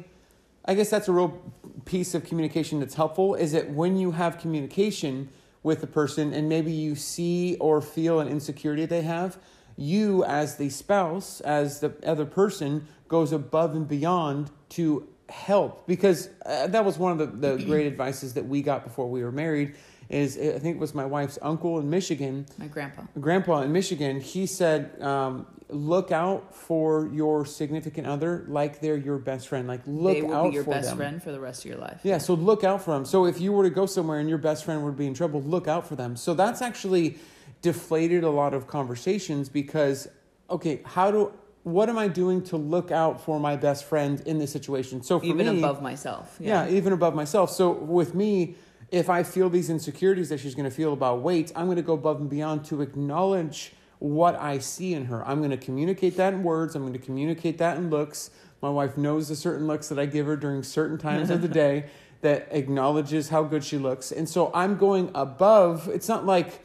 I 0.66 0.74
guess 0.76 0.90
that's 0.90 1.08
a 1.08 1.12
real 1.12 1.42
piece 1.86 2.14
of 2.16 2.26
communication 2.26 2.80
that's 2.80 2.96
helpful 2.96 3.36
is 3.36 3.52
that 3.52 3.70
when 3.70 3.96
you 3.98 4.12
have 4.12 4.40
communication 4.40 5.30
with 5.62 5.84
a 5.84 5.88
person 5.88 6.34
and 6.34 6.50
maybe 6.50 6.72
you 6.72 6.96
see 6.96 7.56
or 7.60 7.82
feel 7.82 8.20
an 8.20 8.28
insecurity 8.28 8.86
they 8.86 9.02
have, 9.04 9.38
you 9.76 10.24
as 10.26 10.58
the 10.58 10.70
spouse, 10.70 11.42
as 11.42 11.80
the 11.80 11.94
other 12.06 12.26
person 12.26 12.88
goes 13.08 13.32
above 13.32 13.76
and 13.76 13.88
beyond 13.88 14.52
to 14.70 15.08
help 15.30 15.88
because 15.88 16.30
uh, 16.46 16.68
that 16.68 16.84
was 16.86 16.98
one 16.98 17.12
of 17.12 17.18
the, 17.42 17.56
the 17.56 17.64
great 17.66 17.88
advices 17.88 18.34
that 18.34 18.46
we 18.46 18.62
got 18.62 18.84
before 18.84 19.10
we 19.10 19.24
were 19.24 19.32
married 19.32 19.76
is 20.10 20.38
I 20.38 20.60
think 20.60 20.76
it 20.76 20.80
was 20.80 20.94
my 20.94 21.06
wife's 21.06 21.40
uncle 21.42 21.80
in 21.80 21.90
Michigan 21.90 22.46
My 22.58 22.68
grandpa. 22.68 23.04
grandpa 23.20 23.62
in 23.62 23.72
Michigan, 23.72 24.20
he 24.20 24.46
said, 24.46 25.02
um, 25.02 25.48
look 25.70 26.12
out 26.12 26.54
for 26.54 27.08
your 27.12 27.46
significant 27.46 28.06
other 28.06 28.46
like 28.48 28.80
they're 28.80 28.98
your 28.98 29.18
best 29.18 29.48
friend. 29.48 29.68
Like 29.68 29.82
look 29.88 30.24
out 30.26 30.50
be 30.50 30.56
your 30.56 30.64
for 30.66 30.72
best 30.72 30.90
them. 30.90 30.98
friend 30.98 31.24
for 31.24 31.32
the 31.32 31.40
rest 31.40 31.66
of 31.66 31.72
your 31.72 31.80
life. 31.80 32.02
Yeah, 32.04 32.20
so 32.20 32.34
look 32.36 32.64
out 32.64 32.84
for 32.84 32.92
them. 32.92 33.06
So 33.06 33.26
if 33.26 33.40
you 33.42 33.52
were 33.54 33.64
to 33.64 33.70
go 33.70 33.86
somewhere 33.86 34.20
and 34.20 34.30
your 34.30 34.38
best 34.38 34.66
friend 34.66 34.84
would 34.84 34.98
be 34.98 35.08
in 35.08 35.14
trouble, 35.14 35.42
look 35.42 35.68
out 35.68 35.88
for 35.88 35.96
them. 35.96 36.16
So 36.16 36.34
that's 36.36 36.62
actually 36.62 37.18
deflated 37.64 38.24
a 38.24 38.30
lot 38.30 38.54
of 38.54 38.68
conversations 38.68 39.50
because 39.50 40.08
okay, 40.50 40.82
how 40.86 41.10
do 41.10 41.34
what 41.64 41.90
am 41.90 41.98
I 41.98 42.10
doing 42.10 42.44
to 42.44 42.58
look 42.58 42.92
out 42.92 43.24
for 43.24 43.40
my 43.40 43.56
best 43.56 43.86
friend 43.86 44.22
in 44.26 44.38
this 44.38 44.52
situation? 44.52 45.02
So 45.02 45.20
for 45.20 45.26
Even 45.26 45.48
me, 45.48 45.60
above 45.60 45.82
myself. 45.82 46.36
yeah. 46.40 46.68
even 46.68 46.92
above 46.94 47.16
myself. 47.16 47.50
So 47.50 47.72
with 47.72 48.14
me, 48.14 48.56
if 48.92 49.10
I 49.10 49.24
feel 49.24 49.50
these 49.50 49.70
insecurities 49.70 50.28
that 50.30 50.42
she's 50.42 50.56
going 50.56 50.70
to 50.70 50.76
feel 50.76 50.92
about 50.92 51.22
weight, 51.22 51.54
I'm 51.56 51.66
going 51.66 51.78
to 51.78 51.82
go 51.82 51.94
above 51.94 52.20
and 52.20 52.30
beyond 52.30 52.66
to 52.66 52.82
acknowledge 52.82 53.72
what 54.00 54.36
I 54.36 54.60
see 54.60 54.94
in 54.94 55.06
her. 55.06 55.26
I'm 55.26 55.38
going 55.40 55.52
to 55.52 55.58
communicate 55.58 56.18
that 56.18 56.34
in 56.34 56.44
words. 56.44 56.76
I'm 56.76 56.82
going 56.84 56.92
to 56.92 57.00
communicate 57.00 57.58
that 57.60 57.78
in 57.78 57.90
looks. 57.90 58.30
My 58.62 58.70
wife 58.70 58.98
knows 58.98 59.30
the 59.30 59.36
certain 59.38 59.66
looks 59.66 59.88
that 59.88 59.98
I 59.98 60.06
give 60.06 60.26
her 60.26 60.36
during 60.36 60.64
certain 60.64 60.98
times 60.98 61.30
of 61.30 61.42
the 61.42 61.48
day 61.64 61.86
that 62.20 62.50
acknowledges 62.52 63.30
how 63.30 63.44
good 63.44 63.64
she 63.64 63.78
looks. 63.78 64.12
And 64.12 64.28
so 64.28 64.52
I'm 64.54 64.76
going 64.78 65.12
above. 65.16 65.88
It's 65.88 66.10
not 66.10 66.26
like 66.26 66.60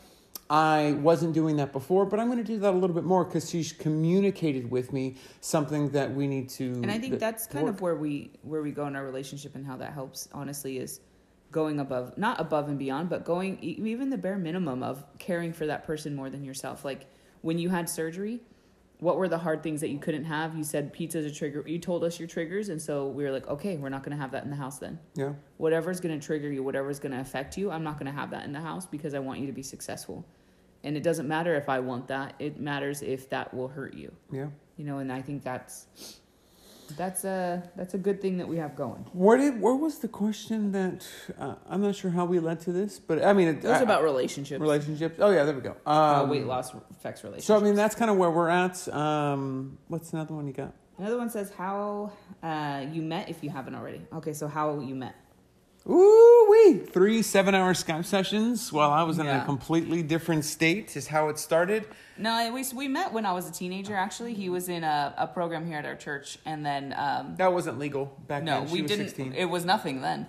I 0.51 0.93
wasn't 1.03 1.35
doing 1.35 1.57
that 1.57 1.73
before, 1.73 2.07
but 2.07 2.19
I'm 2.19 2.27
going 2.29 2.39
to 2.39 2.45
do 2.45 2.59
that 2.61 2.73
a 2.73 2.77
little 2.77 2.95
bit 2.95 3.05
more 3.05 3.25
because 3.25 3.51
she's 3.51 3.73
communicated 3.73 4.71
with 4.71 4.93
me 4.95 5.17
something 5.43 5.91
that 5.91 6.15
we 6.15 6.27
need 6.27 6.49
to. 6.51 6.73
and 6.83 6.91
I 6.91 6.99
think 6.99 7.13
that- 7.13 7.21
that's 7.21 7.47
kind 7.47 7.67
work. 7.67 7.75
of 7.75 7.81
where 7.83 7.97
we 7.97 8.31
where 8.43 8.63
we 8.63 8.71
go 8.73 8.87
in 8.87 8.97
our 8.97 9.05
relationship 9.05 9.55
and 9.55 9.67
how 9.67 9.77
that 9.77 9.93
helps. 9.93 10.29
Honestly, 10.33 10.79
is 10.79 11.01
going 11.53 11.81
above, 11.81 12.17
not 12.17 12.41
above 12.41 12.69
and 12.69 12.79
beyond, 12.79 13.09
but 13.11 13.25
going 13.25 13.59
even 13.61 14.11
the 14.11 14.19
bare 14.19 14.39
minimum 14.39 14.83
of 14.83 15.05
caring 15.19 15.53
for 15.53 15.67
that 15.67 15.85
person 15.85 16.15
more 16.15 16.31
than 16.31 16.45
yourself. 16.45 16.85
Like 16.85 17.07
when 17.43 17.59
you 17.59 17.69
had 17.69 17.89
surgery, 17.89 18.41
what 19.01 19.17
were 19.17 19.29
the 19.29 19.39
hard 19.39 19.63
things 19.63 19.81
that 19.83 19.89
you 19.91 19.99
couldn't 19.99 20.25
have? 20.25 20.57
You 20.57 20.65
said 20.65 20.93
pizza's 20.93 21.25
a 21.25 21.31
trigger. 21.31 21.63
You 21.67 21.79
told 21.79 22.05
us 22.05 22.19
your 22.19 22.27
triggers, 22.27 22.69
and 22.71 22.81
so 22.83 23.07
we 23.07 23.23
were 23.23 23.31
like, 23.31 23.47
okay, 23.49 23.77
we're 23.77 23.89
not 23.91 24.03
going 24.03 24.17
to 24.17 24.21
have 24.21 24.33
that 24.33 24.45
in 24.45 24.51
the 24.51 24.57
house 24.57 24.79
then. 24.79 24.99
Yeah. 25.15 25.35
Whatever's 25.59 26.01
going 26.01 26.19
to 26.19 26.27
trigger 26.27 26.51
you, 26.51 26.63
whatever's 26.63 26.99
going 26.99 27.13
to 27.13 27.21
affect 27.21 27.57
you, 27.57 27.71
I'm 27.71 27.85
not 27.85 27.95
going 27.99 28.11
to 28.13 28.19
have 28.19 28.31
that 28.31 28.45
in 28.45 28.53
the 28.53 28.61
house 28.61 28.87
because 28.87 29.15
I 29.15 29.19
want 29.21 29.39
you 29.41 29.47
to 29.47 29.53
be 29.53 29.63
successful. 29.63 30.27
And 30.85 30.97
it 30.97 31.03
doesn't 31.03 31.27
matter 31.29 31.55
if 31.57 31.69
I 31.69 31.81
want 31.81 32.09
that. 32.09 32.35
It 32.39 32.61
matters 32.61 33.03
if 33.03 33.29
that 33.31 33.53
will 33.53 33.69
hurt 33.69 33.95
you 33.95 34.13
Yeah. 34.33 34.49
you 34.77 34.85
know 34.85 34.99
and 34.99 35.11
i 35.13 35.21
think 35.21 35.43
that's 35.43 35.87
that's 36.97 37.25
a 37.25 37.63
that's 37.77 37.93
a 37.93 37.99
good 37.99 38.19
thing 38.23 38.39
that 38.39 38.49
we 38.49 38.57
have 38.57 38.75
going 38.75 39.05
Where 39.13 39.37
did 39.37 39.61
where 39.61 39.75
was 39.75 39.99
the 39.99 40.09
question 40.09 40.73
that 40.73 41.07
uh, 41.39 41.57
I'm 41.69 41.83
not 41.83 41.95
sure 41.97 42.11
how 42.11 42.25
we 42.25 42.39
led 42.41 42.61
to 42.61 42.73
this, 42.73 42.99
but 42.99 43.23
I 43.23 43.35
mean 43.35 43.49
it, 43.49 43.57
it 43.59 43.65
was 43.65 43.81
I- 43.81 43.83
about 43.83 44.03
relationships 44.03 44.59
relationships. 44.61 45.17
Oh 45.21 45.31
yeah, 45.31 45.45
there 45.45 45.55
we 45.55 45.61
go. 45.61 45.77
Um, 45.85 46.15
how 46.15 46.25
weight 46.25 46.47
loss 46.47 46.73
affects 46.91 47.23
relationships 47.25 47.47
So 47.47 47.57
I 47.59 47.61
mean 47.61 47.75
that's 47.75 47.95
kind 47.95 48.11
of 48.11 48.17
where 48.17 48.31
we're 48.31 48.49
at. 48.49 48.77
Um, 48.89 49.77
what's 49.89 50.13
another 50.15 50.33
one 50.35 50.47
you 50.47 50.55
got? 50.55 50.73
another 50.99 51.19
one 51.19 51.29
says 51.31 51.53
how 51.59 52.11
uh, 52.43 52.85
you 52.91 53.03
met 53.03 53.29
if 53.29 53.45
you 53.45 53.51
haven't 53.51 53.75
already 53.75 54.01
okay 54.15 54.33
so 54.33 54.49
how 54.49 54.81
you 54.81 54.95
met 54.95 55.15
Ooh 55.89 56.47
wee! 56.51 56.79
Three 56.79 57.23
seven-hour 57.23 57.73
Skype 57.73 58.05
sessions 58.05 58.71
while 58.73 58.91
I 58.91 59.03
was 59.05 59.19
in 59.19 59.27
a 59.27 59.45
completely 59.45 60.03
different 60.03 60.45
state 60.45 60.97
is 60.97 61.07
how 61.07 61.29
it 61.31 61.39
started. 61.39 61.87
no 62.19 62.53
we, 62.53 62.63
we 62.75 62.89
met 62.89 63.13
when 63.13 63.25
i 63.25 63.33
was 63.33 63.49
a 63.49 63.53
teenager 63.53 63.95
actually 63.95 64.35
he 64.35 64.49
was 64.51 64.69
in 64.69 64.83
a, 64.85 65.15
a 65.17 65.27
program 65.27 65.65
here 65.67 65.79
at 65.79 65.87
our 65.87 65.95
church 65.95 66.37
and 66.45 66.67
then 66.67 66.93
um, 66.97 67.37
That 67.37 67.53
wasn't 67.53 67.79
legal 67.79 68.07
back 68.27 68.43
no 68.43 68.55
then. 68.61 68.65
No, 68.67 68.73
we 68.73 68.83
was 68.83 68.91
didn't 68.91 69.07
16. 69.07 69.33
it 69.35 69.45
was 69.45 69.65
nothing 69.65 70.01
then 70.01 70.27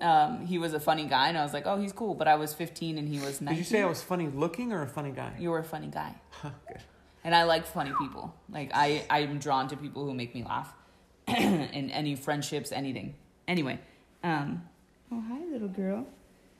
um, 0.00 0.46
he 0.46 0.56
was 0.58 0.72
a 0.74 0.80
funny 0.80 1.04
guy 1.04 1.28
and 1.28 1.36
i 1.36 1.42
was 1.42 1.52
like 1.52 1.66
oh 1.66 1.78
he's 1.78 1.92
cool 1.92 2.14
but 2.14 2.26
i 2.28 2.34
was 2.36 2.54
15 2.54 2.96
and 2.98 3.06
he 3.08 3.20
was 3.20 3.40
19 3.40 3.46
Did 3.48 3.58
you 3.58 3.64
say 3.64 3.82
I 3.82 3.86
was 3.86 4.02
funny 4.02 4.28
looking 4.28 4.72
or 4.72 4.82
a 4.82 4.88
funny 4.88 5.10
guy? 5.12 5.32
you 5.38 5.50
were 5.50 5.58
a 5.58 5.64
funny 5.74 5.88
guy 5.88 6.14
Huh, 6.30 6.50
good. 6.66 6.78
and 7.24 7.34
I 7.34 7.42
like 7.44 7.66
funny 7.66 7.92
people. 8.00 8.34
Like 8.50 8.70
I, 8.74 9.04
I'm 9.10 9.38
drawn 9.38 9.68
to 9.68 9.76
people 9.76 10.04
who 10.06 10.14
make 10.14 10.34
me 10.34 10.44
laugh, 10.44 10.72
in 11.26 11.90
any 11.90 12.14
friendships, 12.16 12.70
anything. 12.72 13.16
Anyway, 13.48 13.80
um, 14.22 14.62
oh 15.12 15.22
hi 15.28 15.40
little 15.50 15.68
girl. 15.68 16.06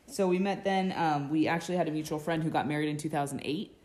So 0.06 0.26
we 0.26 0.38
met 0.38 0.64
then. 0.64 0.92
Um, 0.96 1.30
we 1.30 1.48
actually 1.48 1.76
had 1.76 1.88
a 1.88 1.90
mutual 1.90 2.18
friend 2.18 2.42
who 2.42 2.50
got 2.50 2.66
married 2.66 2.88
in 2.88 2.96
2008. 2.96 3.76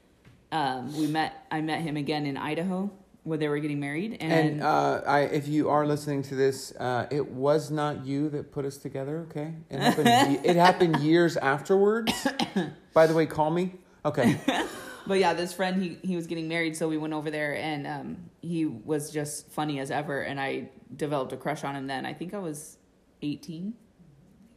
Um, 0.52 0.98
we 0.98 1.08
met. 1.08 1.46
I 1.52 1.62
met 1.62 1.82
him 1.82 1.98
again 1.98 2.26
in 2.26 2.38
Idaho 2.38 2.92
where 3.24 3.38
they 3.38 3.48
were 3.48 3.60
getting 3.60 3.80
married, 3.80 4.18
and, 4.20 4.32
And 4.34 4.64
uh, 4.64 5.02
I, 5.08 5.22
if 5.22 5.48
you 5.48 5.70
are 5.70 5.88
listening 5.88 6.24
to 6.24 6.36
this, 6.36 6.74
uh, 6.78 7.08
it 7.10 7.26
was 7.30 7.72
not 7.72 8.06
you 8.06 8.30
that 8.30 8.52
put 8.52 8.66
us 8.66 8.78
together. 8.78 9.26
Okay, 9.30 9.54
it 9.70 9.80
happened. 9.80 10.08
it 10.46 10.56
happened 10.56 10.98
years 10.98 11.38
afterwards. 11.38 12.12
By 12.94 13.08
the 13.08 13.14
way, 13.14 13.26
call 13.26 13.50
me. 13.50 13.76
Okay. 14.06 14.40
but 15.08 15.20
yeah, 15.20 15.34
this 15.34 15.54
friend 15.54 15.82
he 15.82 15.98
he 16.04 16.16
was 16.16 16.28
getting 16.28 16.48
married, 16.48 16.76
so 16.76 16.88
we 16.90 16.98
went 16.98 17.14
over 17.14 17.32
there, 17.32 17.56
and 17.56 17.88
um, 17.88 18.18
he 18.42 18.66
was 18.66 19.10
just 19.10 19.50
funny 19.50 19.80
as 19.80 19.90
ever, 19.90 20.22
and 20.22 20.40
I 20.40 20.70
developed 20.96 21.32
a 21.32 21.38
crush 21.38 21.64
on 21.64 21.76
him. 21.76 21.88
Then 21.88 22.06
I 22.06 22.14
think 22.14 22.34
I 22.34 22.40
was 22.40 22.78
eighteen, 23.22 23.74
I 23.83 23.83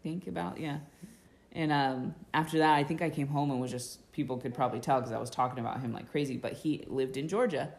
think 0.06 0.28
about 0.28 0.60
yeah, 0.60 0.78
and 1.50 1.72
um, 1.72 2.14
after 2.32 2.58
that, 2.58 2.74
I 2.74 2.84
think 2.84 3.02
I 3.02 3.10
came 3.10 3.26
home 3.26 3.50
and 3.50 3.60
was 3.60 3.72
just 3.72 4.12
people 4.12 4.36
could 4.36 4.54
probably 4.54 4.78
tell 4.78 5.00
because 5.00 5.12
I 5.12 5.18
was 5.18 5.30
talking 5.30 5.58
about 5.58 5.80
him 5.80 5.92
like 5.92 6.08
crazy. 6.10 6.36
But 6.36 6.52
he 6.52 6.84
lived 6.86 7.16
in 7.16 7.26
Georgia, 7.26 7.72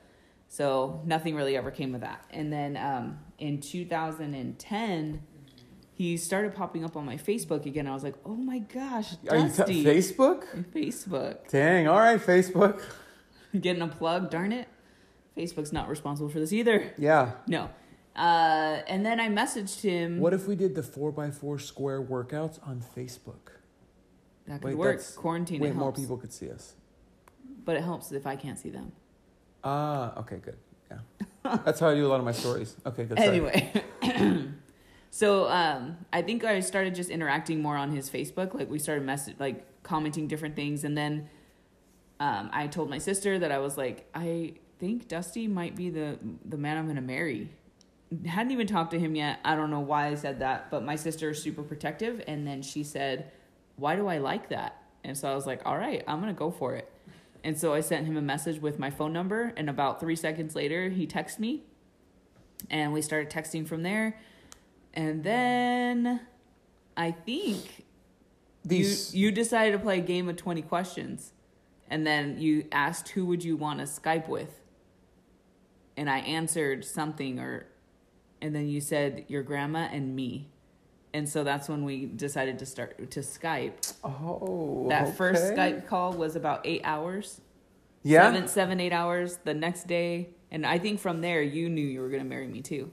so 0.49 1.01
nothing 1.05 1.35
really 1.35 1.55
ever 1.55 1.71
came 1.71 1.95
of 1.95 2.01
that. 2.01 2.25
And 2.29 2.51
then 2.51 2.75
um, 2.77 3.19
in 3.39 3.59
2010. 3.61 5.21
He 5.93 6.15
started 6.15 6.53
popping 6.53 6.85
up 6.85 6.95
on 6.95 7.07
my 7.07 7.17
Facebook 7.17 7.65
again. 7.65 7.87
I 7.87 7.91
was 7.91 8.03
like, 8.03 8.13
"Oh 8.23 8.35
my 8.35 8.59
gosh, 8.59 9.15
Are 9.31 9.37
you 9.37 9.49
t- 9.49 9.83
Facebook? 9.83 10.43
Facebook 10.71 11.49
Dang. 11.49 11.87
All 11.87 11.97
right, 11.97 12.19
Facebook. 12.19 12.83
getting 13.59 13.81
a 13.81 13.87
plug. 13.87 14.29
Darn 14.29 14.51
it, 14.51 14.67
Facebook's 15.35 15.73
not 15.73 15.89
responsible 15.89 16.29
for 16.29 16.39
this 16.39 16.53
either. 16.53 16.93
Yeah. 16.99 17.31
No, 17.47 17.71
Uh, 18.17 18.81
and 18.87 19.05
then 19.05 19.19
I 19.19 19.29
messaged 19.29 19.81
him. 19.81 20.19
What 20.19 20.33
if 20.33 20.47
we 20.47 20.55
did 20.55 20.73
the 20.75 20.83
four 20.83 21.11
by 21.11 21.29
four 21.29 21.59
square 21.59 22.01
workouts 22.01 22.59
on 22.67 22.83
Facebook? 22.95 23.51
that 24.47 24.61
could 24.61 24.69
Wait, 24.69 24.77
work. 24.77 25.15
Quarantine. 25.15 25.61
Way 25.61 25.69
it 25.69 25.75
more 25.75 25.91
people 25.91 26.17
could 26.17 26.33
see 26.33 26.49
us. 26.49 26.73
But 27.65 27.75
it 27.75 27.83
helps 27.83 28.11
if 28.11 28.25
I 28.25 28.35
can't 28.35 28.57
see 28.57 28.69
them. 28.69 28.91
Ah, 29.63 30.17
okay, 30.19 30.37
good. 30.37 30.57
Yeah, 30.89 31.57
that's 31.65 31.79
how 31.79 31.89
I 31.89 31.95
do 31.95 32.05
a 32.05 32.09
lot 32.09 32.19
of 32.19 32.25
my 32.25 32.31
stories. 32.31 32.75
Okay, 32.85 33.03
good. 33.03 33.19
Anyway, 33.19 33.71
so 35.11 35.49
um, 35.49 35.97
I 36.13 36.21
think 36.21 36.45
I 36.45 36.61
started 36.61 36.95
just 36.95 37.09
interacting 37.09 37.61
more 37.61 37.75
on 37.75 37.91
his 37.91 38.09
Facebook. 38.09 38.53
Like 38.53 38.69
we 38.69 38.79
started 38.79 39.05
message, 39.05 39.35
like 39.37 39.65
commenting 39.83 40.27
different 40.27 40.55
things, 40.55 40.85
and 40.85 40.97
then 40.97 41.29
um, 42.21 42.49
I 42.53 42.67
told 42.67 42.89
my 42.89 42.99
sister 42.99 43.37
that 43.39 43.51
I 43.51 43.59
was 43.59 43.77
like, 43.77 44.07
I 44.15 44.53
think 44.79 45.09
Dusty 45.09 45.47
might 45.47 45.75
be 45.75 45.89
the 45.89 46.17
the 46.45 46.57
man 46.57 46.77
I'm 46.77 46.87
gonna 46.87 47.01
marry. 47.01 47.49
Hadn't 48.25 48.51
even 48.51 48.67
talked 48.67 48.91
to 48.91 48.99
him 48.99 49.15
yet. 49.15 49.39
I 49.43 49.55
don't 49.55 49.69
know 49.69 49.81
why 49.81 50.07
I 50.07 50.15
said 50.15 50.39
that, 50.39 50.71
but 50.71 50.83
my 50.83 50.95
sister 50.95 51.29
is 51.31 51.41
super 51.41 51.63
protective, 51.63 52.23
and 52.27 52.47
then 52.47 52.61
she 52.61 52.83
said, 52.83 53.31
"Why 53.75 53.95
do 53.95 54.07
I 54.07 54.17
like 54.17 54.49
that?" 54.49 54.81
And 55.03 55.17
so 55.17 55.29
I 55.29 55.35
was 55.35 55.45
like, 55.45 55.61
"All 55.65 55.77
right, 55.77 56.03
I'm 56.07 56.19
gonna 56.19 56.33
go 56.33 56.49
for 56.49 56.75
it." 56.75 56.91
And 57.43 57.57
so 57.57 57.73
I 57.73 57.81
sent 57.81 58.07
him 58.07 58.17
a 58.17 58.21
message 58.21 58.61
with 58.61 58.79
my 58.79 58.89
phone 58.89 59.13
number, 59.13 59.53
and 59.57 59.69
about 59.69 59.99
three 59.99 60.15
seconds 60.15 60.55
later, 60.55 60.89
he 60.89 61.05
texted 61.05 61.39
me, 61.39 61.63
and 62.69 62.93
we 62.93 63.01
started 63.01 63.29
texting 63.29 63.67
from 63.67 63.83
there. 63.83 64.17
And 64.93 65.23
then 65.23 66.21
I 66.95 67.11
think 67.11 67.85
These 68.65 69.13
you 69.13 69.27
you 69.27 69.31
decided 69.31 69.73
to 69.73 69.79
play 69.79 69.99
a 69.99 70.01
game 70.01 70.27
of 70.29 70.35
20 70.37 70.61
questions. 70.61 71.33
And 71.89 72.05
then 72.05 72.39
you 72.39 72.67
asked 72.71 73.09
who 73.09 73.25
would 73.27 73.43
you 73.43 73.55
want 73.55 73.79
to 73.79 73.85
Skype 73.85 74.27
with? 74.27 74.59
And 75.95 76.09
I 76.09 76.19
answered 76.19 76.83
something 76.83 77.39
or 77.39 77.67
and 78.41 78.55
then 78.55 78.67
you 78.67 78.81
said 78.81 79.25
your 79.27 79.43
grandma 79.43 79.87
and 79.91 80.15
me. 80.15 80.49
And 81.13 81.27
so 81.27 81.43
that's 81.43 81.67
when 81.67 81.83
we 81.83 82.05
decided 82.05 82.59
to 82.59 82.65
start 82.65 83.09
to 83.11 83.21
Skype. 83.21 83.93
oh 84.03 84.87
That 84.89 85.15
first. 85.15 85.53
Skype 85.53 85.87
call 85.87 86.13
was 86.13 86.35
about 86.35 86.61
eight 86.65 86.81
hours. 86.83 87.41
Yeah. 88.03 88.23
Seven, 88.23 88.47
seven, 88.47 88.79
eight 88.79 88.93
hours 88.93 89.37
the 89.43 89.53
next 89.53 89.87
day. 89.87 90.29
And 90.51 90.65
I 90.65 90.77
think 90.77 90.99
from 90.99 91.21
there 91.21 91.41
you 91.41 91.69
knew 91.69 91.85
you 91.85 92.01
were 92.01 92.09
gonna 92.09 92.23
marry 92.23 92.47
me 92.47 92.61
too. 92.61 92.91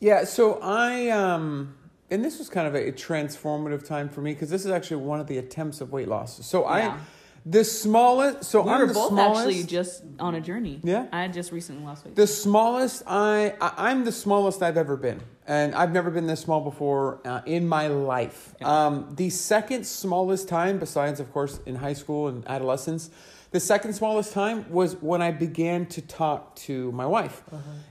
Yeah, 0.00 0.24
so 0.24 0.58
I 0.62 1.08
um 1.10 1.74
and 2.10 2.24
this 2.24 2.38
was 2.38 2.50
kind 2.50 2.68
of 2.68 2.74
a, 2.74 2.92
transformative 2.92 3.86
time 3.86 4.08
for 4.10 4.20
me 4.20 4.34
because 4.34 4.50
this 4.50 4.66
is 4.66 4.70
actually 4.70 4.98
one 4.98 5.18
of 5.18 5.26
the 5.26 5.38
attempts 5.38 5.80
of 5.80 5.92
weight 5.92 6.08
loss. 6.08 6.44
So 6.46 6.68
Yeah. 6.68 6.98
The 7.44 7.64
smallest 7.64 8.44
so 8.44 8.62
we 8.62 8.70
I'm 8.70 8.80
were 8.80 8.86
both 8.94 9.08
smallest 9.08 9.40
actually 9.40 9.64
just 9.64 10.04
on 10.20 10.34
a 10.36 10.40
journey. 10.40 10.80
Yeah. 10.82 11.06
I 11.12 11.26
just 11.28 11.50
recently 11.50 11.84
lost 11.84 12.04
weight. 12.04 12.14
the 12.14 12.26
smallest 12.26 13.02
I, 13.06 13.54
I 13.60 13.90
I'm 13.90 14.04
the 14.04 14.12
smallest 14.12 14.62
I've 14.62 14.76
ever 14.76 14.96
been. 14.96 15.20
And 15.44 15.74
I've 15.74 15.90
never 15.90 16.10
been 16.10 16.28
this 16.28 16.40
small 16.40 16.60
before 16.60 17.20
uh, 17.24 17.40
in 17.46 17.66
my 17.66 17.88
life. 17.88 18.54
Yeah. 18.60 18.86
Um, 18.86 19.12
the 19.16 19.28
second 19.28 19.84
smallest 19.84 20.46
time, 20.48 20.78
besides, 20.78 21.18
of 21.18 21.32
course, 21.32 21.58
in 21.66 21.74
high 21.74 21.94
school 21.94 22.28
and 22.28 22.46
adolescence, 22.46 23.10
the 23.50 23.58
second 23.58 23.92
smallest 23.94 24.32
time 24.32 24.70
was 24.70 24.94
when 25.02 25.20
I 25.20 25.32
began 25.32 25.86
to 25.86 26.00
talk 26.00 26.54
to 26.56 26.92
my 26.92 27.06
wife. 27.06 27.42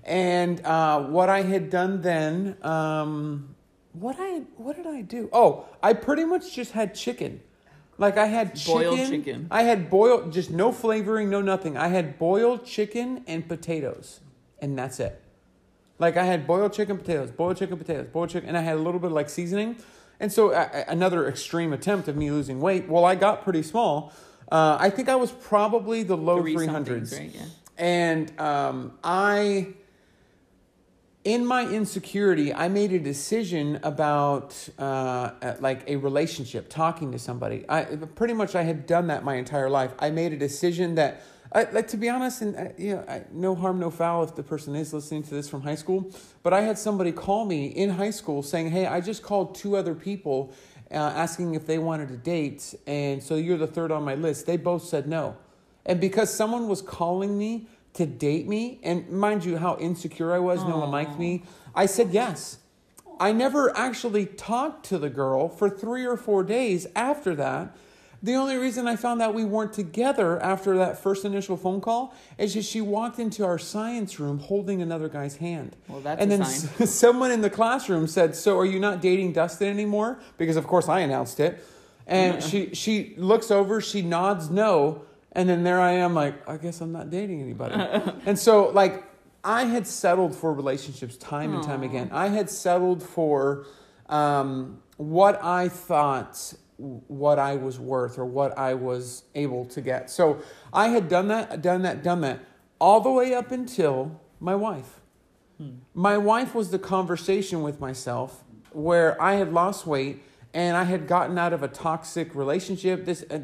And 0.05 0.65
uh, 0.65 1.01
what 1.03 1.29
I 1.29 1.41
had 1.41 1.69
done 1.69 2.01
then, 2.01 2.55
um, 2.63 3.53
what 3.91 4.15
I 4.17 4.43
what 4.55 4.77
did 4.77 4.87
I 4.87 5.01
do? 5.01 5.29
Oh, 5.33 5.65
I 5.83 5.91
pretty 5.93 6.23
much 6.23 6.55
just 6.55 6.71
had 6.71 6.95
chicken. 6.95 7.41
Like 8.01 8.17
I 8.17 8.25
had 8.25 8.55
chicken. 8.55 8.81
Boiled 8.81 9.09
chicken. 9.09 9.47
I 9.51 9.61
had 9.61 9.91
boiled, 9.91 10.33
just 10.33 10.49
no 10.49 10.71
flavoring, 10.71 11.29
no 11.29 11.39
nothing. 11.39 11.77
I 11.77 11.89
had 11.89 12.17
boiled 12.17 12.65
chicken 12.65 13.23
and 13.27 13.47
potatoes, 13.47 14.21
and 14.59 14.75
that's 14.75 14.99
it. 14.99 15.21
Like 15.99 16.17
I 16.17 16.25
had 16.25 16.47
boiled 16.47 16.73
chicken, 16.73 16.97
potatoes, 16.97 17.29
boiled 17.29 17.57
chicken, 17.57 17.77
potatoes, 17.77 18.07
boiled 18.11 18.31
chicken, 18.31 18.49
and 18.49 18.57
I 18.57 18.61
had 18.61 18.77
a 18.77 18.79
little 18.79 18.99
bit 18.99 19.07
of 19.07 19.13
like 19.13 19.29
seasoning. 19.29 19.75
And 20.19 20.33
so 20.33 20.49
uh, 20.51 20.83
another 20.87 21.27
extreme 21.27 21.73
attempt 21.73 22.07
of 22.07 22.15
me 22.17 22.31
losing 22.31 22.59
weight. 22.59 22.89
Well, 22.89 23.05
I 23.05 23.13
got 23.13 23.43
pretty 23.43 23.61
small. 23.61 24.11
Uh, 24.51 24.77
I 24.79 24.89
think 24.89 25.07
I 25.07 25.15
was 25.15 25.31
probably 25.31 26.01
the 26.01 26.17
low 26.17 26.41
Three 26.41 26.65
hundreds, 26.65 27.13
right? 27.13 27.31
Yeah. 27.33 27.45
and 27.77 28.39
um, 28.39 28.93
I, 29.03 29.73
in 31.23 31.45
my 31.45 31.67
insecurity, 31.67 32.53
I 32.53 32.67
made 32.67 32.91
a 32.93 32.99
decision 32.99 33.79
about 33.83 34.57
uh, 34.79 34.81
uh, 34.81 35.55
like 35.59 35.83
a 35.87 35.97
relationship, 35.97 36.67
talking 36.67 37.11
to 37.11 37.19
somebody. 37.19 37.63
I 37.69 37.83
pretty 38.15 38.33
much 38.33 38.55
I 38.55 38.63
had 38.63 38.87
done 38.87 39.07
that 39.07 39.23
my 39.23 39.35
entire 39.35 39.69
life. 39.69 39.91
I 39.99 40.09
made 40.09 40.33
a 40.33 40.37
decision 40.37 40.95
that, 40.95 41.21
I, 41.53 41.63
like 41.71 41.87
to 41.89 41.97
be 41.97 42.09
honest, 42.09 42.41
and 42.41 42.55
uh, 42.55 42.63
you 42.75 42.95
know, 42.95 43.05
I, 43.07 43.23
no 43.31 43.53
harm, 43.53 43.79
no 43.79 43.91
foul 43.91 44.23
if 44.23 44.35
the 44.35 44.41
person 44.41 44.75
is 44.75 44.93
listening 44.93 45.21
to 45.23 45.35
this 45.35 45.47
from 45.47 45.61
high 45.61 45.75
school. 45.75 46.11
But 46.41 46.53
I 46.53 46.61
had 46.61 46.79
somebody 46.79 47.11
call 47.11 47.45
me 47.45 47.67
in 47.67 47.91
high 47.91 48.11
school 48.11 48.41
saying, 48.41 48.71
"Hey, 48.71 48.87
I 48.87 48.99
just 48.99 49.21
called 49.21 49.53
two 49.55 49.75
other 49.75 49.93
people." 49.93 50.53
Uh, 50.89 50.95
asking 50.95 51.55
if 51.55 51.65
they 51.65 51.77
wanted 51.77 52.09
to 52.09 52.17
date, 52.17 52.75
and 52.85 53.23
so 53.23 53.35
you're 53.35 53.57
the 53.57 53.67
third 53.67 53.91
on 53.93 54.03
my 54.03 54.13
list. 54.15 54.45
They 54.45 54.57
both 54.57 54.83
said 54.83 55.07
no. 55.07 55.37
And 55.85 56.01
because 56.01 56.33
someone 56.33 56.67
was 56.67 56.81
calling 56.81 57.37
me 57.37 57.67
to 57.93 58.05
date 58.05 58.47
me, 58.47 58.79
and 58.83 59.09
mind 59.09 59.43
you, 59.45 59.57
how 59.57 59.77
insecure 59.77 60.33
I 60.33 60.39
was, 60.39 60.63
no 60.63 60.77
one 60.77 60.91
liked 60.91 61.19
me, 61.19 61.43
I 61.75 61.85
said 61.85 62.11
yes. 62.11 62.57
I 63.19 63.31
never 63.33 63.75
actually 63.77 64.25
talked 64.25 64.85
to 64.87 64.97
the 64.97 65.09
girl 65.09 65.47
for 65.49 65.69
three 65.69 66.05
or 66.05 66.17
four 66.17 66.43
days 66.43 66.87
after 66.95 67.35
that. 67.35 67.75
The 68.23 68.35
only 68.35 68.57
reason 68.57 68.87
I 68.87 68.95
found 68.95 69.21
out 69.21 69.33
we 69.33 69.43
weren't 69.43 69.73
together 69.73 70.39
after 70.41 70.77
that 70.77 70.99
first 71.01 71.25
initial 71.25 71.57
phone 71.57 71.81
call 71.81 72.13
is 72.37 72.53
just 72.53 72.69
she 72.69 72.79
walked 72.79 73.17
into 73.17 73.43
our 73.43 73.57
science 73.57 74.19
room 74.19 74.37
holding 74.39 74.81
another 74.81 75.09
guy's 75.09 75.37
hand. 75.37 75.75
Well, 75.87 76.01
that's 76.01 76.21
and 76.21 76.31
then 76.31 76.41
s- 76.41 76.69
someone 76.93 77.31
in 77.31 77.41
the 77.41 77.49
classroom 77.49 78.05
said, 78.07 78.35
"So 78.35 78.59
are 78.59 78.65
you 78.65 78.79
not 78.79 79.01
dating 79.01 79.33
Dustin 79.33 79.67
anymore?" 79.69 80.19
Because 80.37 80.55
of 80.55 80.67
course 80.67 80.87
I 80.87 80.99
announced 80.99 81.39
it. 81.39 81.65
And 82.05 82.43
she 82.49 82.75
she 82.75 83.15
looks 83.17 83.49
over, 83.49 83.81
she 83.81 84.03
nods 84.03 84.51
no, 84.51 85.03
and 85.33 85.47
then 85.47 85.63
there 85.63 85.79
I 85.79 85.93
am 85.93 86.13
like, 86.13 86.47
I 86.47 86.57
guess 86.57 86.81
I'm 86.81 86.91
not 86.91 87.09
dating 87.09 87.41
anybody. 87.41 87.75
and 88.25 88.37
so 88.37 88.69
like 88.69 89.03
I 89.43 89.65
had 89.65 89.87
settled 89.87 90.35
for 90.35 90.53
relationships 90.53 91.17
time 91.17 91.53
and 91.53 91.63
time 91.63 91.81
Aw. 91.81 91.85
again. 91.85 92.09
I 92.11 92.27
had 92.27 92.49
settled 92.49 93.01
for 93.01 93.65
um, 94.07 94.81
what 94.97 95.43
I 95.43 95.69
thought 95.69 96.53
what 96.77 97.37
I 97.37 97.57
was 97.57 97.79
worth 97.79 98.17
or 98.17 98.25
what 98.25 98.57
I 98.57 98.73
was 98.73 99.23
able 99.35 99.65
to 99.65 99.81
get. 99.81 100.09
So 100.09 100.41
I 100.73 100.87
had 100.87 101.07
done 101.07 101.27
that, 101.27 101.61
done 101.61 101.83
that, 101.83 102.01
done 102.01 102.21
that, 102.21 102.39
all 102.79 103.01
the 103.01 103.11
way 103.11 103.35
up 103.35 103.51
until 103.51 104.19
my 104.39 104.55
wife. 104.55 105.01
My 105.93 106.17
wife 106.17 106.55
was 106.55 106.71
the 106.71 106.79
conversation 106.79 107.61
with 107.61 107.79
myself 107.79 108.43
where 108.71 109.21
I 109.21 109.35
had 109.35 109.53
lost 109.53 109.85
weight 109.85 110.23
and 110.55 110.75
I 110.75 110.85
had 110.85 111.07
gotten 111.07 111.37
out 111.37 111.53
of 111.53 111.61
a 111.61 111.67
toxic 111.67 112.33
relationship. 112.33 113.05
This 113.05 113.23
uh, 113.29 113.41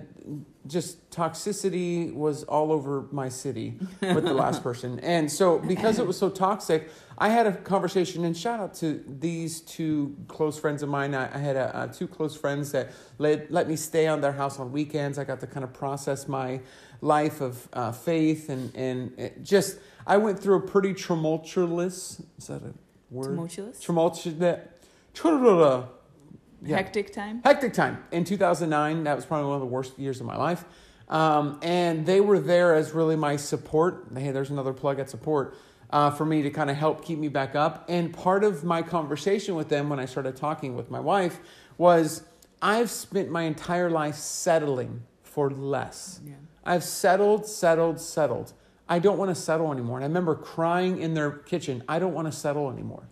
just 0.67 1.09
toxicity 1.09 2.13
was 2.13 2.43
all 2.43 2.71
over 2.71 3.07
my 3.11 3.29
city 3.29 3.79
with 4.01 4.23
the 4.23 4.33
last 4.33 4.63
person. 4.67 4.99
And 4.99 5.31
so 5.31 5.59
because 5.59 5.99
it 5.99 6.05
was 6.05 6.17
so 6.17 6.29
toxic, 6.29 6.89
I 7.17 7.29
had 7.29 7.47
a 7.47 7.53
conversation 7.53 8.25
and 8.25 8.37
shout 8.37 8.59
out 8.59 8.73
to 8.75 9.03
these 9.07 9.61
two 9.61 10.15
close 10.27 10.59
friends 10.59 10.83
of 10.83 10.89
mine. 10.89 11.15
I, 11.15 11.33
I 11.33 11.37
had 11.39 11.55
a, 11.55 11.75
uh, 11.75 11.87
two 11.87 12.07
close 12.07 12.35
friends 12.35 12.71
that 12.73 12.91
let, 13.17 13.51
let 13.51 13.67
me 13.67 13.75
stay 13.75 14.07
on 14.07 14.21
their 14.21 14.33
house 14.33 14.59
on 14.59 14.71
weekends. 14.71 15.17
I 15.17 15.23
got 15.23 15.39
to 15.39 15.47
kind 15.47 15.63
of 15.63 15.73
process 15.73 16.27
my 16.27 16.61
life 17.01 17.41
of 17.41 17.67
uh, 17.73 17.91
faith 17.91 18.49
and, 18.49 18.75
and 18.75 19.17
it 19.17 19.43
just, 19.43 19.79
I 20.05 20.17
went 20.17 20.39
through 20.39 20.57
a 20.57 20.61
pretty 20.61 20.93
tumultuous, 20.93 22.21
is 22.37 22.47
that 22.47 22.61
a 22.63 22.73
word? 23.09 23.29
Tumultuous? 23.29 23.79
Tumultuous. 25.13 25.96
Yeah. 26.61 26.77
Hectic 26.77 27.13
time? 27.13 27.41
Hectic 27.43 27.73
time. 27.73 28.03
In 28.11 28.23
2009, 28.23 29.03
that 29.03 29.15
was 29.15 29.25
probably 29.25 29.47
one 29.47 29.55
of 29.55 29.61
the 29.61 29.67
worst 29.67 29.97
years 29.99 30.19
of 30.19 30.25
my 30.25 30.35
life. 30.35 30.65
Um, 31.09 31.59
and 31.61 32.05
they 32.05 32.19
were 32.19 32.39
there 32.39 32.75
as 32.75 32.91
really 32.91 33.15
my 33.15 33.37
support. 33.37 34.07
Hey, 34.15 34.31
there's 34.31 34.49
another 34.49 34.73
plug 34.73 34.99
at 34.99 35.09
support 35.09 35.55
uh, 35.89 36.11
for 36.11 36.25
me 36.25 36.41
to 36.41 36.49
kind 36.49 36.69
of 36.69 36.75
help 36.75 37.05
keep 37.05 37.19
me 37.19 37.27
back 37.27 37.55
up. 37.55 37.85
And 37.87 38.13
part 38.13 38.43
of 38.43 38.63
my 38.63 38.81
conversation 38.81 39.55
with 39.55 39.69
them 39.69 39.89
when 39.89 39.99
I 39.99 40.05
started 40.05 40.35
talking 40.35 40.75
with 40.75 40.91
my 40.91 40.99
wife 40.99 41.39
was 41.77 42.23
I've 42.61 42.89
spent 42.89 43.29
my 43.29 43.43
entire 43.43 43.89
life 43.89 44.15
settling 44.15 45.03
for 45.23 45.49
less. 45.49 46.19
Yeah. 46.25 46.33
I've 46.65 46.83
settled, 46.83 47.45
settled, 47.45 48.01
settled. 48.01 48.53
I 48.89 48.99
don't 48.99 49.17
want 49.17 49.29
to 49.29 49.35
settle 49.35 49.71
anymore. 49.71 49.97
And 49.97 50.03
I 50.03 50.07
remember 50.07 50.35
crying 50.35 50.99
in 51.01 51.13
their 51.13 51.31
kitchen, 51.31 51.83
I 51.87 51.99
don't 51.99 52.13
want 52.13 52.27
to 52.27 52.31
settle 52.31 52.71
anymore. 52.71 53.03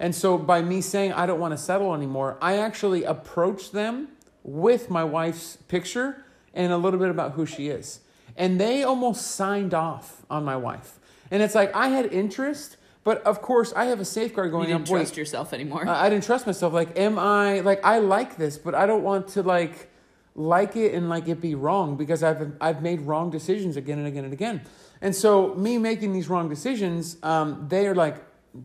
And 0.00 0.14
so 0.14 0.38
by 0.38 0.62
me 0.62 0.80
saying 0.80 1.12
I 1.12 1.26
don't 1.26 1.40
want 1.40 1.52
to 1.52 1.58
settle 1.58 1.94
anymore, 1.94 2.38
I 2.40 2.58
actually 2.58 3.04
approached 3.04 3.72
them 3.72 4.08
with 4.42 4.90
my 4.90 5.04
wife's 5.04 5.56
picture 5.68 6.24
and 6.54 6.72
a 6.72 6.78
little 6.78 6.98
bit 6.98 7.10
about 7.10 7.32
who 7.32 7.46
she 7.46 7.68
is. 7.68 8.00
And 8.36 8.60
they 8.60 8.82
almost 8.82 9.32
signed 9.32 9.74
off 9.74 10.24
on 10.30 10.44
my 10.44 10.56
wife. 10.56 10.98
And 11.30 11.42
it's 11.42 11.54
like 11.54 11.74
I 11.74 11.88
had 11.88 12.12
interest, 12.12 12.76
but 13.04 13.22
of 13.22 13.42
course 13.42 13.72
I 13.74 13.86
have 13.86 14.00
a 14.00 14.04
safeguard 14.04 14.48
You 14.48 14.52
going 14.52 14.66
didn't 14.68 14.82
up. 14.82 14.88
Wait, 14.88 15.00
trust 15.00 15.16
yourself 15.16 15.52
anymore. 15.52 15.88
I 15.88 16.06
I 16.06 16.10
didn't 16.10 16.24
trust 16.24 16.46
myself. 16.46 16.72
Like, 16.72 16.98
am 16.98 17.18
I 17.18 17.60
like 17.60 17.84
I 17.84 17.98
like 17.98 18.36
this, 18.36 18.56
but 18.56 18.74
I 18.74 18.86
don't 18.86 19.02
want 19.02 19.28
to 19.28 19.42
like 19.42 19.90
like 20.34 20.76
it 20.76 20.94
and 20.94 21.08
like 21.08 21.26
it 21.26 21.40
be 21.40 21.54
wrong 21.54 21.96
because 21.96 22.22
I've 22.22 22.52
I've 22.60 22.80
made 22.80 23.02
wrong 23.02 23.30
decisions 23.30 23.76
again 23.76 23.98
and 23.98 24.06
again 24.06 24.24
and 24.24 24.32
again. 24.32 24.62
And 25.00 25.14
so 25.14 25.54
me 25.54 25.78
making 25.78 26.12
these 26.12 26.28
wrong 26.28 26.48
decisions, 26.48 27.16
um, 27.22 27.66
they 27.68 27.86
are 27.86 27.94
like, 27.94 28.16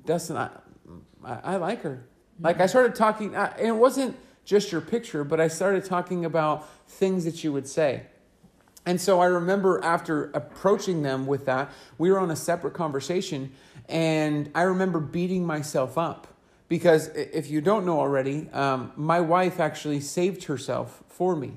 Dustin, 0.05 0.37
I, 0.37 0.49
I, 1.25 1.53
I 1.53 1.55
like 1.57 1.81
her. 1.83 2.05
Like 2.39 2.59
I 2.59 2.65
started 2.65 2.95
talking, 2.95 3.35
uh, 3.35 3.53
and 3.57 3.67
it 3.67 3.75
wasn't 3.75 4.17
just 4.45 4.71
your 4.71 4.81
picture, 4.81 5.23
but 5.23 5.39
I 5.39 5.47
started 5.47 5.85
talking 5.85 6.25
about 6.25 6.67
things 6.87 7.25
that 7.25 7.43
you 7.43 7.53
would 7.53 7.67
say. 7.67 8.03
And 8.85 8.99
so 8.99 9.21
I 9.21 9.27
remember 9.27 9.81
after 9.83 10.25
approaching 10.31 11.03
them 11.03 11.25
with 11.25 11.45
that, 11.45 11.71
we 11.97 12.11
were 12.11 12.19
on 12.19 12.31
a 12.31 12.35
separate 12.35 12.73
conversation, 12.73 13.51
and 13.87 14.51
I 14.53 14.63
remember 14.63 14.99
beating 14.99 15.45
myself 15.45 15.97
up 15.97 16.27
because 16.67 17.07
if 17.09 17.49
you 17.49 17.61
don't 17.61 17.85
know 17.85 17.99
already, 17.99 18.49
um, 18.51 18.91
my 18.95 19.19
wife 19.19 19.59
actually 19.59 19.99
saved 19.99 20.45
herself 20.45 21.03
for 21.07 21.35
me. 21.35 21.53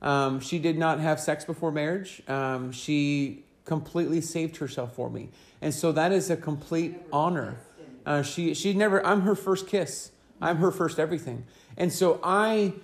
Um, 0.00 0.40
she 0.40 0.58
did 0.58 0.78
not 0.78 1.00
have 1.00 1.20
sex 1.20 1.44
before 1.44 1.72
marriage. 1.72 2.22
Um, 2.28 2.72
she 2.72 3.44
completely 3.64 4.20
saved 4.20 4.56
herself 4.56 4.94
for 4.94 5.10
me, 5.10 5.28
and 5.60 5.74
so 5.74 5.92
that 5.92 6.10
is 6.12 6.30
a 6.30 6.36
complete 6.36 6.96
honor. 7.12 7.58
Uh, 8.04 8.22
she 8.22 8.54
she 8.54 8.72
never. 8.72 9.04
I'm 9.06 9.22
her 9.22 9.34
first 9.34 9.66
kiss. 9.66 10.10
I'm 10.40 10.56
her 10.56 10.70
first 10.70 10.98
everything, 10.98 11.44
and 11.76 11.92
so 11.92 12.18
I 12.22 12.74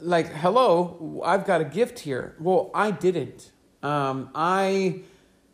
like 0.00 0.28
hello 0.28 1.22
i've 1.24 1.46
got 1.46 1.60
a 1.60 1.64
gift 1.64 2.00
here. 2.00 2.34
Well 2.38 2.70
i 2.74 2.90
didn't. 2.90 3.50
Um, 3.82 4.30
i 4.34 5.02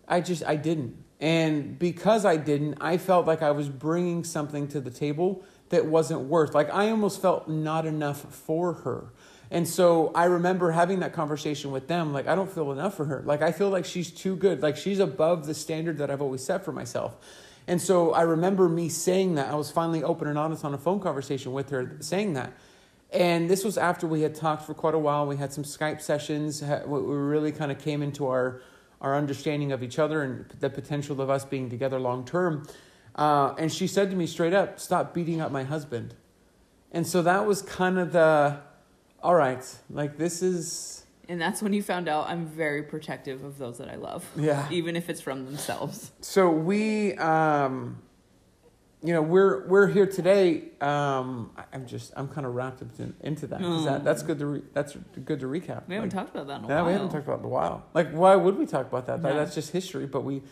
i 0.08 0.20
just 0.20 0.44
i 0.44 0.56
didn't. 0.56 0.96
And 1.20 1.78
because 1.78 2.24
i 2.24 2.36
didn't 2.36 2.78
i 2.80 2.98
felt 2.98 3.26
like 3.26 3.42
i 3.42 3.50
was 3.50 3.68
bringing 3.68 4.24
something 4.24 4.68
to 4.68 4.80
the 4.80 4.90
table 4.90 5.44
that 5.68 5.86
wasn't 5.86 6.22
worth. 6.22 6.54
Like 6.54 6.72
i 6.72 6.90
almost 6.90 7.22
felt 7.22 7.48
not 7.48 7.86
enough 7.86 8.32
for 8.34 8.72
her. 8.74 9.12
And 9.50 9.68
so 9.68 10.10
i 10.14 10.24
remember 10.24 10.72
having 10.72 11.00
that 11.00 11.12
conversation 11.12 11.70
with 11.70 11.86
them 11.86 12.12
like 12.12 12.26
i 12.26 12.34
don't 12.34 12.50
feel 12.50 12.72
enough 12.72 12.96
for 12.96 13.04
her. 13.04 13.22
Like 13.24 13.42
i 13.42 13.52
feel 13.52 13.70
like 13.70 13.84
she's 13.84 14.10
too 14.10 14.34
good. 14.34 14.62
Like 14.62 14.76
she's 14.76 14.98
above 14.98 15.46
the 15.46 15.54
standard 15.54 15.98
that 15.98 16.10
i've 16.10 16.22
always 16.22 16.44
set 16.44 16.64
for 16.64 16.72
myself 16.72 17.16
and 17.66 17.80
so 17.80 18.12
i 18.12 18.22
remember 18.22 18.68
me 18.68 18.88
saying 18.88 19.34
that 19.34 19.50
i 19.50 19.54
was 19.54 19.70
finally 19.70 20.02
open 20.02 20.28
and 20.28 20.38
honest 20.38 20.64
on 20.64 20.74
a 20.74 20.78
phone 20.78 21.00
conversation 21.00 21.52
with 21.52 21.70
her 21.70 21.96
saying 22.00 22.32
that 22.34 22.52
and 23.12 23.50
this 23.50 23.62
was 23.62 23.76
after 23.76 24.06
we 24.06 24.22
had 24.22 24.34
talked 24.34 24.64
for 24.64 24.72
quite 24.72 24.94
a 24.94 24.98
while. 24.98 25.26
We 25.26 25.36
had 25.36 25.52
some 25.52 25.64
Skype 25.64 26.00
sessions. 26.00 26.62
we 26.62 26.98
really 26.98 27.52
kind 27.52 27.70
of 27.70 27.78
came 27.78 28.02
into 28.02 28.26
our, 28.26 28.62
our 29.02 29.14
understanding 29.14 29.70
of 29.70 29.82
each 29.82 29.98
other 29.98 30.22
and 30.22 30.48
the 30.60 30.70
potential 30.70 31.20
of 31.20 31.28
us 31.28 31.44
being 31.44 31.68
together 31.68 32.00
long 32.00 32.24
term. 32.24 32.66
Uh, 33.14 33.54
and 33.58 33.70
she 33.70 33.86
said 33.86 34.08
to 34.10 34.16
me 34.16 34.26
straight 34.26 34.54
up, 34.54 34.80
Stop 34.80 35.12
beating 35.12 35.42
up 35.42 35.52
my 35.52 35.62
husband. 35.62 36.14
And 36.90 37.06
so 37.06 37.20
that 37.22 37.46
was 37.46 37.60
kind 37.60 37.98
of 37.98 38.12
the, 38.12 38.60
all 39.22 39.34
right, 39.34 39.62
like 39.90 40.16
this 40.16 40.42
is, 40.42 41.01
And 41.28 41.40
that's 41.40 41.62
when 41.62 41.72
you 41.72 41.82
found 41.82 42.08
out 42.08 42.28
I'm 42.28 42.46
very 42.46 42.82
protective 42.82 43.44
of 43.44 43.58
those 43.58 43.78
that 43.78 43.88
I 43.88 43.94
love, 43.94 44.28
yeah. 44.36 44.66
even 44.70 44.96
if 44.96 45.08
it's 45.08 45.20
from 45.20 45.44
themselves. 45.46 46.10
So 46.20 46.50
we, 46.50 47.14
um, 47.14 48.02
you 49.04 49.12
know, 49.12 49.22
we're 49.22 49.66
we're 49.68 49.86
here 49.86 50.06
today. 50.06 50.64
Um, 50.80 51.50
I'm 51.72 51.86
just 51.86 52.12
I'm 52.16 52.28
kind 52.28 52.46
of 52.46 52.54
wrapped 52.54 52.82
up 52.82 52.88
in, 52.98 53.14
into 53.20 53.46
that. 53.48 53.60
'cause 53.60 53.84
that. 53.84 54.04
That's 54.04 54.22
good 54.22 54.38
to 54.40 54.46
re- 54.46 54.62
that's 54.74 54.96
good 55.24 55.40
to 55.40 55.46
recap. 55.46 55.82
We 55.88 55.94
haven't 55.94 56.10
Like, 56.14 56.24
talked 56.24 56.34
about 56.34 56.48
that 56.48 56.58
in 56.58 56.64
a 56.64 56.68
Yeah, 56.68 56.74
while. 56.76 56.86
we 56.86 56.92
haven't 56.92 57.10
talked 57.10 57.24
about 57.26 57.36
it 57.38 57.40
in 57.40 57.46
a 57.46 57.48
while. 57.48 57.84
Like, 57.94 58.10
why 58.12 58.34
would 58.36 58.58
we 58.58 58.66
talk 58.66 58.86
about 58.86 59.06
that? 59.06 59.22
That-. 59.22 59.34
That's 59.34 59.54
just 59.54 59.72
history. 59.72 60.06
But 60.06 60.22
we, 60.24 60.42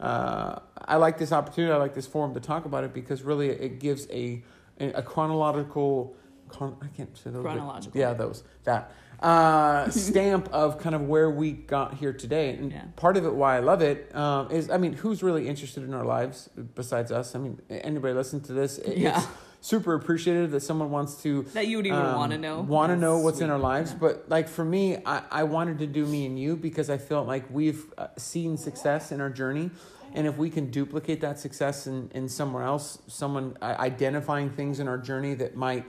uh, 0.00 0.58
I 0.86 0.96
like 0.96 1.18
this 1.18 1.32
opportunity. 1.32 1.72
I 1.72 1.76
like 1.76 1.94
this 1.94 2.06
forum 2.06 2.34
to 2.34 2.40
talk 2.40 2.64
about 2.66 2.84
it 2.84 2.92
because 2.94 3.22
really 3.22 3.48
it 3.48 3.78
gives 3.80 4.06
a 4.10 4.42
a 4.78 5.02
chronological. 5.02 6.14
Chron- 6.48 6.76
I 6.80 6.86
can't 6.96 7.14
say 7.16 7.30
those. 7.30 7.42
Chronological. 7.42 7.98
Yeah, 7.98 8.12
those 8.14 8.42
that 8.64 8.90
uh, 9.20 9.90
stamp 9.90 10.48
of 10.52 10.78
kind 10.78 10.94
of 10.94 11.02
where 11.08 11.30
we 11.30 11.52
got 11.52 11.94
here 11.94 12.12
today. 12.12 12.50
And 12.50 12.70
Yeah. 12.72 12.84
part 12.96 13.16
of 13.16 13.24
it 13.24 13.34
why 13.34 13.56
I 13.56 13.60
love 13.60 13.82
it 13.82 14.14
um, 14.14 14.50
is, 14.50 14.70
I 14.70 14.76
mean, 14.76 14.92
who's 14.92 15.22
really 15.22 15.48
interested 15.48 15.82
in 15.82 15.92
our 15.94 16.04
lives 16.04 16.48
besides 16.74 17.10
us? 17.10 17.34
I 17.34 17.38
mean, 17.38 17.60
anybody 17.68 18.14
listen 18.14 18.40
to 18.42 18.52
this? 18.52 18.78
It- 18.78 18.98
Yeah. 18.98 19.18
It's 19.60 19.66
super 19.68 19.94
appreciative 19.94 20.52
that 20.52 20.60
someone 20.60 20.92
wants 20.92 21.20
to 21.24 21.42
That 21.52 21.66
you 21.66 21.78
would 21.78 21.86
even 21.86 21.98
want 22.14 22.30
to 22.30 22.38
know. 22.38 22.60
Want 22.60 22.90
to 22.92 22.96
know 22.96 23.18
what's 23.18 23.40
in 23.40 23.50
our 23.50 23.58
lives, 23.58 23.90
Yeah. 23.90 23.98
but 24.00 24.28
like 24.28 24.48
for 24.48 24.64
me, 24.64 24.98
I, 25.04 25.22
I 25.32 25.42
wanted 25.42 25.78
to 25.80 25.86
do 25.88 26.06
me 26.06 26.26
and 26.26 26.38
you 26.38 26.54
because 26.56 26.88
I 26.88 26.96
felt 26.96 27.26
like 27.26 27.44
we've 27.50 27.86
uh, 27.98 28.06
seen 28.16 28.56
success 28.56 29.10
in 29.10 29.20
our 29.20 29.30
journey, 29.30 29.72
and 30.14 30.28
if 30.28 30.36
we 30.38 30.48
can 30.48 30.70
duplicate 30.70 31.20
that 31.22 31.40
success 31.40 31.88
in, 31.88 32.08
in 32.14 32.28
somewhere 32.28 32.62
else, 32.62 32.98
someone 33.08 33.56
uh, 33.60 33.74
identifying 33.80 34.48
things 34.50 34.78
in 34.78 34.86
our 34.86 34.96
journey 34.96 35.34
that 35.34 35.56
might 35.56 35.84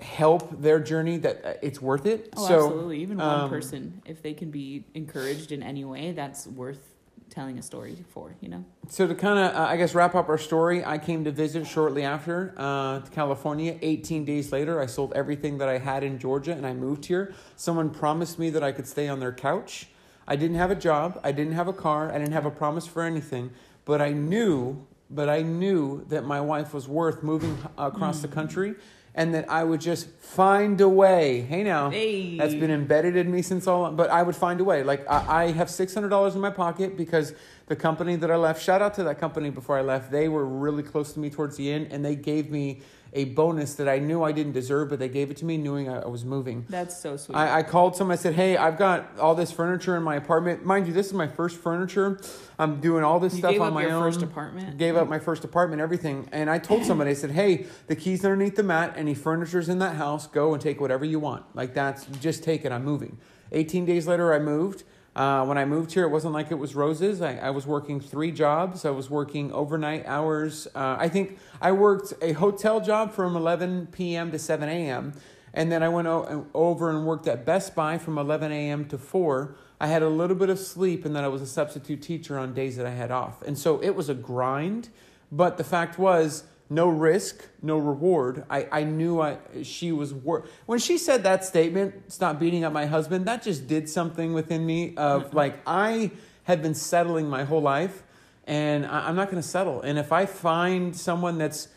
help 0.00 0.60
their 0.60 0.80
journey, 0.80 1.18
that 1.18 1.44
uh, 1.44 1.52
it's 1.62 1.80
worth 1.80 2.06
it. 2.06 2.32
Oh, 2.36 2.46
so, 2.46 2.54
absolutely. 2.54 3.00
Even 3.00 3.18
one 3.18 3.40
um, 3.40 3.50
person, 3.50 4.02
if 4.04 4.22
they 4.22 4.34
can 4.34 4.50
be 4.50 4.84
encouraged 4.94 5.52
in 5.52 5.62
any 5.62 5.84
way, 5.84 6.12
that's 6.12 6.46
worth 6.46 6.90
telling 7.30 7.58
a 7.58 7.62
story 7.62 7.96
for, 8.12 8.34
you 8.40 8.48
know? 8.48 8.64
So 8.88 9.06
to 9.06 9.14
kind 9.14 9.38
of, 9.38 9.54
uh, 9.54 9.66
I 9.66 9.76
guess, 9.76 9.94
wrap 9.94 10.14
up 10.14 10.28
our 10.28 10.38
story, 10.38 10.84
I 10.84 10.98
came 10.98 11.24
to 11.24 11.30
visit 11.30 11.66
shortly 11.66 12.02
after 12.02 12.52
uh, 12.56 13.00
to 13.00 13.10
California. 13.10 13.78
18 13.80 14.24
days 14.24 14.52
later, 14.52 14.80
I 14.80 14.86
sold 14.86 15.12
everything 15.14 15.58
that 15.58 15.68
I 15.68 15.78
had 15.78 16.02
in 16.02 16.18
Georgia 16.18 16.52
and 16.52 16.66
I 16.66 16.74
moved 16.74 17.06
here. 17.06 17.32
Someone 17.56 17.90
promised 17.90 18.38
me 18.38 18.50
that 18.50 18.64
I 18.64 18.72
could 18.72 18.86
stay 18.86 19.08
on 19.08 19.20
their 19.20 19.32
couch. 19.32 19.88
I 20.26 20.36
didn't 20.36 20.56
have 20.56 20.70
a 20.70 20.76
job. 20.76 21.20
I 21.22 21.32
didn't 21.32 21.54
have 21.54 21.68
a 21.68 21.72
car. 21.72 22.12
I 22.12 22.18
didn't 22.18 22.32
have 22.32 22.46
a 22.46 22.50
promise 22.50 22.86
for 22.86 23.02
anything. 23.02 23.50
But 23.84 24.02
I 24.02 24.10
knew, 24.10 24.86
but 25.08 25.28
I 25.28 25.42
knew 25.42 26.04
that 26.08 26.24
my 26.24 26.40
wife 26.40 26.74
was 26.74 26.88
worth 26.88 27.22
moving 27.22 27.58
across 27.78 28.20
the 28.20 28.28
country 28.28 28.74
and 29.14 29.34
that 29.34 29.50
I 29.50 29.64
would 29.64 29.80
just 29.80 30.08
find 30.08 30.80
a 30.80 30.88
way. 30.88 31.40
Hey 31.40 31.62
now. 31.62 31.90
Hey. 31.90 32.38
That's 32.38 32.54
been 32.54 32.70
embedded 32.70 33.16
in 33.16 33.30
me 33.30 33.42
since 33.42 33.66
all. 33.66 33.90
But 33.90 34.10
I 34.10 34.22
would 34.22 34.36
find 34.36 34.60
a 34.60 34.64
way. 34.64 34.82
Like 34.82 35.08
I, 35.10 35.44
I 35.44 35.52
have 35.52 35.68
six 35.70 35.94
hundred 35.94 36.10
dollars 36.10 36.34
in 36.34 36.40
my 36.40 36.50
pocket 36.50 36.96
because 36.96 37.34
the 37.66 37.76
company 37.76 38.16
that 38.16 38.30
I 38.30 38.36
left. 38.36 38.62
Shout 38.62 38.82
out 38.82 38.94
to 38.94 39.04
that 39.04 39.18
company 39.18 39.50
before 39.50 39.78
I 39.78 39.82
left. 39.82 40.10
They 40.10 40.28
were 40.28 40.46
really 40.46 40.82
close 40.82 41.12
to 41.14 41.20
me 41.20 41.30
towards 41.30 41.56
the 41.56 41.70
end, 41.70 41.88
and 41.92 42.04
they 42.04 42.16
gave 42.16 42.50
me 42.50 42.82
a 43.12 43.24
bonus 43.26 43.74
that 43.74 43.88
I 43.88 43.98
knew 43.98 44.22
I 44.22 44.32
didn't 44.32 44.52
deserve, 44.52 44.88
but 44.88 44.98
they 44.98 45.08
gave 45.08 45.30
it 45.30 45.36
to 45.38 45.44
me 45.44 45.56
knowing 45.56 45.88
I, 45.88 46.02
I 46.02 46.06
was 46.06 46.24
moving. 46.24 46.64
That's 46.68 46.96
so 47.00 47.16
sweet. 47.16 47.34
I, 47.34 47.58
I 47.58 47.62
called 47.62 47.96
someone. 47.96 48.12
I 48.16 48.20
said, 48.20 48.34
"Hey, 48.34 48.56
I've 48.56 48.78
got 48.78 49.18
all 49.18 49.34
this 49.34 49.50
furniture 49.50 49.96
in 49.96 50.02
my 50.02 50.16
apartment. 50.16 50.64
Mind 50.64 50.86
you, 50.86 50.92
this 50.92 51.06
is 51.06 51.12
my 51.12 51.26
first 51.26 51.56
furniture. 51.56 52.20
I'm 52.58 52.80
doing 52.80 53.02
all 53.02 53.18
this 53.18 53.32
you 53.34 53.40
stuff 53.40 53.52
gave 53.52 53.60
on 53.62 53.68
up 53.68 53.74
my 53.74 53.82
your 53.82 53.92
own. 53.92 54.02
first 54.02 54.22
apartment? 54.22 54.78
Gave 54.78 54.96
up 54.96 55.08
my 55.08 55.18
first 55.18 55.44
apartment, 55.44 55.82
everything. 55.82 56.28
And 56.30 56.48
I 56.48 56.58
told 56.58 56.84
somebody, 56.84 57.10
I 57.10 57.14
said, 57.14 57.32
"Hey, 57.32 57.66
the 57.88 57.96
keys 57.96 58.24
underneath 58.24 58.56
the 58.56 58.62
mat. 58.62 58.94
Any 58.96 59.14
furniture's 59.14 59.68
in 59.68 59.78
that 59.80 59.96
house. 59.96 60.26
Go 60.26 60.52
and 60.52 60.62
take 60.62 60.80
whatever 60.80 61.04
you 61.04 61.18
want. 61.18 61.44
Like 61.56 61.74
that's 61.74 62.06
just 62.20 62.44
take 62.44 62.64
it. 62.64 62.72
I'm 62.72 62.84
moving." 62.84 63.18
18 63.52 63.84
days 63.84 64.06
later, 64.06 64.32
I 64.32 64.38
moved. 64.38 64.84
Uh, 65.16 65.44
when 65.44 65.58
I 65.58 65.64
moved 65.64 65.92
here, 65.92 66.04
it 66.04 66.10
wasn't 66.10 66.34
like 66.34 66.50
it 66.50 66.58
was 66.58 66.74
roses. 66.74 67.20
I, 67.20 67.36
I 67.36 67.50
was 67.50 67.66
working 67.66 68.00
three 68.00 68.30
jobs. 68.30 68.84
I 68.84 68.90
was 68.90 69.10
working 69.10 69.52
overnight 69.52 70.06
hours. 70.06 70.68
Uh, 70.74 70.96
I 70.98 71.08
think 71.08 71.38
I 71.60 71.72
worked 71.72 72.12
a 72.22 72.32
hotel 72.32 72.80
job 72.80 73.12
from 73.12 73.34
11 73.34 73.88
p.m. 73.90 74.30
to 74.30 74.38
7 74.38 74.68
a.m. 74.68 75.12
And 75.52 75.72
then 75.72 75.82
I 75.82 75.88
went 75.88 76.06
o- 76.06 76.46
over 76.54 76.90
and 76.90 77.04
worked 77.04 77.26
at 77.26 77.44
Best 77.44 77.74
Buy 77.74 77.98
from 77.98 78.18
11 78.18 78.52
a.m. 78.52 78.84
to 78.86 78.98
4. 78.98 79.56
I 79.80 79.88
had 79.88 80.02
a 80.02 80.08
little 80.08 80.36
bit 80.36 80.48
of 80.48 80.58
sleep, 80.58 81.04
and 81.04 81.16
then 81.16 81.24
I 81.24 81.28
was 81.28 81.42
a 81.42 81.46
substitute 81.46 82.02
teacher 82.02 82.38
on 82.38 82.54
days 82.54 82.76
that 82.76 82.86
I 82.86 82.90
had 82.90 83.10
off. 83.10 83.42
And 83.42 83.58
so 83.58 83.82
it 83.82 83.96
was 83.96 84.08
a 84.08 84.14
grind. 84.14 84.90
But 85.32 85.58
the 85.58 85.64
fact 85.64 85.98
was, 85.98 86.44
no 86.70 86.88
risk, 86.88 87.48
no 87.60 87.76
reward. 87.76 88.44
I, 88.48 88.68
I 88.70 88.84
knew 88.84 89.20
I 89.20 89.38
she 89.64 89.90
was 89.90 90.14
worth. 90.14 90.48
when 90.66 90.78
she 90.78 90.96
said 90.96 91.24
that 91.24 91.44
statement, 91.44 92.12
stop 92.12 92.38
beating 92.38 92.62
up 92.62 92.72
my 92.72 92.86
husband. 92.86 93.26
That 93.26 93.42
just 93.42 93.66
did 93.66 93.88
something 93.88 94.32
within 94.32 94.64
me 94.64 94.94
of 94.96 95.34
like 95.42 95.58
I 95.66 96.12
had 96.44 96.62
been 96.62 96.74
settling 96.74 97.28
my 97.28 97.42
whole 97.42 97.60
life, 97.60 98.04
and 98.46 98.86
I, 98.86 99.08
I'm 99.08 99.16
not 99.16 99.30
going 99.30 99.42
to 99.42 99.48
settle. 99.48 99.82
And 99.82 99.98
if 99.98 100.12
I 100.12 100.26
find 100.26 100.96
someone 100.96 101.38
that's 101.38 101.68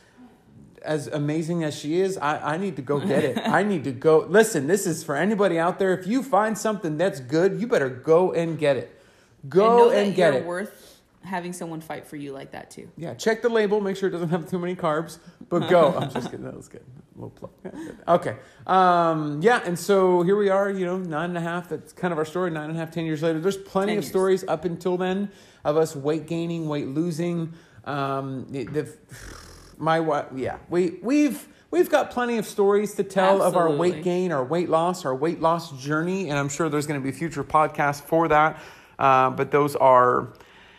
as 0.84 1.08
amazing 1.08 1.64
as 1.64 1.76
she 1.76 2.00
is, 2.00 2.18
I, 2.18 2.54
I 2.54 2.58
need 2.58 2.76
to 2.76 2.82
go 2.84 3.00
get 3.00 3.24
it. 3.24 3.38
I 3.46 3.64
need 3.64 3.84
to 3.86 3.92
go. 3.92 4.20
Listen, 4.20 4.68
this 4.68 4.86
is 4.86 5.04
for 5.04 5.16
anybody 5.16 5.58
out 5.58 5.80
there. 5.80 5.98
If 5.98 6.06
you 6.06 6.22
find 6.22 6.56
something 6.56 6.98
that's 6.98 7.20
good, 7.20 7.60
you 7.60 7.66
better 7.66 7.90
go 7.90 8.32
and 8.32 8.60
get 8.60 8.78
it. 8.78 9.00
Go 9.50 9.90
and, 9.90 10.08
and, 10.08 10.16
get 10.16 10.36
it. 10.36 10.46
worth 10.46 10.93
having 11.24 11.54
someone 11.54 11.82
fight 11.82 12.06
for 12.06 12.16
you 12.16 12.32
like 12.32 12.52
that 12.52 12.70
too. 12.72 12.90
Yeah, 12.98 13.14
check 13.14 13.42
the 13.42 13.50
label. 13.50 13.82
Make 13.82 13.98
sure 13.98 14.10
it 14.10 14.12
doesn't 14.12 14.30
have 14.30 14.50
too 14.50 14.60
many 14.60 14.76
carbs. 14.76 15.20
But 15.50 15.70
go. 15.70 15.94
I'm 16.00 16.12
just 16.12 16.32
kidding. 16.32 16.46
That 16.46 16.56
was 16.56 16.68
good. 16.68 16.84
A 17.16 17.22
little 17.22 17.30
plug. 17.30 17.52
Okay. 18.08 18.36
Um, 18.68 19.42
yeah, 19.42 19.62
and 19.66 19.78
so 19.78 20.24
here 20.24 20.36
we 20.36 20.50
are. 20.50 20.70
You 20.70 20.86
know, 20.86 20.98
nine 20.98 21.30
and 21.30 21.38
a 21.38 21.42
half. 21.42 21.70
That's 21.70 21.94
kind 21.94 22.12
of 22.12 22.18
our 22.18 22.26
story. 22.26 22.52
Nine 22.52 22.70
and 22.70 22.78
a 22.78 22.80
half, 22.80 22.92
ten 22.92 23.06
years 23.06 23.22
later. 23.22 23.40
There's 23.40 23.58
plenty 23.58 23.96
of 23.98 24.06
stories 24.06 24.44
up 24.48 24.66
until 24.66 24.98
then 24.98 25.32
of 25.64 25.78
us 25.78 25.96
weight 25.96 26.28
gaining, 26.28 26.68
weight 26.68 26.88
losing. 26.88 27.54
Um, 27.86 28.46
the, 28.50 28.92
my 29.78 30.00
wife. 30.00 30.28
Yeah, 30.36 30.58
we 30.70 31.00
we've. 31.02 31.48
We've 31.72 31.90
got 31.90 32.12
plenty 32.12 32.38
of 32.38 32.46
stories 32.46 32.94
to 32.94 33.04
tell 33.04 33.42
of 33.42 33.58
our 33.58 33.68
weight 33.68 34.04
gain, 34.04 34.32
our 34.32 34.46
weight 34.46 34.70
loss, 34.70 35.06
our 35.06 35.16
weight 35.16 35.42
loss 35.42 35.72
journey, 35.82 36.30
and 36.30 36.38
I'm 36.38 36.48
sure 36.48 36.70
there's 36.70 36.86
going 36.86 37.02
to 37.02 37.04
be 37.04 37.12
future 37.12 37.44
podcasts 37.44 38.00
for 38.00 38.28
that. 38.28 38.62
Uh, 39.00 39.32
but 39.32 39.50
those 39.50 39.76
are 39.76 40.34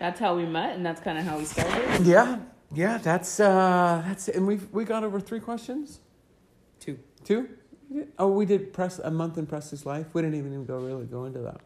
That's 0.05 0.21
how 0.21 0.37
we 0.37 0.45
met, 0.45 0.77
and 0.77 0.85
that's 0.85 1.01
kind 1.01 1.17
of 1.17 1.25
how 1.25 1.39
we 1.39 1.47
started. 1.47 2.05
yeah, 2.05 2.41
yeah, 2.75 2.99
that's 2.99 3.41
uh, 3.41 4.03
that's 4.07 4.29
and 4.29 4.47
we've 4.47 4.71
we 4.71 4.85
got 4.85 5.03
over 5.03 5.19
three 5.19 5.41
questions. 5.41 6.01
Two. 6.79 6.99
Two? 7.25 7.49
Oh, 8.19 8.29
we 8.29 8.45
did 8.45 8.75
press 8.75 8.99
a 8.99 9.11
month 9.11 9.39
in 9.39 9.47
Presley's 9.47 9.87
life. 9.87 10.09
We 10.13 10.21
didn't 10.21 10.37
even 10.37 10.67
go 10.67 10.77
really 10.77 11.07
go 11.07 11.25
into 11.25 11.39
that. 11.39 11.63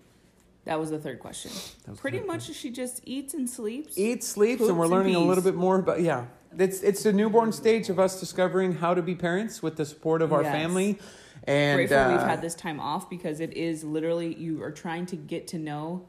That 0.67 0.79
was 0.79 0.91
the 0.91 1.01
third 1.01 1.19
question. 1.19 1.51
Pretty 1.97 2.19
good. 2.19 2.29
much, 2.29 2.55
she 2.55 2.71
just 2.71 3.01
eats 3.05 3.35
and 3.35 3.51
sleeps. 3.51 3.99
Eats, 3.99 4.29
sleeps, 4.29 4.63
and 4.63 4.79
we're 4.79 4.85
and 4.85 4.93
learning 4.93 5.17
a 5.17 5.21
little 5.21 5.43
bit 5.43 5.57
more 5.57 5.81
about 5.81 6.01
yeah. 6.01 6.27
it's 6.57 6.81
it's 6.83 7.03
the 7.03 7.13
newborn 7.13 7.51
stage 7.51 7.89
of 7.89 7.99
us 7.99 8.21
discovering 8.21 8.75
how 8.75 8.95
to 8.95 9.03
be 9.03 9.17
parents 9.17 9.65
with 9.65 9.75
the 9.75 9.85
support 9.85 10.23
of 10.23 10.33
our 10.33 10.45
Yes. 10.45 10.53
family. 10.53 10.99
And 11.43 11.77
grateful 11.77 12.13
we've 12.13 12.21
uh, 12.21 12.29
had 12.29 12.41
this 12.41 12.55
time 12.55 12.79
off 12.79 13.11
because 13.11 13.41
it 13.41 13.55
is 13.55 13.83
literally 13.83 14.33
you 14.33 14.63
are 14.63 14.71
trying 14.71 15.07
to 15.07 15.17
get 15.17 15.49
to 15.49 15.59
know 15.59 16.07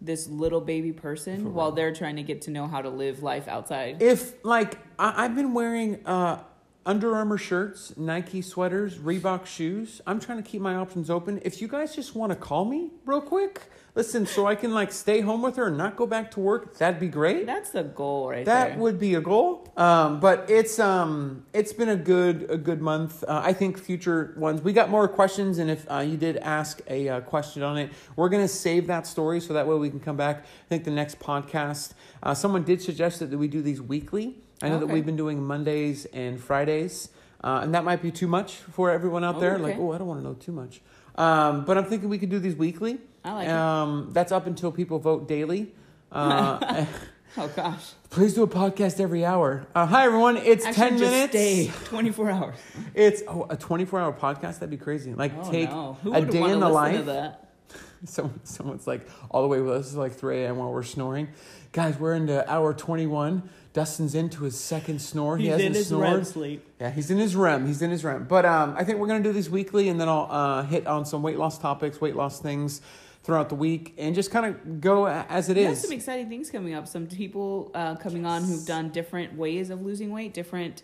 this 0.00 0.28
little 0.28 0.60
baby 0.60 0.92
person 0.92 1.52
while 1.54 1.72
they're 1.72 1.92
trying 1.92 2.16
to 2.16 2.22
get 2.22 2.42
to 2.42 2.50
know 2.50 2.66
how 2.66 2.80
to 2.80 2.88
live 2.88 3.22
life 3.22 3.46
outside. 3.48 4.00
if 4.02 4.42
like 4.44 4.78
I, 4.98 5.24
I've 5.24 5.34
been 5.36 5.52
wearing 5.52 6.04
uh, 6.06 6.42
Under 6.86 7.14
Armour 7.14 7.38
shirts, 7.38 7.96
Nike 7.96 8.40
sweaters, 8.42 8.98
Reebok 8.98 9.44
shoes. 9.46 10.00
I'm 10.06 10.18
trying 10.18 10.42
to 10.42 10.48
keep 10.48 10.62
my 10.62 10.74
options 10.76 11.10
open. 11.10 11.40
If 11.44 11.60
you 11.60 11.68
guys 11.68 11.94
just 11.94 12.14
want 12.14 12.30
to 12.32 12.36
call 12.36 12.64
me 12.64 12.90
real 13.04 13.20
quick, 13.20 13.62
listen, 13.94 14.26
so 14.26 14.46
I 14.46 14.54
can 14.54 14.72
like 14.72 14.92
stay 14.92 15.20
home 15.20 15.42
with 15.42 15.56
her 15.56 15.66
and 15.68 15.76
not 15.78 15.96
go 15.96 16.06
back 16.06 16.30
to 16.32 16.40
work, 16.40 16.76
that'd 16.78 17.00
be 17.00 17.08
great. 17.08 17.46
That's 17.46 17.70
the 17.70 17.82
goal 17.82 18.28
right 18.30 18.44
That 18.44 18.70
there. 18.70 18.78
would 18.78 18.98
be 18.98 19.14
a 19.14 19.20
goal, 19.20 19.68
um, 19.76 20.20
but 20.20 20.48
it's 20.48 20.78
um, 20.78 21.44
it's 21.52 21.72
been 21.72 21.88
a 21.88 21.96
good 21.96 22.46
a 22.50 22.56
good 22.56 22.80
month. 22.80 23.24
Uh, 23.24 23.40
I 23.44 23.52
think 23.52 23.78
future 23.78 24.34
ones. 24.36 24.62
We 24.62 24.72
got 24.72 24.90
more 24.90 25.08
questions, 25.08 25.58
and 25.58 25.70
if 25.70 25.90
uh, 25.90 25.98
you 25.98 26.16
did 26.16 26.36
ask 26.38 26.80
a 26.88 27.08
uh, 27.08 27.20
question 27.20 27.62
on 27.62 27.76
it, 27.78 27.90
we're 28.16 28.28
gonna 28.28 28.48
save 28.48 28.86
that 28.88 29.06
story 29.06 29.40
so 29.40 29.52
that 29.54 29.66
way 29.66 29.76
we 29.76 29.90
can 29.90 30.00
come 30.00 30.16
back. 30.16 30.44
I 30.44 30.68
think 30.68 30.84
the 30.84 30.90
next 30.90 31.18
podcast. 31.18 31.92
Uh, 32.22 32.34
someone 32.34 32.64
did 32.64 32.82
suggest 32.82 33.20
that 33.20 33.30
we 33.30 33.48
do 33.48 33.62
these 33.62 33.80
weekly. 33.80 34.36
I 34.62 34.68
know 34.68 34.78
that 34.78 34.88
we've 34.88 35.06
been 35.06 35.16
doing 35.16 35.42
Mondays 35.42 36.04
and 36.12 36.38
Fridays, 36.38 37.08
uh, 37.42 37.60
and 37.62 37.74
that 37.74 37.82
might 37.82 38.02
be 38.02 38.10
too 38.10 38.26
much 38.26 38.56
for 38.56 38.90
everyone 38.90 39.24
out 39.24 39.36
Oh, 39.36 39.40
there. 39.40 39.54
okay. 39.54 39.62
Like, 39.62 39.78
oh, 39.78 39.92
I 39.92 39.98
don't 39.98 40.06
want 40.06 40.20
to 40.20 40.24
know 40.24 40.34
too 40.34 40.52
much. 40.52 40.82
Um, 41.16 41.64
but 41.64 41.76
I'm 41.78 41.84
thinking 41.84 42.08
we 42.08 42.18
could 42.18 42.30
do 42.30 42.38
these 42.38 42.54
weekly. 42.56 42.98
I 43.24 43.32
like 43.32 43.48
it. 43.48 43.52
um, 43.52 44.08
That's 44.12 44.32
up 44.32 44.46
until 44.46 44.72
people 44.72 44.98
vote 44.98 45.28
daily. 45.28 45.72
Uh, 46.10 46.84
Oh 47.36 47.46
gosh. 47.54 47.92
Please 48.10 48.34
do 48.34 48.42
a 48.42 48.48
podcast 48.48 48.98
every 48.98 49.24
hour. 49.24 49.64
Uh, 49.72 49.86
hi 49.86 50.04
everyone, 50.04 50.36
it's 50.36 50.64
Actually, 50.66 50.88
ten 50.88 50.98
just 50.98 51.12
minutes. 51.12 51.30
Stay 51.30 51.70
24 51.84 52.28
hours. 52.30 52.56
It's 52.92 53.22
oh, 53.28 53.46
a 53.48 53.56
twenty-four 53.56 54.00
hour 54.00 54.12
podcast. 54.12 54.54
That'd 54.54 54.70
be 54.70 54.76
crazy. 54.76 55.14
Like 55.14 55.32
Oh, 55.38 55.48
take 55.48 55.70
no. 55.70 55.96
A 56.12 56.22
day 56.22 56.42
in 56.42 56.58
the 56.58 56.68
life. 56.68 57.04
that? 57.06 57.52
Someone, 58.04 58.40
someone's 58.44 58.86
like 58.88 59.08
all 59.30 59.42
the 59.42 59.48
way 59.48 59.60
with 59.60 59.74
us. 59.74 59.86
It's 59.88 59.94
like 59.94 60.14
three 60.14 60.42
a.m. 60.42 60.56
while 60.56 60.72
we're 60.72 60.82
snoring. 60.82 61.28
Guys, 61.70 61.96
we're 62.00 62.14
into 62.14 62.50
hour 62.50 62.74
twenty-one. 62.74 63.48
Dustin's 63.72 64.14
into 64.16 64.44
his 64.44 64.58
second 64.58 65.00
snore. 65.00 65.36
he 65.36 65.44
He's 65.44 65.52
hasn't 65.52 65.66
in 65.68 65.74
his 65.74 65.86
snored. 65.88 66.02
REM 66.02 66.24
sleep. 66.24 66.66
Yeah, 66.80 66.90
he's 66.90 67.10
in 67.10 67.18
his 67.18 67.36
REM. 67.36 67.66
He's 67.66 67.82
in 67.82 67.90
his 67.90 68.04
REM. 68.04 68.24
But 68.24 68.44
um, 68.44 68.74
I 68.76 68.82
think 68.84 68.98
we're 68.98 69.06
gonna 69.06 69.22
do 69.22 69.32
these 69.32 69.48
weekly, 69.50 69.88
and 69.88 70.00
then 70.00 70.08
I'll 70.08 70.26
uh, 70.30 70.62
hit 70.64 70.86
on 70.86 71.04
some 71.04 71.22
weight 71.22 71.38
loss 71.38 71.58
topics, 71.58 72.00
weight 72.00 72.16
loss 72.16 72.40
things 72.40 72.80
throughout 73.22 73.48
the 73.48 73.54
week, 73.54 73.94
and 73.98 74.14
just 74.14 74.30
kind 74.30 74.46
of 74.46 74.80
go 74.80 75.06
as 75.06 75.48
it 75.48 75.56
We 75.56 75.62
have 75.64 75.76
some 75.76 75.92
exciting 75.92 76.28
things 76.28 76.50
coming 76.50 76.74
up. 76.74 76.88
Some 76.88 77.06
people 77.06 77.70
uh, 77.74 77.94
coming 77.96 78.26
on 78.26 78.42
who've 78.42 78.66
done 78.66 78.88
different 78.90 79.36
ways 79.36 79.70
of 79.70 79.82
losing 79.82 80.10
weight, 80.10 80.34
different. 80.34 80.82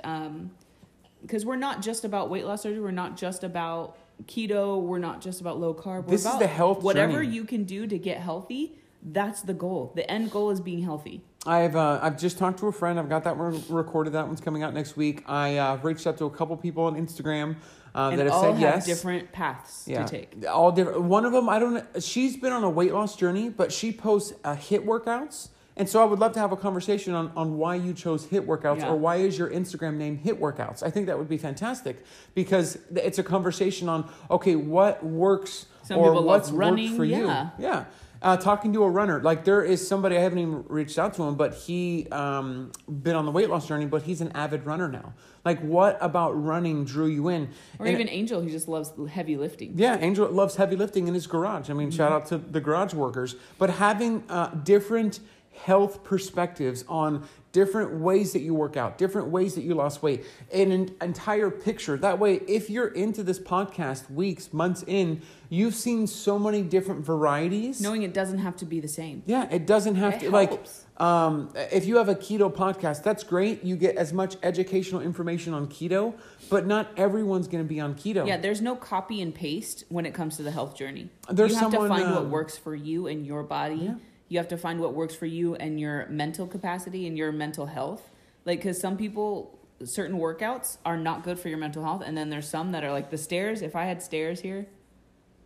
Because 1.23 1.45
we're 1.45 1.57
not 1.57 1.83
just 1.83 2.05
about 2.05 2.31
weight 2.31 2.45
loss 2.45 2.63
surgery. 2.63 2.81
We're 2.81 2.91
not 2.93 3.17
just 3.17 3.43
about 3.43 3.97
keto. 4.27 4.81
We're 4.81 4.99
not 5.01 5.21
just 5.21 5.41
about 5.41 5.59
low 5.59 5.75
carb. 5.75 6.05
We're 6.05 6.11
This 6.11 6.25
is 6.27 6.39
the 6.39 6.47
health 6.47 6.83
Whatever 6.85 7.15
journey. 7.25 7.35
you 7.35 7.45
can 7.45 7.65
do 7.65 7.87
to 7.89 7.99
get 7.99 8.19
healthy, 8.19 8.79
that's 9.03 9.41
the 9.43 9.55
goal. 9.55 9.93
The 9.97 10.09
end 10.09 10.31
goal 10.31 10.51
is 10.51 10.61
being 10.61 10.83
healthy. 10.83 11.23
I've 11.47 11.77
uh, 11.77 12.01
I've 12.03 12.19
just 12.19 12.39
talked 12.39 12.59
to 12.61 12.69
a 12.69 12.73
friend. 12.73 12.99
I've 12.99 13.09
got 13.09 13.25
that 13.25 13.37
one 13.37 13.63
recorded. 13.69 14.13
That 14.15 14.27
one's 14.27 14.41
coming 14.41 14.63
out 14.63 14.75
next 14.75 14.97
week. 14.97 15.23
I 15.27 15.57
uh, 15.59 15.77
reached 15.83 16.07
out 16.07 16.19
to 16.19 16.25
a 16.25 16.31
couple 16.31 16.57
people 16.57 16.85
on 16.85 16.97
Instagram 16.97 17.57
uh, 17.95 18.11
that 18.11 18.27
have 18.27 18.33
all 18.33 18.43
said 18.43 18.53
have 18.53 18.61
yes. 18.61 18.87
different 18.87 19.33
paths 19.33 19.85
yeah, 19.87 20.05
to 20.05 20.09
take. 20.09 20.45
all 20.49 20.73
different. 20.73 21.03
One 21.03 21.25
of 21.25 21.33
them, 21.33 21.49
I 21.49 21.59
don't. 21.59 21.75
know. 21.75 22.01
She's 22.01 22.37
been 22.37 22.53
on 22.53 22.65
a 22.65 22.71
weight 22.71 22.93
loss 22.93 23.17
journey, 23.17 23.49
but 23.49 23.73
she 23.73 23.93
posts 23.93 24.35
uh, 24.45 24.55
HIIT 24.55 24.85
workouts. 24.85 25.49
And 25.79 25.87
so 25.89 26.01
I 26.01 26.07
would 26.07 26.19
love 26.19 26.33
to 26.33 26.41
have 26.41 26.53
a 26.53 26.57
conversation 26.57 27.13
on, 27.13 27.31
on 27.37 27.59
why 27.59 27.75
you 27.75 27.93
chose 27.93 28.27
HIIT 28.27 28.47
workouts 28.47 28.81
Yeah. 28.81 28.89
or 28.89 28.97
why 28.97 29.17
is 29.17 29.37
your 29.39 29.51
Instagram 29.51 29.97
name 29.97 30.19
HIIT 30.19 30.39
workouts. 30.39 30.83
I 30.83 30.91
think 30.91 31.07
that 31.07 31.19
would 31.19 31.29
be 31.29 31.37
fantastic 31.37 32.03
because 32.35 32.79
it's 32.95 33.19
a 33.19 33.23
conversation 33.23 33.89
on 33.89 34.11
okay, 34.31 34.57
what 34.57 35.05
works 35.05 35.67
Some 35.83 35.99
or 35.99 36.23
what's 36.23 36.51
running, 36.51 36.87
worked 36.87 36.97
for 36.97 37.05
yeah. 37.05 37.51
you. 37.59 37.65
Yeah. 37.65 37.85
Uh, 38.27 38.37
talking 38.37 38.73
to 38.73 38.83
a 38.83 38.91
runner, 38.91 39.23
like 39.23 39.45
there 39.45 39.63
is 39.63 39.87
somebody 39.87 40.17
I 40.17 40.21
haven't 40.21 40.41
even 40.41 40.65
reached 40.67 40.99
out 40.99 41.15
to 41.15 41.23
him, 41.23 41.37
but 41.37 41.55
he 41.55 42.09
um, 42.11 42.73
been 42.89 43.15
on 43.15 43.25
the 43.25 43.31
weight 43.31 43.49
loss 43.49 43.69
journey, 43.69 43.87
but 43.87 44.03
he's 44.03 44.21
an 44.21 44.33
avid 44.33 44.67
runner 44.67 44.89
now. 44.89 45.15
Like, 45.45 45.61
what 45.61 45.97
about 46.01 46.33
running 46.33 46.85
drew 46.85 47.07
you 47.07 47.29
in? 47.29 47.45
Or 47.79 47.87
And- 47.87 47.95
even 47.95 48.09
Angel, 48.09 48.41
who 48.41 48.51
just 48.51 48.67
loves 48.67 48.91
heavy 49.09 49.37
lifting. 49.37 49.75
yeah, 49.77 49.97
Angel 50.01 50.29
loves 50.29 50.57
heavy 50.57 50.75
lifting 50.75 51.07
in 51.07 51.15
his 51.15 51.29
garage. 51.29 51.71
I 51.71 51.73
mean, 51.73 51.93
shout 51.93 52.11
out 52.11 52.27
to 52.27 52.39
the 52.39 52.61
garage 52.61 52.95
workers. 52.95 53.37
But 53.59 53.71
having 53.71 54.25
uh, 54.29 54.49
different 54.65 55.21
health 55.57 56.05
perspectives 56.05 56.85
on 56.89 57.27
different 57.53 58.01
ways 58.01 58.35
that 58.35 58.41
you 58.41 58.55
work 58.55 58.77
out, 58.77 58.99
different 58.99 59.29
ways 59.29 59.55
that 59.55 59.63
you 59.63 59.75
lost 59.75 60.03
weight, 60.03 60.27
an 60.53 60.95
entire 61.01 61.51
picture. 61.51 61.97
That 61.97 62.19
way, 62.19 62.35
if 62.47 62.69
you're 62.69 62.89
into 62.89 63.23
this 63.23 63.39
podcast 63.39 64.11
weeks, 64.11 64.53
months 64.53 64.85
in, 64.87 65.23
you've 65.49 65.75
seen 65.75 66.07
so 66.07 66.39
many 66.39 66.63
different 66.63 67.05
varieties. 67.05 67.81
Knowing 67.81 68.03
it 68.03 68.13
doesn't 68.13 68.39
have 68.39 68.57
to 68.57 68.67
be 68.67 68.81
the 68.81 68.89
same. 68.89 69.23
Yeah, 69.25 69.49
it 69.51 69.67
doesn't 69.67 69.95
have 69.95 70.15
It 70.15 70.21
to 70.21 70.31
like 70.31 70.67
um, 70.99 71.51
if 71.73 71.87
you 71.87 71.97
have 71.97 72.09
a 72.09 72.15
keto 72.15 72.53
podcast, 72.53 73.03
that's 73.03 73.23
great. 73.23 73.65
You 73.65 73.77
get 73.77 73.97
as 73.97 74.13
much 74.13 74.37
educational 74.43 75.01
information 75.01 75.53
on 75.55 75.67
keto, 75.69 76.15
but 76.51 76.67
not 76.67 76.89
everyone's 76.97 77.49
going 77.49 77.65
to 77.65 77.69
be 77.69 77.81
on 77.81 77.95
keto. 77.95 78.27
Yeah, 78.27 78.37
there's 78.37 78.61
no 78.61 78.77
copy 78.77 79.21
and 79.21 79.35
paste 79.35 79.85
when 79.89 80.07
it 80.07 80.15
comes 80.15 80.37
to 80.37 80.43
the 80.43 80.51
health 80.51 80.77
journey. 80.77 81.11
There's 81.31 81.53
you 81.53 81.59
have 81.59 81.73
someone, 81.73 81.91
to 81.91 81.97
find 81.97 82.15
what 82.15 82.25
um, 82.25 82.31
works 82.31 82.57
for 82.57 82.75
you 82.75 83.07
and 83.07 83.27
your 83.27 83.43
body. 83.43 83.77
Yeah. 83.77 83.95
You 84.29 84.39
have 84.39 84.49
to 84.49 84.57
find 84.57 84.81
what 84.81 84.95
works 84.95 85.15
for 85.15 85.27
you 85.27 85.55
and 85.57 85.79
your 85.79 86.07
mental 86.09 86.47
capacity 86.47 87.07
and 87.07 87.17
your 87.17 87.31
mental 87.33 87.67
health. 87.67 88.11
Like, 88.45 88.59
because 88.61 88.81
some 88.81 88.97
people, 88.97 89.59
certain 89.85 90.19
workouts 90.19 90.79
are 90.85 90.97
not 90.97 91.23
good 91.25 91.39
for 91.39 91.49
your 91.49 91.59
mental 91.59 91.83
health, 91.85 92.03
and 92.05 92.17
then 92.17 92.31
there's 92.31 92.49
some 92.49 92.73
that 92.73 92.83
are 92.85 92.93
like 92.93 93.11
the 93.11 93.19
stairs. 93.19 93.63
If 93.63 93.77
I 93.77 93.85
had 93.85 94.03
stairs 94.03 94.41
here, 94.41 94.67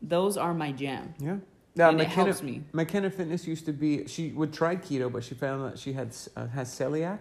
those 0.03 0.37
are 0.37 0.55
my 0.55 0.73
jam. 0.73 1.15
Yeah. 1.19 1.37
Yeah, 1.77 1.91
And 1.91 2.01
it 2.01 2.09
McKenna, 2.09 2.25
helps 2.27 2.43
me. 2.43 2.63
McKenna 2.73 3.11
Fitness 3.11 3.47
used 3.47 3.65
to 3.67 3.73
be. 3.73 4.07
She 4.09 4.31
would 4.31 4.53
try 4.53 4.75
keto, 4.77 5.11
but 5.11 5.23
she 5.23 5.35
found 5.35 5.65
that 5.73 5.79
she 5.79 5.93
had 5.93 6.15
uh, 6.37 6.47
has 6.49 6.69
celiac. 6.69 7.21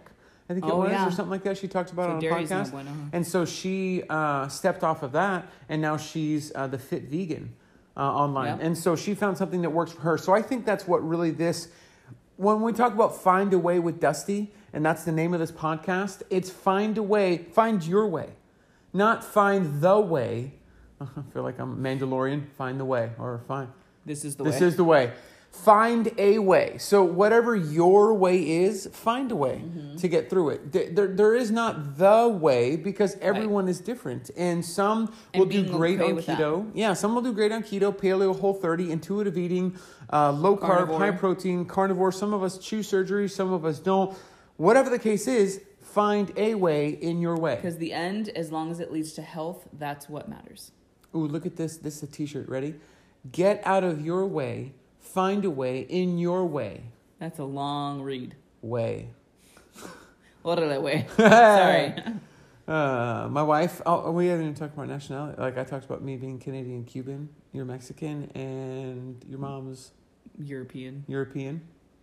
I 0.50 0.54
think 0.54 0.66
it 0.66 0.72
Oh, 0.72 0.78
was, 0.80 0.90
yeah. 0.92 1.08
or 1.08 1.12
something 1.12 1.30
like 1.30 1.44
that. 1.44 1.58
She 1.60 1.68
talked 1.68 1.92
about 1.92 2.20
So 2.20 2.28
it 2.28 2.32
on 2.32 2.40
a 2.40 2.42
no 2.42 2.48
podcast. 2.56 2.72
bueno. 2.72 2.92
And 3.14 3.26
so 3.28 3.46
she 3.46 4.04
uh, 4.10 4.48
stepped 4.48 4.84
off 4.84 5.04
of 5.04 5.12
that, 5.12 5.48
and 5.70 5.82
now 5.82 5.98
she's 5.98 6.52
uh, 6.56 6.66
the 6.66 6.80
fit 6.80 7.04
vegan 7.04 7.54
uh, 8.00 8.02
online. 8.02 8.58
Yeah. 8.60 8.66
And 8.66 8.78
so 8.78 8.96
she 8.96 9.14
found 9.14 9.38
something 9.38 9.62
that 9.62 9.70
works 9.72 9.92
for 9.92 10.02
her. 10.02 10.18
So 10.18 10.34
I 10.34 10.42
think 10.42 10.66
that's 10.66 10.88
what 10.88 11.08
really 11.08 11.32
this. 11.32 11.68
When 12.38 12.62
we 12.62 12.72
talk 12.72 12.94
about 12.94 13.22
find 13.22 13.54
a 13.54 13.60
way 13.60 13.80
with 13.80 14.00
Dusty, 14.00 14.52
and 14.72 14.86
that's 14.86 15.04
the 15.04 15.12
name 15.12 15.34
of 15.34 15.42
this 15.42 15.52
podcast, 15.52 16.22
it's 16.30 16.50
find 16.50 16.98
a 16.98 17.04
way, 17.04 17.38
find 17.38 17.86
your 17.86 18.08
way, 18.08 18.30
not 18.94 19.24
find 19.24 19.82
the 19.82 20.00
way. 20.00 20.54
I 21.02 21.06
feel 21.34 21.44
like 21.44 21.60
I'm 21.60 21.84
Mandalorian. 21.84 22.50
Find 22.58 22.80
the 22.80 22.86
way, 22.86 23.12
or 23.20 23.42
find. 23.48 23.68
This 24.06 24.24
is 24.24 24.38
the 24.38 24.46
This 24.46 24.62
way. 24.62 24.68
is 24.68 24.76
the 24.78 24.84
way. 24.86 25.12
Find 25.52 26.12
a 26.18 26.40
way. 26.40 26.78
So 26.78 27.04
whatever 27.04 27.56
your 27.56 28.14
way 28.14 28.38
is, 28.64 28.88
find 28.94 29.32
a 29.32 29.36
way 29.36 29.62
Mm-hmm. 29.66 29.96
to 29.98 30.08
get 30.08 30.30
through 30.30 30.50
it. 30.52 30.72
There, 30.96 31.08
there, 31.08 31.36
is 31.36 31.52
not 31.52 31.98
the 31.98 32.28
way 32.30 32.76
because 32.76 33.18
everyone 33.20 33.68
is 33.68 33.82
different, 33.82 34.30
and 34.38 34.64
some 34.64 35.12
And 35.34 35.42
will 35.42 35.48
do 35.50 35.64
great 35.66 36.00
okay 36.00 36.10
on 36.12 36.16
with 36.16 36.28
that. 36.28 36.38
keto. 36.40 36.70
Yeah, 36.74 36.94
some 36.94 37.14
will 37.16 37.22
do 37.24 37.34
great 37.34 37.52
on 37.52 37.64
keto, 37.64 37.92
paleo, 37.92 38.40
whole 38.40 38.54
30, 38.54 38.92
intuitive 38.92 39.38
eating, 39.38 39.76
uh, 40.14 40.32
low 40.32 40.56
carb, 40.56 40.96
high 40.98 41.12
protein, 41.12 41.66
carnivore. 41.66 42.12
Some 42.12 42.34
of 42.34 42.42
us 42.44 42.58
choose 42.58 42.88
surgery, 42.88 43.28
some 43.28 43.52
of 43.52 43.66
us 43.66 43.80
don't. 43.80 44.16
Whatever 44.58 44.90
the 44.90 45.00
case 45.00 45.28
is, 45.28 45.62
find 45.82 46.32
a 46.38 46.56
way 46.56 46.90
in 46.90 47.20
your 47.20 47.36
way. 47.38 47.56
Because 47.56 47.78
the 47.78 47.92
end, 47.92 48.30
as 48.30 48.52
long 48.52 48.70
as 48.72 48.80
it 48.80 48.92
leads 48.94 49.14
to 49.14 49.22
health, 49.24 49.68
that's 49.74 50.08
what 50.08 50.30
matters. 50.30 50.72
Ooh, 51.16 51.26
look 51.28 51.46
at 51.48 51.56
this. 51.58 51.78
This 51.78 51.98
is 51.98 52.04
a 52.04 52.08
t-shirt. 52.08 52.48
Ready? 52.48 52.76
Get 53.32 53.62
out 53.66 53.84
of 53.84 54.06
your 54.06 54.26
way. 54.28 54.74
Find 55.00 55.44
a 55.46 55.50
way 55.50 55.82
in 55.82 56.18
your 56.18 56.46
way. 56.46 56.84
That's 57.20 57.40
a 57.40 57.44
long 57.44 58.02
read. 58.02 58.36
Way. 58.62 59.10
What 60.42 60.56
did 60.56 60.72
I 60.72 60.78
weigh? 60.80 61.06
Sorry. 61.18 61.94
Uh, 62.68 63.28
my 63.32 63.42
wife. 63.42 63.82
Oh, 63.84 64.12
we 64.12 64.28
haven't 64.28 64.44
even 64.46 64.54
talked 64.54 64.76
about 64.76 64.88
nationality. 64.88 65.42
Like 65.42 65.58
I 65.58 65.64
talked 65.64 65.86
about 65.86 66.04
me 66.04 66.18
being 66.18 66.38
Canadian, 66.38 66.84
Cuban. 66.86 67.28
You're 67.52 67.66
Mexican, 67.66 68.30
and 68.36 69.26
your 69.28 69.40
mom's 69.40 69.90
European. 70.38 71.04
European. 71.08 71.62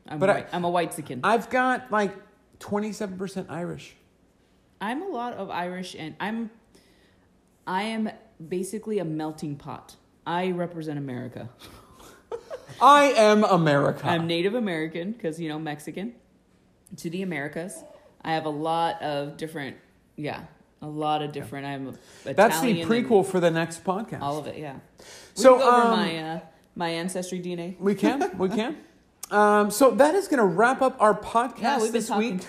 I'm 0.09 0.19
But 0.19 0.29
I- 0.31 0.33
white. 0.35 0.49
I'm 0.53 0.65
a 0.65 0.69
white 0.69 0.91
sikin. 0.91 1.21
I've 1.23 1.49
got 1.51 1.93
like 1.93 2.13
27% 2.59 3.47
Irish. 3.49 3.95
I'm 4.81 5.03
a 5.03 5.07
lot 5.09 5.35
of 5.35 5.51
Irish 5.51 5.95
and 5.97 6.17
I'm 6.19 6.51
I 7.65 7.83
am 7.85 8.11
basically 8.49 8.99
a 8.99 9.05
melting 9.05 9.55
pot. 9.55 9.95
I 10.27 10.51
represent 10.51 10.99
America. 10.99 11.49
I 12.81 13.05
am 13.05 13.45
America. 13.45 14.07
I'm 14.07 14.27
Native 14.27 14.55
American 14.55 15.13
because 15.13 15.41
you 15.41 15.49
know 15.49 15.59
Mexican 15.59 16.15
to 16.97 17.11
the 17.11 17.23
Americas. 17.23 17.83
I 18.23 18.33
have 18.33 18.45
a 18.45 18.51
lot 18.51 19.01
of 19.03 19.37
different 19.37 19.77
yeah, 20.17 20.43
a 20.83 20.87
lot 20.87 21.23
of 21.23 21.33
different 21.33 21.67
I'm 21.67 21.89
Italian 22.25 22.37
That's 22.37 22.61
the 22.61 22.85
prequel 22.85 23.25
for 23.25 23.41
the 23.41 23.51
next 23.51 23.85
podcast. 23.85 24.21
all 24.21 24.39
of 24.39 24.47
it, 24.47 24.59
yeah. 24.59 24.75
We 24.99 25.05
So, 25.35 25.55
over 25.57 25.87
um, 25.89 25.91
my 25.91 26.19
uh, 26.19 26.41
my 26.75 26.89
ancestry 26.91 27.41
DNA. 27.41 27.79
We 27.79 27.95
can. 27.95 28.37
We 28.39 28.49
can. 28.49 28.77
Um, 29.29 29.73
so 29.73 29.91
that 29.91 30.15
is 30.15 30.29
going 30.29 30.39
to 30.39 30.45
wrap 30.45 30.81
up 30.81 30.97
our 31.01 31.13
podcast 31.13 31.87
Yeah, 31.87 31.91
this 31.91 32.09
week. 32.11 32.47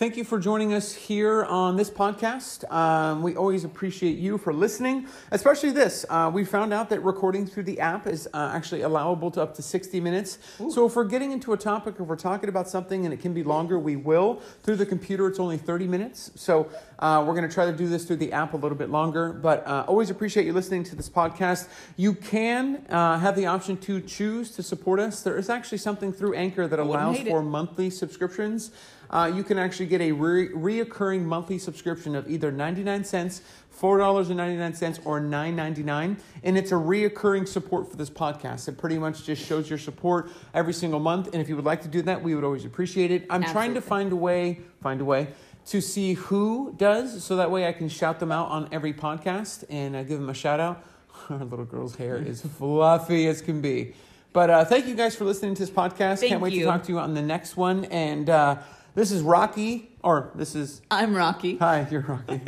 Thank 0.00 0.16
you 0.16 0.24
for 0.24 0.38
joining 0.38 0.72
us 0.72 0.94
here 0.94 1.44
on 1.44 1.76
this 1.76 1.90
podcast. 1.90 2.64
Um, 2.72 3.22
we 3.22 3.36
always 3.36 3.64
appreciate 3.64 4.16
you 4.16 4.38
for 4.38 4.50
listening, 4.50 5.06
especially 5.30 5.72
this. 5.72 6.06
Uh, 6.08 6.30
we 6.32 6.42
found 6.42 6.72
out 6.72 6.88
that 6.88 7.04
recording 7.04 7.46
through 7.46 7.64
the 7.64 7.78
app 7.80 8.06
is 8.06 8.26
uh, 8.32 8.50
actually 8.54 8.80
allowable 8.80 9.30
to 9.32 9.42
up 9.42 9.54
to 9.56 9.62
60 9.62 10.00
minutes. 10.00 10.38
So 10.70 10.86
if 10.86 10.96
we're 10.96 11.04
getting 11.04 11.32
into 11.32 11.52
a 11.52 11.56
topic, 11.58 11.96
if 12.00 12.06
we're 12.06 12.16
talking 12.16 12.48
about 12.48 12.66
something 12.66 13.04
and 13.04 13.12
it 13.12 13.20
can 13.20 13.34
be 13.34 13.42
longer, 13.42 13.78
we 13.78 13.96
will. 13.96 14.36
Through 14.62 14.76
the 14.76 14.86
computer, 14.86 15.26
it's 15.26 15.38
only 15.38 15.58
30 15.58 15.86
minutes. 15.86 16.30
So 16.34 16.70
uh, 16.98 17.22
we're 17.26 17.34
going 17.34 17.46
to 17.46 17.52
try 17.52 17.66
to 17.66 17.76
do 17.76 17.86
this 17.86 18.06
through 18.06 18.16
the 18.16 18.32
app 18.32 18.54
a 18.54 18.56
little 18.56 18.78
bit 18.78 18.88
longer, 18.88 19.34
but 19.34 19.66
uh, 19.66 19.84
always 19.86 20.08
appreciate 20.08 20.46
you 20.46 20.54
listening 20.54 20.82
to 20.84 20.96
this 20.96 21.10
podcast. 21.10 21.68
You 21.98 22.14
can 22.14 22.86
uh, 22.88 23.18
have 23.18 23.36
the 23.36 23.44
option 23.44 23.76
to 23.78 24.00
choose 24.00 24.52
to 24.52 24.62
support 24.62 24.98
us. 24.98 25.22
There 25.22 25.36
is 25.36 25.50
actually 25.50 25.76
something 25.76 26.10
through 26.10 26.36
Anchor 26.36 26.66
that 26.66 26.78
allows 26.78 27.18
hate 27.18 27.26
it. 27.26 27.30
for 27.30 27.42
monthly 27.42 27.90
subscriptions. 27.90 28.70
Uh, 29.10 29.30
you 29.34 29.42
can 29.42 29.58
actually 29.58 29.86
get 29.86 30.00
a 30.00 30.12
re- 30.12 30.48
reoccurring 30.50 31.24
monthly 31.24 31.58
subscription 31.58 32.14
of 32.14 32.30
either 32.30 32.52
99 32.52 33.02
cents, 33.04 33.42
$4.99, 33.78 35.00
or 35.04 35.20
$9.99. 35.20 36.18
And 36.44 36.56
it's 36.56 36.70
a 36.70 36.76
reoccurring 36.76 37.48
support 37.48 37.90
for 37.90 37.96
this 37.96 38.08
podcast. 38.08 38.68
It 38.68 38.78
pretty 38.78 38.98
much 38.98 39.24
just 39.24 39.44
shows 39.44 39.68
your 39.68 39.80
support 39.80 40.30
every 40.54 40.72
single 40.72 41.00
month. 41.00 41.28
And 41.32 41.42
if 41.42 41.48
you 41.48 41.56
would 41.56 41.64
like 41.64 41.82
to 41.82 41.88
do 41.88 42.02
that, 42.02 42.22
we 42.22 42.34
would 42.34 42.44
always 42.44 42.64
appreciate 42.64 43.10
it. 43.10 43.26
I'm 43.30 43.42
trying 43.42 43.74
to 43.74 43.80
find 43.80 44.12
a 44.12 44.16
way, 44.16 44.60
find 44.80 45.00
a 45.00 45.04
way 45.04 45.28
to 45.66 45.80
see 45.80 46.14
who 46.14 46.74
does, 46.78 47.22
so 47.22 47.36
that 47.36 47.50
way 47.50 47.66
I 47.66 47.72
can 47.72 47.88
shout 47.88 48.18
them 48.18 48.32
out 48.32 48.48
on 48.48 48.68
every 48.72 48.92
podcast 48.92 49.64
and 49.68 49.94
uh, 49.94 50.02
give 50.04 50.18
them 50.18 50.30
a 50.30 50.34
shout 50.34 50.60
out. 50.60 50.84
Our 51.28 51.44
little 51.44 51.64
girl's 51.64 51.96
hair 51.96 52.16
is 52.16 52.42
fluffy 52.58 53.26
as 53.26 53.42
can 53.42 53.60
be. 53.60 53.94
But 54.32 54.48
uh, 54.48 54.64
thank 54.64 54.86
you 54.86 54.94
guys 54.94 55.16
for 55.16 55.24
listening 55.24 55.54
to 55.56 55.60
this 55.62 55.70
podcast. 55.70 56.20
Thank 56.20 56.30
Can't 56.30 56.40
wait 56.40 56.52
you. 56.52 56.60
to 56.60 56.66
talk 56.66 56.84
to 56.84 56.92
you 56.92 57.00
on 57.00 57.14
the 57.14 57.22
next 57.22 57.56
one. 57.56 57.84
And 57.86 58.30
uh, 58.30 58.58
this 58.94 59.12
is 59.12 59.22
Rocky, 59.22 59.90
or 60.02 60.30
this 60.34 60.54
is, 60.54 60.82
I'm 60.90 61.14
Rocky. 61.14 61.56
hi, 61.56 61.86
you're 61.90 62.00
Rocky. 62.02 62.40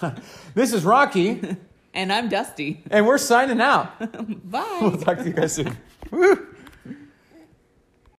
this 0.54 0.72
is 0.72 0.84
Rocky, 0.84 1.40
And 1.94 2.12
I'm 2.12 2.28
Dusty. 2.28 2.82
and 2.90 3.06
we're 3.06 3.18
signing 3.18 3.60
out. 3.60 3.98
Bye. 4.50 4.78
We'll 4.80 4.98
talk 4.98 5.18
to 5.18 5.24
you 5.24 5.32
guys 5.32 5.54
soon. 5.54 5.76
Woo. 6.10 6.46